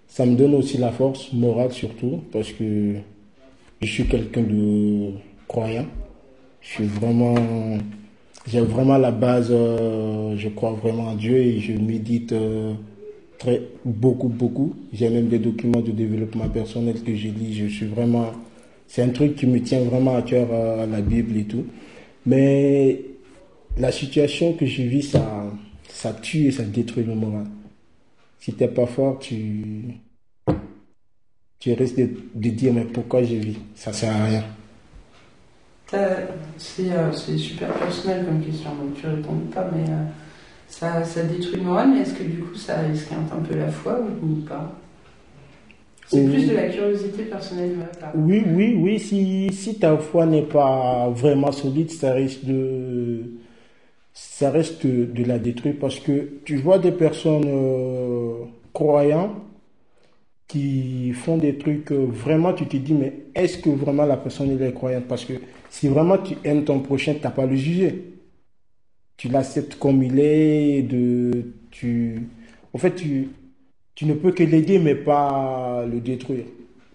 ça 0.07 0.27
me 0.27 0.37
donne 0.37 0.55
aussi 0.55 0.79
la 0.79 0.93
force 0.93 1.33
morale 1.33 1.73
surtout, 1.73 2.21
parce 2.33 2.53
que 2.53 2.95
je 3.81 3.87
suis 3.87 4.07
quelqu'un 4.07 4.43
de 4.43 5.13
croyant. 5.49 5.87
Je 6.61 6.69
suis 6.69 6.85
vraiment 6.85 7.35
j'ai 8.47 8.61
vraiment 8.61 8.99
la 8.99 9.11
base, 9.11 9.49
euh, 9.51 10.35
je 10.37 10.49
crois 10.49 10.73
vraiment 10.73 11.09
en 11.09 11.15
Dieu 11.15 11.37
et 11.37 11.61
je 11.61 11.73
médite 11.73 12.33
euh, 12.33 12.73
très, 13.39 13.63
beaucoup, 13.85 14.29
beaucoup. 14.29 14.75
J'ai 14.93 15.11
même 15.11 15.29
des 15.29 15.39
documents 15.39 15.81
de 15.81 15.91
développement 15.91 16.49
personnel 16.49 17.03
que 17.03 17.15
je 17.15 17.29
lis. 17.29 17.55
Je 17.55 17.67
suis 17.67 17.87
vraiment, 17.87 18.33
c'est 18.91 19.03
un 19.05 19.11
truc 19.11 19.37
qui 19.37 19.47
me 19.47 19.63
tient 19.63 19.83
vraiment 19.85 20.17
à 20.17 20.23
cœur, 20.23 20.49
euh, 20.53 20.87
la 20.87 21.03
Bible 21.03 21.39
et 21.39 21.45
tout. 21.47 21.67
Mais 22.27 23.03
la 23.79 23.93
situation 23.93 24.55
que 24.55 24.67
je 24.67 24.83
vis, 24.83 25.03
ça, 25.05 25.45
ça 25.89 26.15
tue 26.15 26.47
et 26.49 26.53
ça 26.53 26.65
détruit 26.65 27.05
le 27.05 27.15
moral. 27.17 27.47
Si 28.41 28.55
t'es 28.55 28.69
pas 28.69 28.87
fort, 28.87 29.19
tu, 29.21 30.01
tu 31.61 31.73
risques 31.75 31.97
de, 31.97 32.11
de 32.35 32.51
dire 32.51 32.73
mais 32.75 32.85
pourquoi 32.85 33.23
je 33.23 33.37
vis? 33.37 33.59
Ça 33.77 33.93
sert 33.93 34.15
à 34.15 34.25
rien. 34.27 34.45
C'est 36.59 36.93
euh, 36.93 37.13
c'est 37.13 37.37
super 37.39 37.73
personnel 37.75 38.25
comme 38.25 38.43
question, 38.45 38.75
donc 38.77 38.95
tu 38.95 39.07
réponds 39.07 39.41
pas, 39.53 39.69
mais 39.75 39.91
euh, 39.91 40.05
ça, 40.69 41.05
ça 41.05 41.25
détruit 41.25 41.59
le 41.59 41.65
moral, 41.65 41.91
mais 41.93 42.01
est-ce 42.01 42.15
que 42.15 42.25
du 42.25 42.41
coup 42.41 42.55
ça 42.57 42.87
esquinte 42.89 43.33
un 43.33 43.43
peu 43.43 43.57
la 43.57 43.71
foi 43.71 44.01
ou 44.23 44.37
pas? 44.49 44.80
C'est 46.11 46.25
plus 46.25 46.49
de 46.49 46.55
la 46.57 46.69
curiosité 46.69 47.23
personnelle. 47.25 47.77
Oui, 48.15 48.43
oui, 48.47 48.75
oui. 48.77 48.99
Si, 48.99 49.49
si 49.53 49.79
ta 49.79 49.97
foi 49.97 50.27
n'est 50.27 50.43
pas 50.43 51.09
vraiment 51.11 51.53
solide, 51.53 51.91
ça 51.91 52.13
risque 52.13 52.45
de, 52.45 53.23
ça 54.13 54.51
reste 54.51 54.87
de 54.87 55.25
la 55.25 55.39
détruire 55.39 55.77
parce 55.81 56.01
que 56.01 56.41
tu 56.45 56.57
vois 56.57 56.79
des 56.79 56.93
personnes 56.93 57.45
euh, 57.47 58.45
croyantes 58.73 59.37
qui 60.49 61.13
font 61.13 61.37
des 61.37 61.57
trucs 61.59 61.93
euh, 61.93 62.07
vraiment 62.07 62.53
tu 62.53 62.67
te 62.67 62.77
dis 62.77 62.93
mais 62.93 63.13
est-ce 63.35 63.59
que 63.59 63.71
vraiment 63.71 64.05
la 64.05 64.17
personne 64.17 64.51
elle 64.51 64.63
est 64.63 64.73
croyante? 64.73 65.05
Parce 65.07 65.25
que 65.25 65.35
si 65.71 65.89
vraiment 65.89 66.19
tu 66.19 66.35
aimes 66.45 66.65
ton 66.65 66.81
prochain 66.81 67.15
tu 67.15 67.23
n'as 67.23 67.31
pas 67.31 67.45
à 67.45 67.47
le 67.47 67.57
juger 67.57 68.05
tu 69.17 69.29
l'acceptes 69.29 69.77
comme 69.79 70.03
il 70.03 70.19
est 70.19 70.83
de 70.83 71.55
tu 71.71 72.27
en 72.73 72.79
fait 72.79 72.95
tu 72.95 73.29
tu 74.01 74.07
ne 74.07 74.15
peux 74.15 74.33
que 74.33 74.43
l'aider 74.43 74.79
mais 74.79 74.95
pas 74.95 75.85
le 75.85 76.01
détruire 76.01 76.47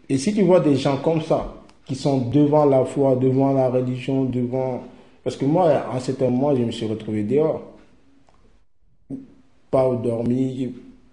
et 0.10 0.18
si 0.18 0.34
tu 0.34 0.41
vois 0.41 0.60
des 0.60 0.76
gens 0.76 0.97
comme 0.97 1.22
ça 1.22 1.53
qui 1.86 1.93
sont 1.93 2.30
devant 2.30 2.66
la 2.66 2.84
foi 2.84 3.16
devant 3.16 3.53
la 3.53 3.70
religion 3.70 4.26
devant 4.26 4.82
parce 5.24 5.38
que 5.38 5.45
moi 5.45 5.86
en 5.93 5.99
certain 5.99 6.32
moment 6.32 6.56
je 6.56 6.64
me 6.64 6.72
suis 6.72 6.88
retrouvé 6.88 7.22
dehors 7.22 7.62
pas 9.70 9.88
au 9.88 9.97
dormir 9.97 10.70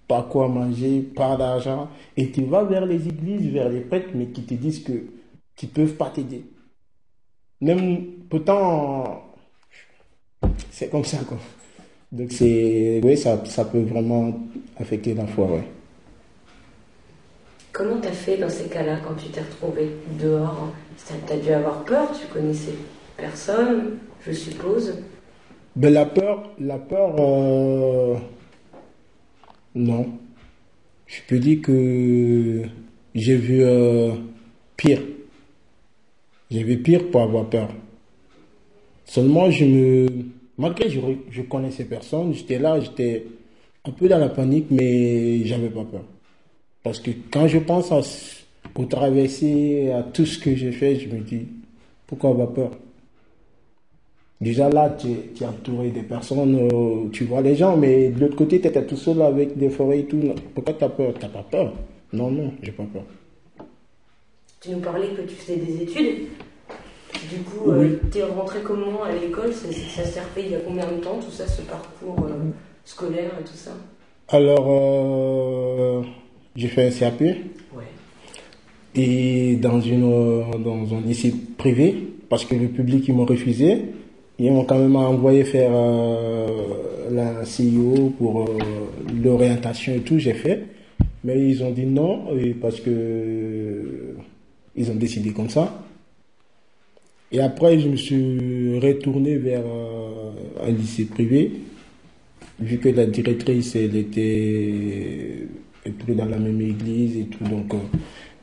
pas 0.09 0.23
quoi 0.31 0.49
manger, 0.49 1.01
pas 1.01 1.37
d'argent, 1.37 1.89
et 2.17 2.31
tu 2.31 2.45
vas 2.45 2.65
vers 2.65 2.85
les 2.85 3.09
églises, 3.09 3.51
vers 3.51 3.69
les 3.69 3.81
prêtres, 3.81 4.11
mais 4.15 4.27
qui 4.27 4.43
te 4.43 4.55
disent 4.55 4.83
que 4.83 5.05
qui 5.57 5.67
peuvent 5.67 5.95
pas 5.95 6.11
t'aider. 6.11 6.45
Même 7.61 8.05
pourtant, 8.29 9.23
c'est 10.71 10.91
comme 10.91 11.05
ça 11.05 11.19
quoi. 11.27 11.39
Donc 12.11 12.31
c'est, 12.33 13.01
oui, 13.03 13.17
ça, 13.17 13.43
ça 13.47 13.65
peut 13.65 13.83
vraiment 13.83 14.35
affecter 14.79 15.15
la 15.15 15.27
foi, 15.27 15.47
ouais. 15.47 15.65
Comment 17.73 17.99
t'as 18.01 18.13
fait 18.13 18.37
dans 18.37 18.51
ces 18.51 18.69
cas-là 18.69 18.99
quand 19.07 19.15
tu 19.15 19.29
t'es 19.31 19.41
retrouvé 19.41 19.91
dehors 20.21 20.73
T'as 21.27 21.37
dû 21.37 21.51
avoir 21.51 21.85
peur, 21.85 22.09
tu 22.13 22.27
connaissais 22.27 22.75
personne, 23.17 23.99
je 24.27 24.33
suppose. 24.33 24.99
Ben 25.75 25.93
la 25.93 26.05
peur, 26.05 26.51
la 26.61 26.79
peur. 26.79 27.17
euh, 27.19 28.17
non. 29.75 30.07
Je 31.07 31.21
peux 31.27 31.39
dire 31.39 31.63
que 31.63 32.63
j'ai 33.15 33.37
vu 33.37 33.63
euh, 33.63 34.13
pire. 34.77 35.01
J'ai 36.51 36.63
vu 36.63 36.79
pire 36.79 37.11
pour 37.11 37.23
avoir 37.23 37.49
peur. 37.49 37.69
Seulement, 39.07 39.51
je 39.51 39.65
me. 39.65 40.07
Malgré 40.59 40.91
je, 40.91 41.01
je 41.31 41.43
connaissais 41.43 41.85
personne, 41.85 42.35
j'étais 42.35 42.59
là, 42.59 42.79
j'étais 42.81 43.27
un 43.87 43.91
peu 43.91 44.09
dans 44.09 44.19
la 44.19 44.29
panique, 44.29 44.67
mais 44.71 45.45
j'avais 45.47 45.71
pas 45.71 45.85
peur. 45.85 46.05
Parce 46.83 46.99
que 46.99 47.11
quand 47.31 47.47
je 47.47 47.59
pense 47.59 47.93
à, 47.93 48.01
au 48.75 48.85
traverser, 48.87 49.91
à 49.93 50.03
tout 50.03 50.27
ce 50.27 50.39
que 50.39 50.55
j'ai 50.57 50.73
fait, 50.73 50.97
je 50.97 51.09
me 51.09 51.21
dis, 51.21 51.47
pourquoi 52.07 52.31
avoir 52.31 52.51
peur? 52.53 52.71
Déjà 54.41 54.69
là, 54.69 54.91
tu 54.91 55.09
es, 55.09 55.31
tu 55.35 55.45
es 55.45 55.47
entouré 55.47 55.91
des 55.91 56.03
personnes, 56.03 56.69
euh, 56.73 57.09
tu 57.13 57.25
vois 57.25 57.43
les 57.43 57.55
gens, 57.55 57.77
mais 57.77 58.09
de 58.09 58.19
l'autre 58.19 58.35
côté, 58.35 58.61
tu 58.61 58.67
étais 58.67 58.85
tout 58.85 58.97
seul 58.97 59.23
avec 59.23 59.57
des 59.57 59.71
forêts 59.71 60.01
et 60.01 60.05
tout. 60.07 60.21
Pourquoi 60.55 60.75
tu 60.75 60.83
as 60.83 60.89
peur? 60.89 61.15
Tu 61.15 61.29
pas 61.29 61.45
peur? 61.49 61.73
Non, 62.13 62.29
non, 62.31 62.53
j'ai 62.61 62.73
pas 62.73 62.83
peur. 62.93 63.05
Tu 64.61 64.71
nous 64.71 64.81
parlais 64.81 65.09
que 65.11 65.23
tu 65.23 65.35
faisais 65.37 65.57
des 65.59 65.83
études. 65.83 66.29
Du 67.31 67.39
coup, 67.43 67.71
Oui. 67.71 67.87
euh, 67.87 68.01
t'es 68.11 68.25
rentré 68.25 68.61
comment 68.63 69.05
à 69.05 69.13
l'école? 69.13 69.53
Ça, 69.53 69.69
ça 69.73 70.05
s'est 70.05 70.21
refait 70.21 70.43
il 70.47 70.51
y 70.51 70.55
a 70.57 70.61
combien 70.61 70.91
de 70.91 70.97
temps, 70.97 71.21
tout 71.21 71.31
ça, 71.31 71.47
ce 71.47 71.63
parcours 71.63 72.27
euh, 72.27 72.51
scolaire 72.85 73.31
et 73.41 73.45
tout 73.45 73.55
ça? 73.55 73.71
Alors, 74.29 74.67
euh, 74.69 76.03
j'ai 76.57 76.69
fait 76.69 76.87
un 76.87 76.91
CAP. 76.91 77.21
Ouais. 77.21 77.37
Et 78.95 79.57
dans, 79.57 79.81
une, 79.81 80.03
dans 80.63 80.95
un 80.95 81.01
lycée 81.01 81.35
privé, 81.57 81.95
parce 82.29 82.45
que 82.45 82.55
le 82.55 82.69
public, 82.69 83.05
ils 83.09 83.15
m'ont 83.15 83.25
refusé. 83.25 83.79
Ils 84.39 84.51
m'ont 84.51 84.65
quand 84.65 84.79
même 84.79 84.97
envoyé 84.97 85.45
faire 85.45 85.71
euh, 85.73 87.11
la 87.11 87.45
CIO 87.45 88.13
pour 88.19 88.43
euh, 88.43 88.59
l'orientation 89.23 89.95
et 89.95 90.01
tout, 90.01 90.19
j'ai 90.19 90.33
fait. 90.33 90.65
Mais 91.25 91.49
ils 91.49 91.63
ont 91.63 91.71
dit 91.71 91.87
non, 91.87 92.29
parce 92.61 92.81
que 92.81 92.91
euh, 92.91 94.15
ils 94.75 94.91
ont 94.91 94.95
décidé 94.95 95.31
comme 95.31 95.49
ça. 95.49 95.85
Et 97.31 97.41
après, 97.41 97.79
je 97.79 97.89
me 97.89 97.97
suis 97.97 98.79
retourné 98.79 99.37
vers 99.37 99.63
un 100.63 100.71
lycée 100.71 101.05
privé, 101.05 101.53
vu 102.61 102.79
que 102.79 102.89
la 102.91 103.07
directrice, 103.07 103.75
elle 103.77 103.97
était 103.97 105.47
elle 105.85 105.93
était 105.93 106.15
dans 106.15 106.27
la 106.27 106.39
même 106.39 106.61
église 106.61 107.17
et 107.17 107.25
tout. 107.25 107.45
Donc, 107.45 107.75
euh, 107.75 107.79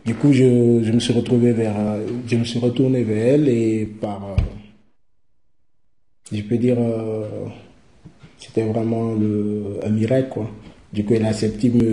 du 0.06 0.14
coup, 0.16 0.32
je, 0.34 0.82
je 0.84 0.92
me 0.92 1.00
suis 1.00 1.14
retrouvé 1.14 1.52
vers, 1.54 1.76
euh, 1.78 2.06
je 2.28 2.36
me 2.38 2.44
suis 2.44 2.60
retourné 2.60 3.04
vers 3.04 3.36
elle 3.36 3.50
et 3.50 3.86
par, 3.86 4.24
euh, 4.24 4.36
je 6.32 6.42
peux 6.44 6.58
dire, 6.58 6.78
c'était 8.38 8.64
vraiment 8.64 9.14
le, 9.14 9.80
un 9.84 9.90
miracle, 9.90 10.30
quoi. 10.30 10.50
Du 10.94 11.04
coup, 11.04 11.14
elle 11.14 11.26
a 11.26 11.30
accepté 11.30 11.70
de 11.70 11.84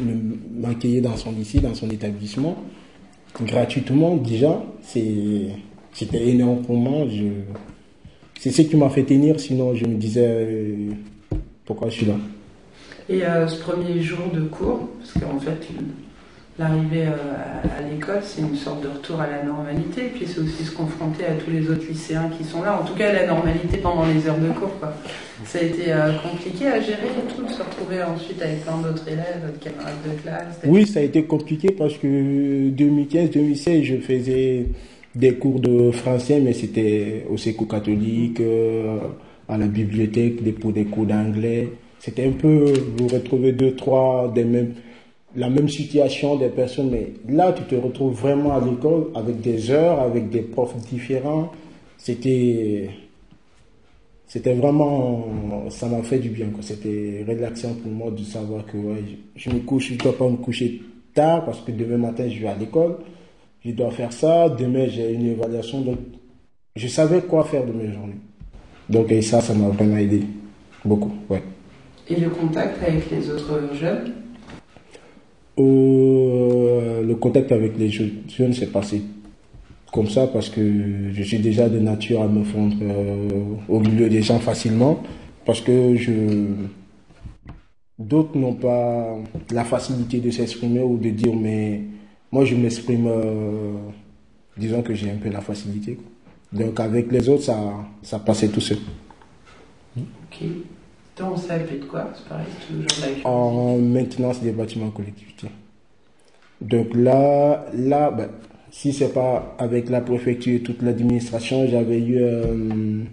me, 0.00 0.36
m'accueillir 0.60 1.02
dans 1.02 1.16
son 1.16 1.32
lycée, 1.32 1.60
dans 1.60 1.74
son 1.74 1.88
établissement, 1.90 2.56
gratuitement 3.42 4.16
déjà. 4.16 4.62
C'était 4.82 6.28
énorme 6.28 6.62
pour 6.62 6.76
moi. 6.76 7.06
C'est 8.38 8.50
ce 8.50 8.62
qui 8.62 8.76
m'a 8.76 8.90
fait 8.90 9.04
tenir, 9.04 9.38
sinon 9.38 9.74
je 9.74 9.84
me 9.86 9.94
disais, 9.94 10.76
pourquoi 11.64 11.88
je 11.90 11.94
suis 11.94 12.06
là? 12.06 12.16
Et 13.08 13.24
euh, 13.24 13.48
ce 13.48 13.60
premier 13.60 14.00
jour 14.00 14.30
de 14.32 14.42
cours, 14.42 14.88
parce 14.98 15.12
qu'en 15.14 15.38
fait, 15.38 15.68
l'arrivée 16.58 17.06
euh, 17.06 17.78
à, 17.78 17.88
l'école, 17.90 18.20
c'est 18.22 18.42
une 18.42 18.56
sorte 18.56 18.82
de 18.82 18.88
retour 18.88 19.20
à 19.20 19.26
la 19.26 19.42
normalité, 19.42 20.06
et 20.06 20.08
puis 20.08 20.26
c'est 20.26 20.40
aussi 20.40 20.64
se 20.64 20.70
confronter 20.70 21.24
à 21.26 21.34
tous 21.34 21.50
les 21.50 21.68
autres 21.68 21.86
lycéens 21.88 22.30
qui 22.38 22.44
sont 22.44 22.62
là, 22.62 22.80
en 22.80 22.84
tout 22.84 22.94
cas 22.94 23.12
la 23.12 23.26
normalité 23.26 23.78
pendant 23.78 24.06
les 24.06 24.26
heures 24.28 24.38
de 24.38 24.48
cours. 24.50 24.78
Quoi. 24.78 24.92
Ça 25.44 25.58
a 25.58 25.62
été 25.62 25.92
euh, 25.92 26.12
compliqué 26.18 26.68
à 26.68 26.80
gérer 26.80 27.08
et 27.08 27.34
tout, 27.34 27.42
de 27.42 27.50
se 27.50 27.62
retrouver 27.62 28.02
ensuite 28.02 28.40
avec 28.40 28.64
plein 28.64 28.76
d'autres 28.78 29.08
élèves, 29.08 29.42
d'autres 29.44 29.58
camarades 29.58 29.94
de 30.04 30.22
classe. 30.22 30.60
Oui, 30.66 30.86
ça 30.86 31.00
a 31.00 31.02
été 31.02 31.24
compliqué 31.24 31.72
parce 31.72 31.96
que 31.96 32.06
2015-2016, 32.70 33.82
je 33.82 33.96
faisais 33.96 34.66
des 35.16 35.34
cours 35.34 35.58
de 35.58 35.90
français, 35.90 36.40
mais 36.40 36.52
c'était 36.52 37.26
au 37.28 37.36
séco 37.36 37.66
catholique, 37.66 38.40
à 39.48 39.58
la 39.58 39.66
bibliothèque, 39.66 40.58
pour 40.60 40.72
des 40.72 40.84
cours 40.84 41.04
d'anglais. 41.04 41.68
C'était 42.02 42.26
un 42.26 42.32
peu, 42.32 42.72
vous 42.98 43.06
retrouvez 43.06 43.52
deux, 43.52 43.76
trois, 43.76 44.28
des 44.34 44.42
mêmes, 44.42 44.74
la 45.36 45.48
même 45.48 45.68
situation 45.68 46.34
des 46.34 46.48
personnes, 46.48 46.90
mais 46.90 47.12
là, 47.28 47.52
tu 47.52 47.62
te 47.62 47.76
retrouves 47.76 48.12
vraiment 48.20 48.56
à 48.56 48.60
l'école 48.60 49.12
avec 49.14 49.40
des 49.40 49.70
heures, 49.70 50.00
avec 50.00 50.28
des 50.28 50.42
profs 50.42 50.76
différents. 50.90 51.52
C'était, 51.98 52.90
c'était 54.26 54.54
vraiment, 54.54 55.26
ça 55.70 55.86
m'a 55.86 56.02
fait 56.02 56.18
du 56.18 56.30
bien. 56.30 56.46
C'était 56.60 57.24
relaxant 57.26 57.74
pour 57.74 57.92
moi 57.92 58.10
de 58.10 58.24
savoir 58.24 58.66
que 58.66 58.76
ouais, 58.78 59.04
je, 59.36 59.50
me 59.50 59.60
couche, 59.60 59.92
je 59.92 59.98
dois 59.98 60.18
pas 60.18 60.28
me 60.28 60.38
coucher 60.38 60.82
tard 61.14 61.44
parce 61.44 61.60
que 61.60 61.70
demain 61.70 61.98
matin 61.98 62.28
je 62.28 62.40
vais 62.40 62.48
à 62.48 62.56
l'école. 62.56 62.96
Je 63.64 63.70
dois 63.70 63.92
faire 63.92 64.12
ça. 64.12 64.48
Demain 64.48 64.88
j'ai 64.88 65.12
une 65.12 65.26
évaluation. 65.26 65.82
Donc 65.82 65.98
je 66.74 66.88
savais 66.88 67.20
quoi 67.20 67.44
faire 67.44 67.64
de 67.64 67.72
mes 67.72 67.92
journées. 67.92 68.18
Donc 68.88 69.12
et 69.12 69.22
ça, 69.22 69.40
ça 69.40 69.54
m'a 69.54 69.68
vraiment 69.68 69.98
aidé. 69.98 70.22
Beaucoup, 70.84 71.12
ouais. 71.30 71.42
Et 72.08 72.16
le 72.16 72.28
contact 72.30 72.82
avec 72.82 73.10
les 73.10 73.30
autres 73.30 73.60
jeunes 73.74 74.12
Euh, 75.58 77.02
le 77.02 77.14
contact 77.16 77.52
avec 77.52 77.76
les 77.78 77.90
je- 77.90 78.04
jeunes 78.28 78.54
s'est 78.54 78.66
passé 78.78 79.02
comme 79.92 80.08
ça 80.08 80.26
parce 80.26 80.48
que 80.48 80.62
je 81.12 81.22
suis 81.22 81.38
déjà 81.38 81.68
de 81.68 81.78
nature 81.78 82.22
à 82.22 82.28
me 82.28 82.42
fondre 82.42 82.76
euh, 82.80 83.28
au 83.68 83.78
milieu 83.80 84.08
des 84.08 84.22
gens 84.22 84.38
facilement 84.38 85.02
parce 85.44 85.60
que 85.60 85.94
je 85.96 86.12
d'autres 87.98 88.36
n'ont 88.38 88.54
pas 88.54 89.14
la 89.50 89.64
facilité 89.64 90.20
de 90.20 90.30
s'exprimer 90.30 90.80
ou 90.80 90.96
de 90.96 91.10
dire 91.10 91.34
mais 91.36 91.82
moi 92.32 92.46
je 92.46 92.54
m'exprime 92.56 93.06
euh, 93.06 93.74
disons 94.56 94.80
que 94.82 94.94
j'ai 94.94 95.10
un 95.10 95.16
peu 95.16 95.28
la 95.28 95.42
facilité. 95.42 95.98
Donc 96.52 96.80
avec 96.80 97.10
les 97.12 97.28
autres, 97.28 97.42
ça, 97.44 97.58
ça 98.02 98.18
passait 98.18 98.48
tout 98.48 98.60
seul. 98.60 98.78
Ok. 99.98 100.38
Toi, 101.14 101.30
on 101.32 101.36
s'appelle 101.36 101.80
de 101.80 101.84
quoi 101.84 102.10
En 103.24 103.76
maintenance 103.76 104.40
des 104.40 104.52
bâtiments 104.52 104.90
collectivités. 104.90 105.48
Donc 106.60 106.94
là, 106.94 107.66
là 107.74 108.10
ben, 108.10 108.28
si 108.70 108.92
c'est 108.92 109.12
pas 109.12 109.54
avec 109.58 109.90
la 109.90 110.00
préfecture 110.00 110.54
et 110.54 110.60
toute 110.60 110.80
l'administration, 110.80 111.66
j'avais 111.68 112.00
eu 112.00 112.16
euh, 112.18 113.04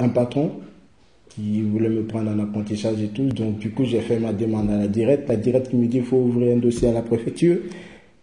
un 0.00 0.08
patron 0.08 0.52
qui 1.28 1.62
voulait 1.62 1.90
me 1.90 2.04
prendre 2.04 2.30
en 2.32 2.38
apprentissage 2.40 3.00
et 3.02 3.08
tout. 3.08 3.28
Donc 3.28 3.58
du 3.58 3.70
coup, 3.70 3.84
j'ai 3.84 4.00
fait 4.00 4.18
ma 4.18 4.32
demande 4.32 4.70
à 4.70 4.76
la 4.76 4.88
directe. 4.88 5.28
La 5.28 5.36
directe 5.36 5.68
qui 5.68 5.76
me 5.76 5.86
dit 5.86 5.98
qu'il 5.98 6.06
faut 6.06 6.16
ouvrir 6.16 6.56
un 6.56 6.58
dossier 6.58 6.88
à 6.88 6.92
la 6.92 7.02
préfecture. 7.02 7.58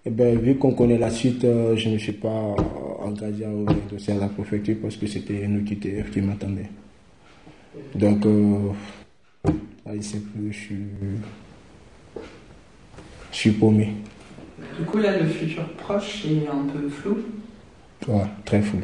Et 0.05 0.09
ben, 0.09 0.37
vu 0.37 0.55
qu'on 0.55 0.73
connaît 0.73 0.97
la 0.97 1.09
suite, 1.09 1.45
euh, 1.45 1.75
je 1.77 1.89
ne 1.89 1.97
suis 1.97 2.11
pas 2.11 2.55
engagé 2.99 3.45
à 3.45 3.49
ouvrir 3.49 3.77
un 3.77 3.93
dossier 3.93 4.13
à 4.13 4.17
la 4.17 4.27
préfecture 4.27 4.75
parce 4.81 4.97
que 4.97 5.07
c'était 5.07 5.47
nous 5.47 5.63
qui, 5.63 5.77
qui 5.77 6.21
m'attendait. 6.21 6.69
Donc, 7.95 8.25
euh, 8.25 8.69
je 9.93 10.01
sais 10.01 10.19
plus, 10.19 10.51
je 10.51 10.57
suis, 10.57 10.85
je 13.31 13.37
suis 13.37 13.51
paumé. 13.51 13.93
Du 14.79 14.85
coup, 14.85 14.97
là, 14.97 15.17
le 15.17 15.27
futur 15.27 15.67
proche 15.73 16.25
est 16.25 16.47
un 16.47 16.63
peu 16.65 16.89
flou. 16.89 17.17
Ouais, 18.07 18.25
très 18.45 18.61
flou. 18.61 18.79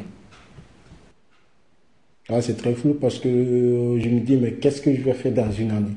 Ah, 2.30 2.42
c'est 2.42 2.56
très 2.56 2.74
flou 2.74 2.94
parce 2.94 3.20
que 3.20 3.30
je 3.30 4.10
me 4.10 4.20
dis, 4.22 4.38
mais 4.38 4.54
qu'est-ce 4.54 4.82
que 4.82 4.94
je 4.94 5.02
vais 5.02 5.14
faire 5.14 5.34
dans 5.34 5.52
une 5.52 5.72
année? 5.72 5.96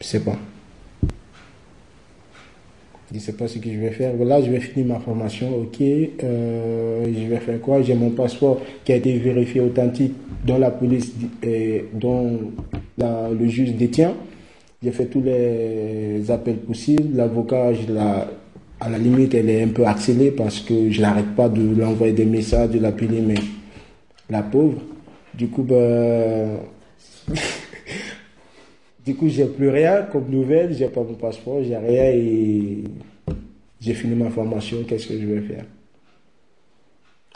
Je 0.00 0.06
sais 0.06 0.20
pas. 0.20 0.36
Je 3.10 3.16
ne 3.16 3.20
sais 3.20 3.32
pas 3.32 3.48
ce 3.48 3.58
que 3.58 3.70
je 3.70 3.78
vais 3.78 3.90
faire. 3.90 4.12
Voilà, 4.16 4.40
je 4.40 4.50
vais 4.50 4.60
finir 4.60 4.86
ma 4.94 5.00
formation, 5.00 5.48
ok. 5.58 5.80
Euh, 5.80 7.04
je 7.06 7.26
vais 7.26 7.38
faire 7.38 7.60
quoi? 7.60 7.82
J'ai 7.82 7.94
mon 7.94 8.10
passeport 8.10 8.60
qui 8.84 8.92
a 8.92 8.96
été 8.96 9.18
vérifié 9.18 9.60
authentique, 9.60 10.14
dont 10.46 10.58
la 10.58 10.70
police, 10.70 11.12
et 11.42 11.86
dont 11.92 12.38
le 12.98 13.48
juge 13.48 13.74
détient. 13.74 14.14
J'ai 14.82 14.92
fait 14.92 15.06
tous 15.06 15.22
les 15.22 16.30
appels 16.30 16.58
possibles. 16.58 17.16
L'avocat, 17.16 17.74
je 17.74 17.92
la 17.92 18.28
à 18.80 18.88
la 18.88 18.98
limite, 18.98 19.34
elle 19.34 19.50
est 19.50 19.62
un 19.62 19.68
peu 19.68 19.86
accélérée 19.86 20.30
parce 20.30 20.60
que 20.60 20.90
je 20.90 21.00
n'arrête 21.02 21.34
pas 21.36 21.48
de 21.48 21.60
lui 21.60 21.84
envoyer 21.84 22.14
des 22.14 22.24
messages, 22.24 22.70
de 22.70 22.78
l'appeler, 22.78 23.20
mais 23.20 23.34
la 24.30 24.42
pauvre. 24.42 24.80
Du 25.34 25.48
coup, 25.48 25.62
ben, 25.62 26.56
du 29.10 29.16
coup, 29.16 29.28
j'ai 29.28 29.46
plus 29.46 29.70
rien 29.70 30.02
comme 30.02 30.30
nouvelle, 30.30 30.72
j'ai 30.72 30.86
pas 30.86 31.02
mon 31.02 31.14
passeport, 31.14 31.64
j'ai 31.64 31.76
rien 31.76 32.12
et 32.12 32.84
j'ai 33.80 33.94
fini 33.94 34.14
ma 34.14 34.30
formation, 34.30 34.84
qu'est-ce 34.86 35.08
que 35.08 35.20
je 35.20 35.26
vais 35.26 35.40
faire? 35.40 35.64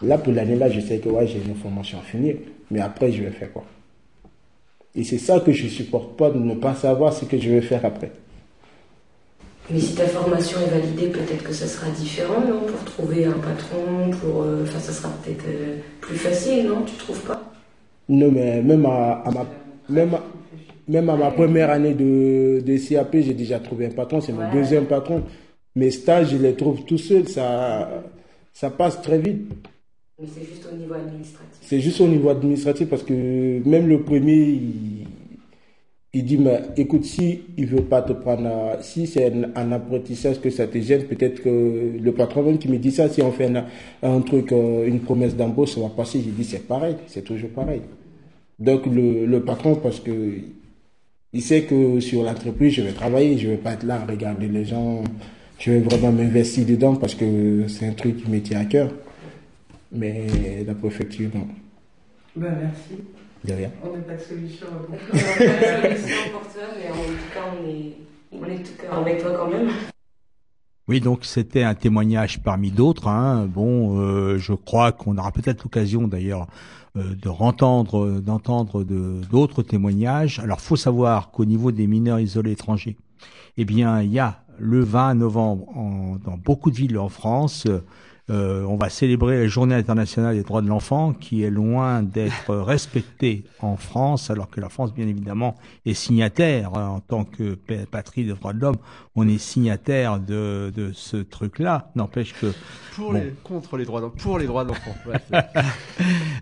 Là, 0.03 0.19
pour 0.19 0.33
l'année 0.33 0.55
là, 0.55 0.71
je 0.71 0.79
sais 0.79 0.99
que 0.99 1.09
ouais, 1.09 1.27
j'ai 1.27 1.41
une 1.45 1.57
formation 1.57 1.99
à 1.99 2.03
finir, 2.03 2.37
mais 2.71 2.79
après, 2.81 3.11
je 3.11 3.25
vais 3.25 3.31
faire 3.31 3.53
quoi? 3.53 3.65
Et 4.95 5.03
c'est 5.03 5.19
ça 5.19 5.41
que 5.41 5.51
je 5.51 5.67
supporte 5.67 6.17
pas 6.17 6.31
de 6.31 6.39
ne 6.39 6.55
pas 6.55 6.77
savoir 6.77 7.13
ce 7.13 7.25
que 7.25 7.41
je 7.41 7.51
vais 7.51 7.61
faire 7.61 7.85
après. 7.85 8.13
Mais 9.69 9.81
si 9.81 9.97
ta 9.97 10.07
formation 10.07 10.59
est 10.61 10.79
validée, 10.79 11.09
peut-être 11.09 11.43
que 11.43 11.53
ça 11.53 11.67
sera 11.67 11.91
différent, 11.91 12.41
non? 12.41 12.61
Pour 12.61 12.85
trouver 12.85 13.25
un 13.25 13.33
patron, 13.33 14.11
pour. 14.21 14.43
Euh, 14.43 14.63
enfin, 14.63 14.79
ça 14.79 14.93
sera 14.93 15.09
peut-être 15.25 15.47
euh, 15.49 15.79
plus 16.01 16.17
facile, 16.17 16.69
non? 16.69 16.83
Tu 16.83 16.95
trouves 16.95 17.23
pas? 17.23 17.43
Non, 18.09 18.31
mais 18.31 18.63
même 18.63 18.87
à, 18.87 19.25
ma. 19.35 19.47
Même 19.89 20.17
même 20.89 21.09
à 21.09 21.17
ma 21.17 21.31
première 21.31 21.71
année 21.71 21.95
de, 21.95 22.61
de 22.65 22.77
CAP, 22.77 23.17
j'ai 23.21 23.35
déjà 23.35 23.59
trouvé 23.59 23.87
un 23.87 23.91
patron, 23.91 24.21
c'est 24.21 24.33
mon 24.33 24.51
deuxième 24.53 24.87
patron. 24.87 25.23
Mes 25.77 25.91
stages, 25.91 26.31
je 26.31 26.37
les 26.37 26.55
trouve 26.55 26.85
tout 26.85 26.99
seul, 26.99 27.29
ça, 27.29 28.05
ça 28.53 28.71
passe 28.71 29.01
très 29.03 29.19
vite. 29.19 29.51
Mais 30.21 30.27
c'est 30.33 30.45
juste 30.47 30.69
au 30.73 30.77
niveau 30.77 30.95
administratif. 30.95 31.59
C'est 31.61 31.81
juste 31.81 32.01
au 32.01 32.07
niveau 32.07 32.29
administratif 32.29 32.89
parce 32.89 33.03
que 33.03 33.69
même 33.69 33.89
le 33.89 34.03
premier, 34.03 34.37
il, 34.37 35.07
il 36.15 36.25
dit, 36.25 36.39
mais 36.39 36.61
écoute, 36.77 37.05
si 37.05 37.43
il 37.59 37.67
veut 37.67 37.83
pas 37.83 38.01
te 38.01 38.13
prendre, 38.13 38.79
si 38.81 39.09
c'est 39.09 39.33
un, 39.57 39.73
apprentissage 39.73 40.41
que 40.41 40.49
ça 40.49 40.69
te 40.69 40.79
gêne, 40.79 41.05
peut-être 41.05 41.43
que 41.43 41.99
le 42.01 42.13
patron 42.13 42.45
même 42.45 42.59
qui 42.59 42.69
me 42.69 42.79
dit 42.79 42.93
ça, 42.93 43.09
si 43.09 43.21
on 43.21 43.33
fait 43.33 43.51
un, 44.03 44.21
truc, 44.21 44.53
euh, 44.53 44.87
une 44.87 45.01
promesse 45.01 45.35
d'embauche, 45.35 45.75
ça 45.75 45.81
va 45.81 45.89
passer. 45.89 46.21
J'ai 46.25 46.31
dit, 46.31 46.45
c'est 46.45 46.69
pareil, 46.69 46.95
c'est 47.09 47.23
toujours 47.23 47.51
pareil. 47.51 47.83
Donc 48.61 48.87
le, 48.87 49.41
patron, 49.41 49.75
parce 49.75 49.99
que 49.99 50.13
il 51.35 51.43
sait 51.43 51.65
que 51.65 51.99
sur 52.01 52.23
l'entreprise, 52.23 52.75
je 52.75 52.83
vais 52.83 52.93
travailler, 52.93 53.37
je 53.37 53.49
vais 53.49 53.57
pas 53.57 53.73
être 53.73 53.83
là 53.83 53.97
à 53.97 54.07
regarder 54.07 54.47
les 54.47 54.65
gens, 54.65 55.03
je 55.59 55.73
vais 55.73 55.81
vraiment 55.81 56.13
m'investir 56.13 56.65
dedans 56.65 56.95
parce 56.95 57.17
que 57.17 57.67
c'est 57.69 57.87
un 57.87 57.93
truc 57.93 58.23
qui 58.23 58.31
me 58.31 58.41
tient 58.41 58.61
à 58.61 58.65
cœur. 58.65 58.91
Mais 59.91 60.27
la 60.67 60.75
préfecture, 60.75 61.31
non. 61.35 61.49
Ben, 62.37 62.55
merci. 62.61 63.03
De 63.45 63.53
rien. 63.53 63.71
On 63.83 63.97
n'a 63.97 64.03
pas 64.03 64.15
de 64.15 64.21
solution. 64.21 64.67
On 64.89 64.93
n'a 64.93 65.83
pas 65.83 65.89
de 65.89 65.97
solution 65.97 66.17
pour 66.33 66.43
toi, 66.43 66.63
mais 66.79 66.91
en 66.91 66.95
tout 66.95 67.35
cas, 67.35 67.41
on 67.53 67.69
est, 67.69 67.93
on 68.33 68.45
est 68.47 68.63
tout 68.63 68.73
cœur 68.81 68.99
avec 68.99 69.21
toi 69.21 69.33
quand 69.37 69.49
même. 69.49 69.69
Oui, 70.87 71.01
donc 71.01 71.25
c'était 71.25 71.63
un 71.63 71.75
témoignage 71.75 72.43
parmi 72.43 72.71
d'autres. 72.71 73.09
Hein. 73.09 73.47
Bon, 73.47 73.99
euh, 73.99 74.37
je 74.37 74.53
crois 74.53 74.93
qu'on 74.93 75.17
aura 75.17 75.33
peut-être 75.33 75.65
l'occasion 75.65 76.07
d'ailleurs 76.07 76.47
euh, 76.97 77.15
de 77.15 77.29
entendre, 77.31 78.21
d'entendre 78.21 78.85
d'autres 78.85 79.63
témoignages. 79.63 80.41
Alors, 80.41 80.61
faut 80.61 80.77
savoir 80.77 81.31
qu'au 81.31 81.47
niveau 81.47 81.73
des 81.73 81.87
mineurs 81.87 82.21
isolés 82.21 82.53
étrangers, 82.53 82.99
eh 83.57 83.65
bien, 83.65 84.03
il 84.03 84.13
y 84.13 84.19
a 84.19 84.43
le 84.59 84.81
20 84.81 85.15
novembre 85.15 85.69
en, 85.75 86.17
dans 86.23 86.37
beaucoup 86.37 86.71
de 86.71 86.77
villes 86.77 86.99
en 86.99 87.09
France 87.09 87.67
euh, 88.31 88.65
on 88.65 88.77
va 88.77 88.89
célébrer 88.89 89.39
la 89.39 89.47
Journée 89.49 89.75
internationale 89.75 90.35
des 90.35 90.43
droits 90.43 90.63
de 90.63 90.69
l'enfant, 90.69 91.13
qui 91.13 91.43
est 91.43 91.51
loin 91.51 92.03
d'être 92.03 92.55
respectée 92.55 93.45
en 93.61 93.77
France, 93.77 94.31
alors 94.31 94.49
que 94.49 94.61
la 94.61 94.71
France, 94.71 94.95
bien 94.95 95.07
évidemment, 95.07 95.57
est 95.85 95.93
signataire 95.93 96.71
hein, 96.75 96.89
en 96.89 97.01
tant 97.01 97.25
que 97.25 97.59
patrie 97.91 98.25
des 98.25 98.33
droits 98.33 98.55
de 98.55 98.61
l'homme. 98.61 98.77
On 99.15 99.29
est 99.29 99.39
signataire 99.39 100.21
de, 100.21 100.73
de 100.75 100.93
ce 100.95 101.19
truc-là. 101.19 101.91
N'empêche 101.97 102.33
que 102.33 102.53
pour 102.95 103.13
les, 103.13 103.35
contre 103.43 103.77
les 103.77 103.85
droits 103.85 104.13
pour 104.15 104.39
les 104.39 104.47
droits 104.47 104.65
de 104.65 104.71
l'enfant. 104.71 104.95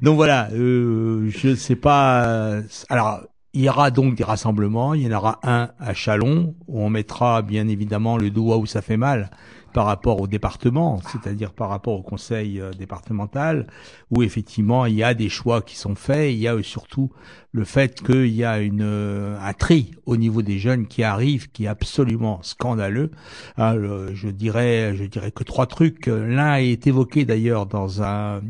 donc 0.03 0.14
voilà, 0.14 0.51
euh, 0.53 1.28
je 1.30 1.49
ne 1.49 1.55
sais 1.57 1.76
pas. 1.76 2.61
Alors 2.89 3.22
il 3.55 3.62
y 3.62 3.68
aura 3.68 3.91
donc 3.91 4.14
des 4.14 4.24
rassemblements. 4.24 4.95
Il 4.95 5.03
y 5.03 5.12
en 5.12 5.16
aura 5.16 5.41
un 5.43 5.70
à 5.78 5.95
Chalon 5.95 6.55
où 6.68 6.80
on 6.80 6.89
mettra 6.89 7.43
bien 7.43 7.68
évidemment 7.68 8.16
le 8.16 8.30
doigt 8.30 8.57
où 8.57 8.66
ça 8.66 8.80
fait 8.83 8.97
mal 8.97 9.30
par 9.73 9.87
rapport 9.87 10.20
au 10.20 10.27
département, 10.27 11.01
c'est-à-dire 11.11 11.53
par 11.53 11.68
rapport 11.68 11.95
au 11.95 12.03
conseil 12.03 12.61
euh, 12.61 12.70
départemental, 12.73 13.66
où 14.11 14.23
effectivement 14.23 14.87
il 14.87 14.95
y 14.95 15.03
a 15.03 15.14
des 15.14 15.29
choix 15.29 15.62
qui 15.62 15.77
sont 15.77 15.95
faits. 15.95 16.33
Il 16.33 16.39
y 16.39 16.49
a 16.49 16.62
surtout 16.62 17.11
le 17.53 17.64
fait 17.64 18.03
qu'il 18.03 18.29
y 18.29 18.45
a 18.45 18.61
une, 18.61 18.83
euh, 18.83 19.39
un 19.41 19.53
tri 19.53 19.93
au 20.07 20.16
niveau 20.16 20.43
des 20.43 20.59
jeunes 20.59 20.87
qui 20.87 21.03
arrivent, 21.03 21.51
qui 21.51 21.64
est 21.64 21.68
absolument 21.68 22.41
scandaleux. 22.43 23.11
Ah, 23.57 23.75
je 23.77 24.29
dirais, 24.29 24.95
je 24.97 25.05
dirais 25.05 25.33
que 25.33 25.45
trois 25.45 25.66
trucs. 25.66 26.07
L'un 26.07 26.57
est 26.57 26.87
évoqué 26.87 27.25
d'ailleurs 27.25 27.66
dans 27.66 28.03
un 28.03 28.41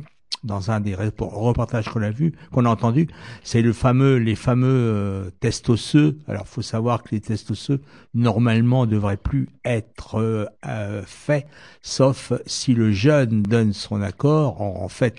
dans 0.45 0.71
un 0.71 0.81
des 0.81 0.95
reportages 0.95 1.89
qu'on 1.89 2.03
a 2.03 2.11
vu, 2.11 2.33
qu'on 2.51 2.65
a 2.65 2.69
entendu, 2.69 3.09
c'est 3.45 3.63
le 3.63 3.73
fameux, 3.73 4.17
les 4.17 4.35
fameux 4.35 4.67
euh, 4.69 5.31
tests 5.41 5.69
osseux. 5.69 6.19
Alors, 6.27 6.49
faut 6.49 6.63
savoir 6.63 7.03
que 7.03 7.11
les 7.13 7.21
tests 7.21 7.51
osseux 7.51 7.81
normalement 8.15 8.87
devraient 8.87 9.17
plus 9.17 9.49
être 9.65 10.17
euh, 10.17 10.47
euh, 10.67 11.03
faits, 11.07 11.47
sauf 11.81 12.33
si 12.47 12.75
le 12.75 12.93
jeune 12.93 13.43
donne 13.43 13.73
son 13.73 14.03
accord. 14.03 14.61
En, 14.61 14.89
fait, 14.89 15.17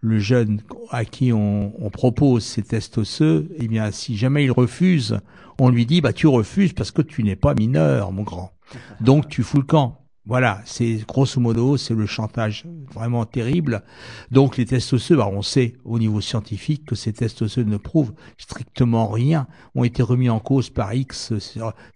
le 0.00 0.18
jeune 0.18 0.60
à 0.90 1.04
qui 1.04 1.32
on, 1.32 1.72
on, 1.84 1.90
propose 1.90 2.44
ces 2.44 2.62
tests 2.62 2.98
osseux, 2.98 3.48
eh 3.58 3.66
bien, 3.66 3.90
si 3.90 4.16
jamais 4.16 4.44
il 4.44 4.52
refuse, 4.52 5.18
on 5.58 5.70
lui 5.70 5.86
dit, 5.86 6.00
bah, 6.00 6.12
tu 6.12 6.26
refuses 6.26 6.72
parce 6.72 6.90
que 6.92 7.02
tu 7.02 7.24
n'es 7.24 7.36
pas 7.36 7.54
mineur, 7.54 8.12
mon 8.12 8.22
grand. 8.22 8.52
Donc, 9.00 9.28
tu 9.28 9.42
fous 9.42 9.58
le 9.58 9.64
camp. 9.64 10.01
Voilà, 10.24 10.62
c'est 10.64 11.04
grosso 11.08 11.40
modo, 11.40 11.76
c'est 11.76 11.94
le 11.94 12.06
chantage 12.06 12.64
vraiment 12.94 13.24
terrible. 13.24 13.82
Donc 14.30 14.56
les 14.56 14.66
tests 14.66 14.92
osseux, 14.92 15.16
bah, 15.16 15.28
on 15.28 15.42
sait 15.42 15.74
au 15.84 15.98
niveau 15.98 16.20
scientifique 16.20 16.84
que 16.86 16.94
ces 16.94 17.12
tests 17.12 17.42
osseux 17.42 17.64
ne 17.64 17.76
prouvent 17.76 18.12
strictement 18.38 19.08
rien, 19.08 19.48
ont 19.74 19.82
été 19.82 20.00
remis 20.00 20.30
en 20.30 20.38
cause 20.38 20.70
par 20.70 20.94
X 20.94 21.32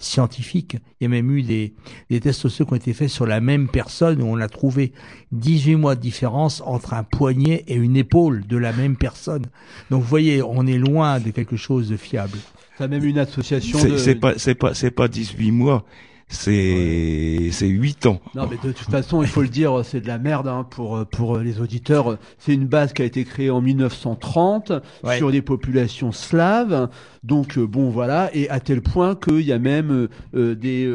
scientifiques. 0.01 0.77
Il 1.01 1.05
y 1.05 1.07
a 1.07 1.09
même 1.09 1.31
eu 1.31 1.43
des, 1.43 1.75
des 2.11 2.19
tests 2.19 2.45
osseux 2.47 2.65
qui 2.65 2.73
ont 2.73 2.77
été 2.77 2.95
faits 2.95 3.11
sur 3.11 3.27
la 3.27 3.41
même 3.41 3.69
personne 3.69 4.21
où 4.21 4.27
on 4.27 4.41
a 4.41 4.49
trouvé 4.49 4.93
18 5.31 5.77
mois 5.77 5.95
de 5.95 6.01
différence 6.01 6.63
entre 6.67 6.95
un 6.95 7.05
poignet 7.05 7.63
et 7.69 7.77
une 7.77 7.97
épaule 7.97 8.45
de 8.49 8.57
la 8.57 8.73
même 8.73 8.97
personne. 8.97 9.47
Donc 9.91 10.03
vous 10.03 10.09
voyez, 10.09 10.43
on 10.43 10.67
est 10.67 10.79
loin 10.79 11.21
de 11.21 11.31
quelque 11.31 11.57
chose 11.57 11.89
de 11.89 11.97
fiable. 11.97 12.39
Ça 12.77 12.85
a 12.85 12.89
même 12.89 13.05
une 13.05 13.21
association. 13.21 13.79
C'est 13.97 14.17
pas, 14.17 14.37
c'est 14.37 14.57
pas, 14.57 14.75
c'est 14.75 14.91
pas 14.91 15.07
18 15.07 15.53
mois 15.53 15.85
c'est 16.29 17.51
c'est 17.53 17.69
huit 17.69 18.07
ans. 18.07 18.21
Non, 18.35 18.49
mais 18.51 18.57
de 18.57 18.73
toute 18.73 18.91
façon, 18.91 19.23
il 19.23 19.29
faut 19.29 19.43
le 19.43 19.49
dire, 19.49 19.85
c'est 19.85 20.01
de 20.01 20.09
la 20.09 20.19
merde 20.19 20.49
hein, 20.49 20.67
pour 20.69 21.07
pour 21.07 21.39
les 21.39 21.61
auditeurs. 21.61 22.19
C'est 22.39 22.55
une 22.55 22.67
base 22.67 22.93
qui 22.93 23.03
a 23.03 23.05
été 23.05 23.25
créée 23.25 23.51
en 23.51 23.61
1930 23.61 24.73
sur 25.17 25.31
des 25.31 25.43
populations 25.43 26.13
slaves. 26.13 26.89
Donc 27.27 27.59
euh, 27.59 27.67
bon 27.67 27.91
voilà, 27.91 28.31
et 28.35 28.49
à 28.51 28.61
tel 28.61 28.81
point 28.83 29.17
qu'il 29.17 29.41
y 29.41 29.53
a 29.53 29.59
même 29.59 29.91
euh, 29.91 30.09
euh, 30.35 30.55
des, 30.55 30.89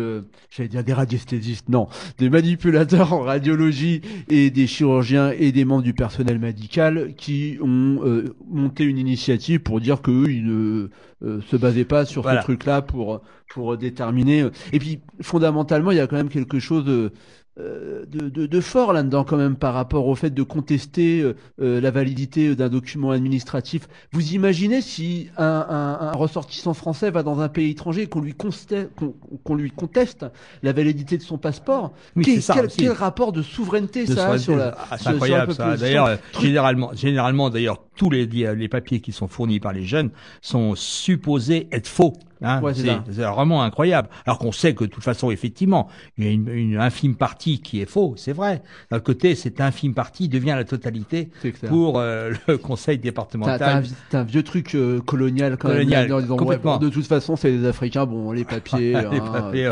j'allais 0.50 0.70
dire 0.70 0.84
des 0.84 0.94
radiesthésistes, 0.94 1.68
non, 1.68 1.90
des 2.18 2.30
manipulateurs 2.30 3.12
en 3.14 3.20
radiologie 3.20 4.02
et 4.30 4.50
des 4.50 4.66
chirurgiens 4.66 5.32
et 5.38 5.52
des 5.52 5.66
membres 5.66 5.84
du 5.84 5.94
personnel 5.94 6.40
médical 6.40 7.14
qui 7.18 7.58
ont 7.62 8.24
monté 8.50 8.86
une 8.86 8.98
initiative 8.98 9.60
pour 9.60 9.82
dire 9.82 10.02
qu'eux 10.02 10.28
ils 10.30 10.46
ne 10.46 11.42
se 11.42 11.56
basaient 11.58 11.86
pas 11.86 12.06
sur 12.06 12.24
ce 12.24 12.42
truc-là 12.42 12.82
pour 12.82 13.22
pour 13.52 13.78
déterminer. 13.78 14.46
Et 14.72 14.80
puis 14.80 15.00
fondamentalement, 15.22 15.92
il 15.92 15.98
y 15.98 16.00
a 16.00 16.08
quand 16.08 16.16
même 16.16 16.30
quelque 16.30 16.60
chose 16.60 16.86
de 16.86 16.92
euh, 16.92 17.10
de, 18.08 18.30
de, 18.30 18.46
de, 18.46 18.62
fort 18.62 18.94
là-dedans 18.94 19.24
quand 19.24 19.38
même 19.38 19.56
par 19.56 19.74
rapport 19.74 20.08
au 20.08 20.16
fait 20.16 20.30
de 20.30 20.44
contester 20.44 21.22
euh, 21.22 21.36
euh, 21.62 21.82
la 21.82 21.92
validité 21.92 22.56
d'un 22.56 22.70
document 22.70 23.12
administratif. 23.12 23.88
Vous 24.12 24.34
imaginez 24.34 24.82
si 24.82 25.30
un, 25.38 25.46
un, 25.46 26.08
un, 26.08 26.12
ressortissant 26.12 26.74
français 26.74 27.12
va 27.12 27.24
dans 27.24 27.40
un 27.40 27.50
pays 27.50 27.72
étranger 27.72 28.04
et 28.04 28.08
qu'on 28.08 28.22
lui, 28.22 28.34
qu'on 28.36 29.56
lui 29.56 29.72
conteste 29.72 30.26
la 30.64 30.74
validité 30.74 31.18
de 31.18 31.24
son 31.24 31.38
passeport 31.38 31.94
quel, 32.22 32.42
quel, 32.76 32.92
rapport 32.92 33.32
de 33.32 33.42
souveraineté 33.42 34.06
ça 34.06 34.32
a 34.32 34.38
sur 34.38 34.56
la 34.56 34.76
ah, 34.90 34.98
C'est 34.98 35.10
incroyable 35.10 35.54
ça. 35.54 35.78
D'ailleurs, 35.78 36.18
généralement, 36.40 36.92
généralement 36.94 37.50
d'ailleurs, 37.50 37.84
tous 37.96 38.10
les, 38.10 38.26
les 38.26 38.68
papiers 38.68 39.00
qui 39.00 39.12
sont 39.12 39.28
fournis 39.28 39.60
par 39.60 39.74
les 39.74 39.86
jeunes 39.86 40.12
sont 40.42 40.76
supposés 40.76 41.68
être 41.72 41.88
faux. 41.88 42.14
Hein, 42.42 42.62
c'est 43.12 43.22
vraiment 43.22 43.64
incroyable. 43.64 44.10
Alors 44.26 44.40
qu'on 44.40 44.52
sait 44.52 44.74
que 44.74 44.84
de 44.84 44.90
toute 44.90 45.04
façon, 45.04 45.30
effectivement, 45.32 45.88
il 46.18 46.26
y 46.26 46.28
a 46.28 46.32
une, 46.32 46.50
une 46.50 46.78
infime 46.78 47.16
partie 47.16 47.62
qui 47.62 47.82
est 47.82 47.86
faux, 47.86 48.16
c'est 48.18 48.34
vrai. 48.34 48.64
D'un 48.90 49.00
côté, 49.00 49.36
cette 49.36 49.62
infime 49.62 49.94
partie 49.94 50.28
devient 50.28 50.56
la 50.56 50.64
totalité 50.64 51.30
pour 51.68 52.00
euh, 52.00 52.32
le 52.48 52.58
conseil 52.58 52.98
départemental. 52.98 53.84
C'est 54.10 54.18
un, 54.18 54.24
vieux 54.24 54.44
truc 54.44 54.76
euh, 54.76 55.02
colonial 55.02 55.58
quand 55.58 55.70
colonial, 55.70 56.10
même. 56.10 56.22
Disant, 56.22 56.78
de 56.78 56.90
toute 56.90 57.06
façon, 57.06 57.36
c'est 57.36 57.52
les 57.52 57.66
Africains, 57.66 58.06
bon, 58.06 58.32
les 58.32 58.44
papiers, 58.44 58.94
les 59.12 59.20
hein, 59.20 59.32
papiers. 59.32 59.72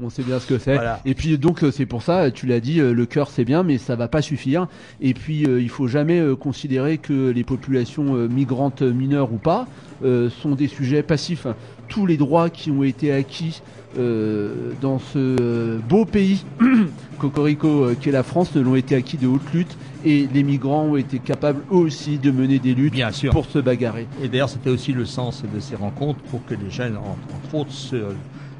on 0.00 0.10
sait 0.10 0.22
bien 0.22 0.40
ce 0.40 0.46
que 0.46 0.58
c'est. 0.58 0.78
Et 1.04 1.14
puis 1.14 1.38
donc, 1.38 1.62
euh, 1.62 1.70
c'est 1.70 1.86
pour 1.86 2.02
ça, 2.02 2.30
tu 2.30 2.46
l'as 2.46 2.60
dit, 2.60 2.78
le 2.78 3.06
cœur 3.06 3.30
c'est 3.30 3.44
bien, 3.44 3.62
mais 3.62 3.78
ça 3.78 3.96
va 3.96 4.08
pas 4.08 4.22
suffire. 4.22 4.66
Et 5.00 5.14
puis, 5.14 5.42
il 5.42 5.68
faut 5.68 5.86
jamais 5.86 6.22
considérer 6.38 6.98
que 6.98 7.30
les 7.30 7.44
populations 7.44 8.14
migrantes 8.28 8.82
mineures 8.82 9.32
ou 9.32 9.38
pas 9.38 9.66
sont 10.02 10.54
des 10.56 10.68
sujets 10.68 11.02
passifs 11.02 11.46
tous 11.92 12.06
les 12.06 12.16
droits 12.16 12.48
qui 12.48 12.70
ont 12.70 12.82
été 12.82 13.12
acquis 13.12 13.60
euh, 13.98 14.72
dans 14.80 14.98
ce 14.98 15.18
euh, 15.18 15.78
beau 15.86 16.06
pays, 16.06 16.42
Cocorico, 17.18 17.68
euh, 17.68 17.96
qu'est 18.00 18.10
la 18.10 18.22
France, 18.22 18.54
ne 18.54 18.62
l'ont 18.62 18.76
été 18.76 18.94
acquis 18.94 19.18
de 19.18 19.26
haute 19.26 19.52
lutte 19.52 19.76
et 20.02 20.26
les 20.32 20.42
migrants 20.42 20.84
ont 20.84 20.96
été 20.96 21.18
capables 21.18 21.62
aussi 21.70 22.16
de 22.16 22.30
mener 22.30 22.58
des 22.58 22.74
luttes 22.74 22.94
pour 23.30 23.44
se 23.44 23.58
bagarrer. 23.58 24.06
Et 24.22 24.28
d'ailleurs, 24.28 24.48
c'était 24.48 24.70
aussi 24.70 24.94
le 24.94 25.04
sens 25.04 25.42
de 25.42 25.60
ces 25.60 25.76
rencontres 25.76 26.20
pour 26.30 26.42
que 26.46 26.54
les 26.54 26.70
jeunes, 26.70 26.96
entre 26.96 27.54
autres, 27.54 27.72
se 27.72 27.96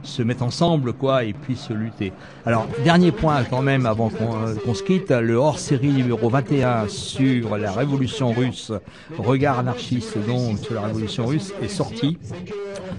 se 0.02 0.22
mettent 0.22 0.42
ensemble 0.42 0.92
quoi 0.92 1.24
et 1.24 1.32
puissent 1.32 1.70
lutter. 1.70 2.12
Alors 2.44 2.66
dernier 2.84 3.12
point 3.12 3.44
quand 3.44 3.62
même 3.62 3.86
avant 3.86 4.10
euh, 4.20 4.54
qu'on 4.64 4.74
se 4.74 4.82
quitte, 4.82 5.10
le 5.10 5.34
hors-série 5.34 5.88
numéro 5.88 6.28
21 6.28 6.88
sur 6.88 7.56
la 7.56 7.72
révolution 7.72 8.32
russe, 8.32 8.72
regard 9.18 9.58
anarchiste 9.58 10.18
donc 10.26 10.58
sur 10.58 10.74
la 10.74 10.82
révolution 10.82 11.26
russe 11.26 11.52
est 11.62 11.68
sorti 11.68 12.18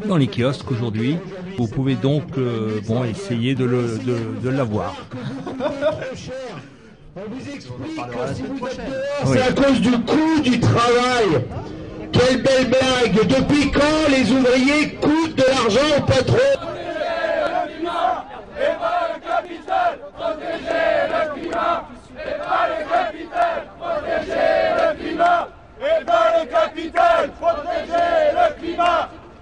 dans 0.08 0.18
les 0.18 0.28
kiosques 0.28 0.72
aujourd'hui. 0.72 1.18
Vous 1.58 1.68
pouvez 1.68 1.96
donc 1.96 2.24
euh, 2.38 2.82
bon 2.88 3.04
essayer 3.04 3.56
de 3.56 3.66
le 3.66 4.00
de, 4.00 4.18
de 4.42 4.50
l'avoir. 4.50 4.96
C'est 9.26 9.42
à 9.42 9.52
cause 9.54 9.82
du 9.82 9.92
coût 9.92 10.42
du 10.44 10.60
travail. 10.60 11.46
Quelle 12.12 12.44
belle 12.44 12.70
blague 12.70 13.28
Depuis 13.28 13.72
quand 13.72 14.10
les 14.10 14.32
ouvriers 14.32 14.96
coûtent 15.02 15.36
de 15.36 15.44
l'argent 15.48 15.98
au 15.98 16.02
patron 16.02 16.38
protéger 20.54 21.08
le 21.10 21.34
climat, 21.34 21.88
et 22.14 22.38
pas 22.38 22.68
le 22.68 22.86
capital, 22.90 23.68
protéger 23.80 24.52
le 24.78 24.88
climat, 24.98 25.48
et 25.80 26.06
pas 26.06 26.40
le 26.40 26.46
capital, 26.46 27.32
protéger 27.40 28.32
le 28.34 28.60
climat. 28.60 29.10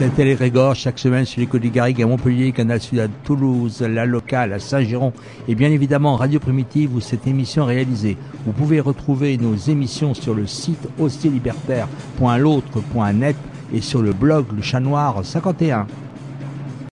Les 0.00 0.34
Régors 0.34 0.76
chaque 0.76 1.00
semaine 1.00 1.24
sur 1.24 1.40
les 1.40 1.48
côtes 1.48 1.62
du 1.62 1.70
Garrigue 1.70 2.00
à 2.02 2.06
Montpellier, 2.06 2.52
Canal 2.52 2.80
Sud 2.80 3.00
à 3.00 3.08
Toulouse, 3.08 3.82
la 3.82 4.06
locale 4.06 4.52
à 4.52 4.60
Saint-Giron 4.60 5.12
et 5.48 5.56
bien 5.56 5.70
évidemment 5.70 6.14
Radio 6.14 6.38
Primitive 6.38 6.94
où 6.94 7.00
cette 7.00 7.26
émission 7.26 7.64
est 7.64 7.74
réalisée. 7.74 8.16
Vous 8.46 8.52
pouvez 8.52 8.78
retrouver 8.78 9.36
nos 9.38 9.56
émissions 9.56 10.14
sur 10.14 10.34
le 10.34 10.46
site 10.46 10.86
libertaire.l'autre.net 11.24 13.34
et 13.74 13.80
sur 13.80 14.00
le 14.00 14.12
blog 14.12 14.46
Le 14.54 14.62
Chat 14.62 14.78
Noir 14.78 15.24
51. 15.24 15.88